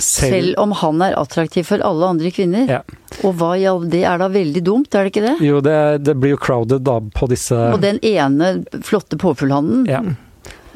selv 0.00 0.54
om 0.62 0.72
han 0.80 1.02
er 1.04 1.18
attraktiv 1.20 1.66
for 1.68 1.82
alle 1.84 2.08
andre 2.14 2.30
kvinner. 2.32 2.70
Ja. 2.78 2.80
Og 3.26 3.36
hva 3.40 3.52
i 3.58 3.66
all 3.68 3.84
det 3.90 4.04
er 4.08 4.20
da 4.22 4.30
veldig 4.32 4.62
dumt, 4.64 4.94
er 4.94 5.04
det 5.04 5.12
ikke 5.12 5.26
det? 5.26 5.36
Jo, 5.44 5.60
det, 5.64 5.76
det 6.06 6.16
blir 6.16 6.34
jo 6.36 6.40
crowded 6.40 6.86
da 6.88 6.96
på 7.14 7.28
disse 7.30 7.58
Og 7.74 7.82
den 7.84 8.00
ene 8.06 8.60
flotte 8.86 9.20
påfuglhannen. 9.20 9.84
Ja. 9.90 10.02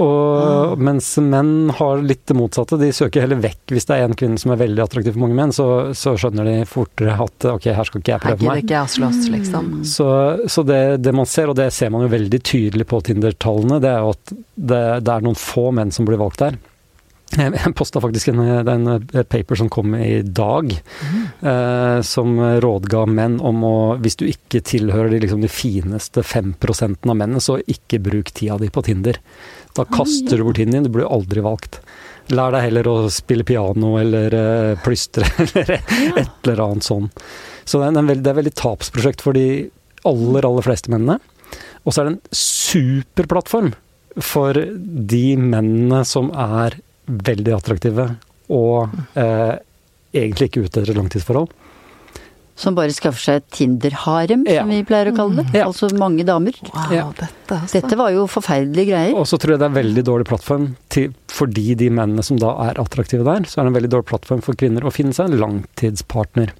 Og 0.03 0.81
mens 0.83 1.13
menn 1.23 1.71
har 1.79 2.01
litt 2.03 2.25
det 2.27 2.35
motsatte. 2.35 2.79
De 2.81 2.89
søker 2.93 3.23
heller 3.23 3.39
vekk. 3.39 3.63
Hvis 3.77 3.87
det 3.87 3.99
er 3.99 4.09
en 4.09 4.17
kvinne 4.19 4.41
som 4.43 4.51
er 4.51 4.59
veldig 4.65 4.83
attraktiv 4.83 5.15
for 5.15 5.23
mange 5.23 5.39
menn, 5.39 5.55
så, 5.55 5.69
så 5.95 6.17
skjønner 6.19 6.49
de 6.49 6.57
fortere 6.67 7.15
at 7.15 7.47
ok, 7.53 7.69
her 7.77 7.89
skal 7.89 8.03
ikke 8.03 8.15
jeg 8.17 8.25
prøve 8.25 8.49
meg. 8.49 8.65
ikke 8.65 8.75
jeg 8.75 8.95
slåss, 8.97 9.21
liksom. 9.31 9.71
Så, 9.87 10.09
så 10.51 10.67
det, 10.67 10.83
det 11.05 11.15
man 11.15 11.31
ser, 11.31 11.53
og 11.53 11.59
det 11.61 11.71
ser 11.77 11.95
man 11.95 12.07
jo 12.07 12.11
veldig 12.11 12.43
tydelig 12.43 12.89
på 12.91 13.01
Tinder-tallene, 13.07 13.79
det 13.85 13.93
er 13.93 14.03
jo 14.03 14.15
at 14.17 14.35
det, 14.35 14.85
det 15.07 15.15
er 15.15 15.27
noen 15.29 15.39
få 15.39 15.69
menn 15.79 15.95
som 15.95 16.09
blir 16.09 16.19
valgt 16.21 16.43
der. 16.43 16.59
Jeg, 17.35 17.73
posta 17.79 18.01
faktisk 18.03 18.31
en, 18.31 18.41
en, 18.45 18.89
paper 19.31 19.59
som 19.59 19.71
kom 19.73 19.95
i 19.99 20.23
dag, 20.23 20.71
mm. 20.71 21.23
eh, 21.51 21.99
som 22.07 22.37
rådga 22.63 23.05
menn 23.11 23.41
om 23.43 23.65
å 23.67 23.75
Hvis 24.03 24.19
du 24.21 24.27
ikke 24.29 24.63
tilhører 24.65 25.11
de, 25.11 25.21
liksom, 25.25 25.43
de 25.43 25.51
fineste 25.51 26.23
5 26.23 26.55
av 26.63 27.15
mennene, 27.15 27.43
så 27.43 27.59
ikke 27.61 28.03
bruk 28.05 28.31
tida 28.35 28.59
di 28.61 28.71
på 28.71 28.85
Tinder. 28.87 29.19
Da 29.75 29.87
kaster 29.91 30.39
du 30.39 30.45
bort 30.47 30.61
tiden 30.61 30.77
din, 30.77 30.87
du 30.87 30.93
blir 30.95 31.11
aldri 31.11 31.43
valgt. 31.43 31.81
Lær 32.33 32.55
deg 32.55 32.69
heller 32.69 32.89
å 32.89 32.97
spille 33.13 33.45
piano 33.45 33.97
eller 34.01 34.35
eh, 34.39 34.81
plystre 34.85 35.27
eller 35.45 35.75
et 35.77 36.47
eller 36.47 36.63
annet 36.69 36.87
sånn. 36.87 37.11
Så 37.65 37.81
det 37.81 37.89
er, 37.89 37.99
en, 37.99 38.13
det 38.13 38.21
er 38.23 38.35
et 38.35 38.41
veldig 38.43 38.59
tapsprosjekt 38.61 39.25
for 39.25 39.37
de 39.37 39.67
aller, 40.09 40.47
aller 40.47 40.65
fleste 40.65 40.93
mennene. 40.93 41.19
Og 41.85 41.93
så 41.93 42.01
er 42.01 42.09
det 42.09 42.15
en 42.15 42.39
superplattform 42.39 43.73
for 44.23 44.57
de 45.15 45.25
mennene 45.41 46.05
som 46.07 46.31
er 46.31 46.79
veldig 47.07 47.55
attraktive 47.57 48.09
og 48.53 48.95
eh, 49.19 49.55
egentlig 50.15 50.51
ikke 50.51 50.65
ute 50.65 50.81
etter 50.81 50.93
et 50.93 50.99
langtidsforhold. 50.99 51.53
Som 52.55 52.77
bare 52.77 52.95
skaffer 52.95 53.19
seg 53.19 53.39
et 53.41 53.47
Tinder-harem, 53.57 54.45
ja. 54.47 54.63
som 54.63 54.71
vi 54.71 54.85
pleier 54.87 55.11
å 55.11 55.15
kalle 55.17 55.43
det. 55.43 55.59
Ja. 55.59 55.65
Altså 55.67 55.89
mange 55.99 56.23
damer. 56.27 56.55
Wow, 56.69 56.93
ja. 56.95 57.07
dette, 57.19 57.57
altså. 57.57 57.73
dette, 57.75 57.97
var 57.99 58.13
jo 58.15 58.29
forferdelige 58.31 58.93
greier. 58.93 59.17
Og 59.19 59.27
så 59.27 59.41
tror 59.43 59.57
jeg 59.57 59.63
det 59.63 59.67
er 59.67 59.73
en 59.73 59.81
veldig 59.81 60.05
dårlig 60.07 60.29
plattform 60.29 60.69
til, 60.95 61.09
fordi 61.35 61.75
de 61.81 61.89
mennene 61.91 62.23
som 62.27 62.39
da 62.39 62.53
er 62.69 62.79
attraktive 62.79 63.27
der, 63.27 63.49
så 63.51 63.59
er 63.59 63.67
det 63.67 63.73
en 63.73 63.79
veldig 63.81 63.91
dårlig 63.97 64.09
plattform 64.13 64.45
for 64.47 64.61
kvinner 64.61 64.87
å 64.87 64.95
finne 64.95 65.17
seg 65.17 65.33
en 65.33 65.43
langtidspartner. 65.43 66.55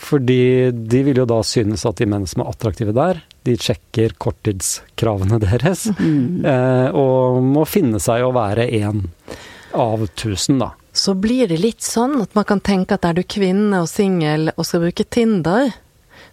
Fordi 0.00 0.42
de 0.72 1.04
vil 1.06 1.20
jo 1.20 1.28
da 1.28 1.38
synes 1.46 1.84
at 1.86 2.00
de 2.00 2.08
mennene 2.08 2.30
som 2.30 2.42
er 2.42 2.50
attraktive 2.50 2.96
der, 2.96 3.22
de 3.46 3.54
sjekker 3.60 4.16
korttidskravene 4.18 5.38
deres. 5.46 5.86
Mm. 5.94 6.42
Eh, 6.42 6.88
og 6.98 7.38
må 7.46 7.68
finne 7.70 8.02
seg 8.02 8.26
å 8.26 8.34
være 8.34 8.66
én 8.80 9.06
av 9.72 10.06
tusen, 10.18 10.60
da 10.62 10.74
så 10.92 11.14
blir 11.14 11.48
det 11.48 11.60
litt 11.60 11.84
sånn 11.86 12.18
at 12.22 12.34
man 12.34 12.46
kan 12.48 12.60
tenke 12.60 12.96
at 12.96 13.06
er 13.06 13.14
du 13.14 13.22
kvinne 13.22 13.84
og 13.84 13.90
singel 13.90 14.50
og 14.56 14.66
skal 14.66 14.84
bruke 14.84 15.06
Tinder, 15.06 15.70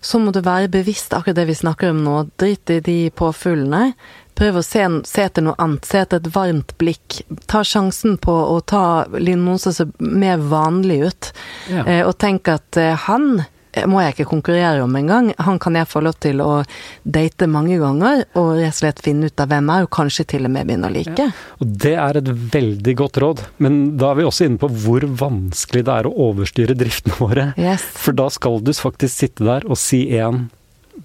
så 0.01 0.19
må 0.21 0.31
du 0.33 0.41
være 0.45 0.69
bevisst 0.71 1.13
akkurat 1.15 1.37
det 1.39 1.47
vi 1.49 1.57
snakker 1.57 1.91
om 1.91 2.03
nå. 2.05 2.15
Drit 2.39 2.69
i 2.69 2.79
de 2.85 2.97
påfuglene. 3.17 3.93
Prøv 4.37 4.59
å 4.59 4.65
se, 4.65 4.83
se 5.09 5.25
etter 5.25 5.45
noe 5.45 5.57
annet. 5.61 5.87
Se 5.89 6.03
etter 6.03 6.21
et 6.21 6.29
varmt 6.35 6.75
blikk. 6.77 7.21
Ta 7.49 7.63
sjansen 7.65 8.19
på 8.21 8.33
å 8.33 8.59
ta 8.61 9.07
som 9.09 9.73
ser 9.73 9.89
mer 9.97 10.37
vanlig 10.37 10.99
ut. 11.07 11.31
Ja. 11.71 11.85
Eh, 11.85 12.03
og 12.05 12.17
tenk 12.21 12.51
at 12.53 12.77
eh, 12.77 12.93
han 13.07 13.41
må 13.89 14.01
jeg 14.01 14.15
ikke 14.15 14.29
konkurrere 14.31 14.83
om 14.83 14.95
engang. 14.99 15.29
Han 15.45 15.59
kan 15.61 15.77
jeg 15.77 15.89
få 15.89 16.01
lov 16.05 16.17
til 16.23 16.41
å 16.43 16.63
date 17.03 17.49
mange 17.51 17.77
ganger, 17.81 18.25
og 18.39 18.51
rett 18.57 18.73
og 18.73 18.79
slett 18.79 19.03
finne 19.05 19.29
ut 19.29 19.43
av 19.43 19.51
hvem 19.51 19.71
er, 19.73 19.85
og 19.85 19.93
kanskje 19.93 20.27
til 20.33 20.49
og 20.49 20.53
med 20.55 20.69
begynne 20.69 20.89
å 20.89 20.95
like. 20.95 21.15
Ja. 21.27 21.29
Og 21.61 21.73
det 21.85 21.95
er 22.01 22.21
et 22.21 22.33
veldig 22.57 22.97
godt 23.03 23.21
råd, 23.23 23.45
men 23.63 23.79
da 23.99 24.11
er 24.11 24.21
vi 24.21 24.27
også 24.27 24.47
inne 24.47 24.61
på 24.61 24.71
hvor 24.85 25.05
vanskelig 25.21 25.85
det 25.87 25.97
er 25.99 26.09
å 26.09 26.15
overstyre 26.29 26.77
driftene 26.77 27.17
våre. 27.21 27.49
Yes. 27.59 27.85
For 27.97 28.17
da 28.17 28.29
skal 28.33 28.61
du 28.65 28.73
faktisk 28.77 29.13
sitte 29.13 29.47
der 29.47 29.67
og 29.67 29.79
si 29.79 30.05
én 30.17 30.47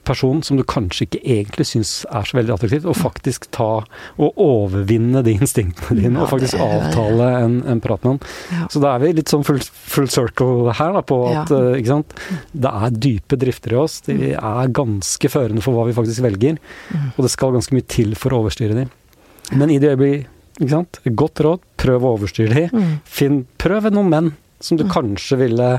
person 0.07 0.42
som 0.42 0.59
du 0.59 0.64
kanskje 0.66 1.07
ikke 1.07 1.20
egentlig 1.22 1.66
syns 1.70 1.92
er 2.11 2.26
så 2.26 2.38
veldig 2.38 2.55
attraktivt, 2.57 2.86
og 2.90 2.98
faktisk 2.98 3.46
ta 3.55 3.68
og 3.82 4.40
overvinne 4.42 5.22
de 5.26 5.36
instinktene 5.36 5.98
dine, 6.00 6.16
ja, 6.16 6.24
og 6.24 6.32
faktisk 6.32 6.59
avtale 6.62 7.28
en, 7.38 7.57
en, 7.70 7.82
prat 7.82 8.03
med 8.05 8.16
han. 8.16 8.20
Ja. 8.59 8.68
Så 8.72 8.82
da 8.82 8.94
er 8.94 9.05
vi 9.05 9.12
litt 9.18 9.32
sånn 9.32 9.46
full, 9.46 9.61
full 9.62 10.11
circle 10.12 10.74
her, 10.78 10.96
da, 10.98 11.05
på 11.07 11.20
at 11.30 11.53
ja. 11.55 11.61
uh, 11.61 11.78
ikke 11.78 11.92
sant? 11.94 12.18
det 12.53 12.74
er 12.82 12.98
dype 13.07 13.38
drifter 13.40 13.76
i 13.76 13.80
oss. 13.82 14.00
De 14.09 14.18
mm. 14.18 14.26
er 14.38 14.74
ganske 14.80 15.32
førende 15.32 15.64
for 15.64 15.78
hva 15.78 15.86
vi 15.88 15.96
faktisk 15.96 16.24
velger, 16.26 16.59
mm. 16.90 17.09
og 17.14 17.24
det 17.26 17.32
skal 17.32 17.55
ganske 17.57 17.76
mye 17.76 17.88
til 17.98 18.16
for 18.18 18.34
å 18.34 18.42
overstyre 18.42 18.78
dem. 18.78 18.92
Men 19.53 19.72
i 19.72 19.78
det 19.82 19.94
øyeblikk, 19.94 20.28
ikke 20.59 20.72
sant, 20.74 20.98
godt 21.18 21.40
råd, 21.42 21.62
prøv 21.80 22.05
å 22.05 22.16
overstyre 22.18 22.55
dem. 22.55 22.74
Mm. 22.74 22.98
Finn, 23.09 23.38
prøv 23.61 23.88
noen 23.92 24.11
menn 24.12 24.34
som 24.62 24.78
du 24.78 24.84
mm. 24.86 24.92
kanskje 24.92 25.38
ville 25.40 25.70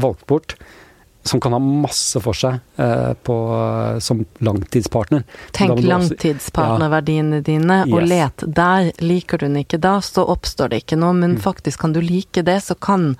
valgt 0.00 0.24
bort 0.30 0.54
som 1.22 1.40
kan 1.40 1.52
ha 1.52 1.58
masse 1.60 2.20
for 2.24 2.36
seg 2.36 2.58
eh, 2.80 3.12
på, 3.26 3.36
som 4.00 4.22
langtidspartner. 4.40 5.24
Tenk 5.56 5.82
langtidspartnerverdiene 5.84 7.42
dine, 7.44 7.82
og 7.90 8.00
yes. 8.02 8.10
let 8.10 8.44
der. 8.46 8.90
Liker 9.04 9.40
du 9.40 9.48
den 9.48 9.60
ikke 9.62 9.80
da, 9.82 9.98
så 10.04 10.24
oppstår 10.32 10.72
det 10.72 10.84
ikke 10.84 11.00
noe, 11.00 11.12
men 11.16 11.36
mm. 11.36 11.42
faktisk 11.44 11.84
kan 11.84 11.96
du 11.96 12.00
like 12.04 12.44
det, 12.46 12.60
så 12.64 12.76
kan 12.76 13.12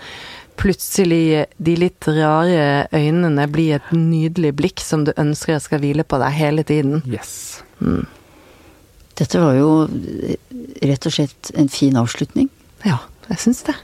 plutselig 0.60 1.46
de 1.56 1.74
litt 1.80 2.08
rare 2.08 2.86
øynene 2.92 3.46
bli 3.48 3.70
et 3.76 3.92
nydelig 3.96 4.52
blikk 4.58 4.82
som 4.84 5.06
du 5.06 5.14
ønsker 5.16 5.60
skal 5.62 5.80
hvile 5.80 6.04
på 6.04 6.20
deg 6.20 6.36
hele 6.36 6.64
tiden. 6.68 7.00
Yes. 7.08 7.62
Mm. 7.80 8.04
Dette 9.20 9.40
var 9.40 9.56
jo 9.56 9.70
rett 10.80 11.06
og 11.08 11.12
slett 11.16 11.52
en 11.56 11.68
fin 11.72 11.96
avslutning. 12.00 12.48
Ja, 12.84 13.02
jeg 13.28 13.40
syns 13.44 13.64
det. 13.68 13.76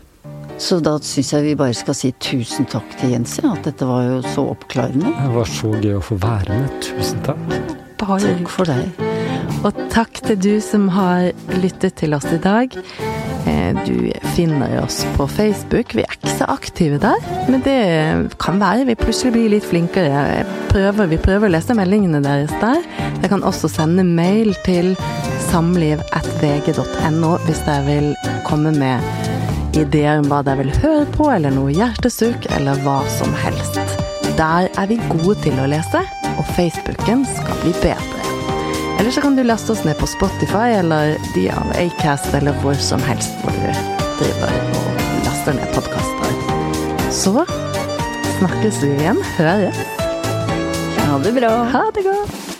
Så 0.58 0.78
da 0.80 0.96
syns 1.04 1.32
jeg 1.34 1.44
vi 1.44 1.56
bare 1.58 1.76
skal 1.76 1.96
si 1.96 2.12
tusen 2.22 2.68
takk 2.70 2.96
til 3.00 3.12
Jens, 3.12 3.36
ja. 3.42 3.52
At 3.52 3.66
dette 3.68 3.88
var 3.88 4.06
jo 4.06 4.22
så 4.24 4.46
oppklarende. 4.54 5.12
Det 5.12 5.34
var 5.34 5.50
så 5.52 5.72
gøy 5.76 5.98
å 5.98 6.04
få 6.04 6.16
være 6.22 6.62
med. 6.62 6.78
Tusen 6.84 7.20
takk. 7.26 7.44
Bare 8.00 8.22
takk 8.24 8.50
for 8.52 8.68
deg. 8.68 9.04
Og 9.66 9.84
takk 9.92 10.20
til 10.24 10.40
du 10.40 10.54
som 10.64 10.88
har 10.94 11.30
lyttet 11.60 11.96
til 12.00 12.16
oss 12.16 12.26
i 12.32 12.40
dag. 12.42 12.72
Eh, 13.46 13.78
du 13.86 14.10
finner 14.34 14.78
oss 14.82 15.02
på 15.16 15.28
Facebook. 15.28 15.94
Vi 15.96 16.04
er 16.04 16.16
ikke 16.16 16.34
så 16.38 16.48
aktive 16.50 16.98
der, 17.02 17.20
men 17.50 17.62
det 17.64 17.78
kan 18.42 18.60
være 18.62 18.88
vi 18.88 18.98
plutselig 18.98 19.36
blir 19.36 19.52
litt 19.56 19.68
flinkere. 19.68 20.44
Prøver, 20.72 21.12
vi 21.12 21.20
prøver 21.20 21.48
å 21.48 21.54
lese 21.56 21.76
meldingene 21.78 22.22
deres 22.24 22.52
der. 22.62 22.82
Jeg 23.22 23.32
kan 23.32 23.44
også 23.46 23.70
sende 23.72 24.04
mail 24.08 24.54
til 24.66 24.94
samliv.vg.no 25.50 27.32
hvis 27.46 27.64
dere 27.68 27.86
vil 27.86 28.12
komme 28.48 28.74
med 28.76 29.35
ideer 29.82 30.20
om 30.22 30.28
hva 30.30 30.42
dere 30.46 30.64
vil 30.64 30.76
høre 30.82 31.06
på, 31.16 31.28
eller 31.32 31.54
noe 31.54 31.74
hjertesukk, 31.74 32.48
eller 32.56 32.78
hva 32.84 33.00
som 33.18 33.32
helst. 33.42 33.80
Der 34.36 34.68
er 34.68 34.90
vi 34.90 35.00
gode 35.10 35.36
til 35.44 35.58
å 35.60 35.68
lese, 35.70 36.02
og 36.36 36.54
Facebooken 36.56 37.24
skal 37.28 37.60
bli 37.64 37.74
bedre. 37.82 38.16
Eller 38.96 39.12
så 39.12 39.20
kan 39.20 39.36
du 39.36 39.44
laste 39.44 39.72
oss 39.72 39.84
ned 39.84 39.98
på 40.00 40.08
Spotify 40.08 40.78
eller 40.78 41.16
de 41.34 41.50
av 41.52 41.68
Acast 41.76 42.32
eller 42.34 42.56
hvor 42.62 42.78
som 42.80 43.02
helst 43.04 43.34
hvor 43.42 43.52
du 43.52 43.68
driver 44.22 44.56
og 44.72 45.20
laster 45.26 45.58
ned 45.58 45.76
podkaster. 45.76 46.32
Så 47.12 47.44
snakkes 48.38 48.80
vi 48.84 48.94
igjen. 48.96 49.20
Høres. 49.36 49.84
Ha 51.04 51.20
det 51.24 51.36
bra. 51.36 51.56
Ha 51.76 51.88
det 51.94 52.08
godt. 52.08 52.55